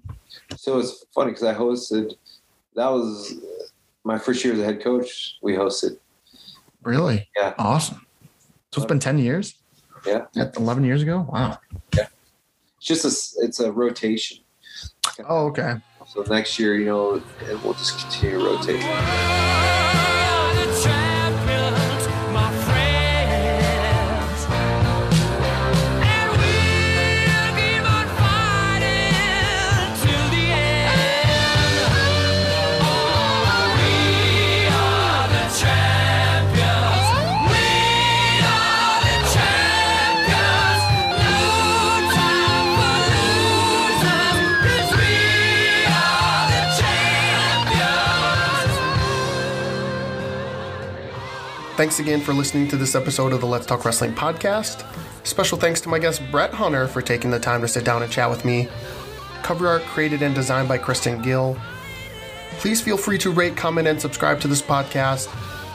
[0.56, 2.14] so it's funny because I hosted.
[2.76, 3.64] That was uh,
[4.04, 5.38] my first year as a head coach.
[5.42, 5.98] We hosted.
[6.84, 7.30] Really?
[7.38, 7.54] Yeah.
[7.58, 8.06] Awesome.
[8.72, 9.56] So it's uh, been 10 years?
[10.06, 10.26] Yeah.
[10.36, 11.28] At 11 years ago?
[11.32, 11.60] Wow.
[11.96, 12.08] Yeah.
[12.78, 14.40] It's just a it's a rotation.
[15.28, 15.76] Oh, okay.
[16.08, 18.46] So next year, you know, and we'll just continue to
[51.76, 54.86] Thanks again for listening to this episode of the Let's Talk Wrestling podcast.
[55.26, 58.12] Special thanks to my guest Brett Hunter for taking the time to sit down and
[58.12, 58.68] chat with me.
[59.42, 61.58] Cover art created and designed by Kristen Gill.
[62.60, 65.34] Please feel free to rate, comment, and subscribe to this podcast.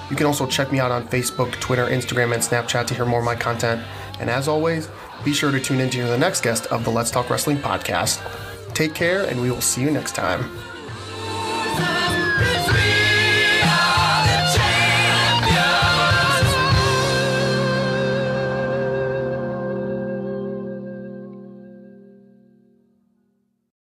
[0.09, 3.19] You can also check me out on Facebook, Twitter, Instagram, and Snapchat to hear more
[3.19, 3.83] of my content.
[4.21, 4.89] And as always,
[5.25, 7.59] be sure to tune in to hear the next guest of the Let's Talk Wrestling
[7.59, 8.23] podcast.
[8.73, 10.49] Take care, and we will see you next time.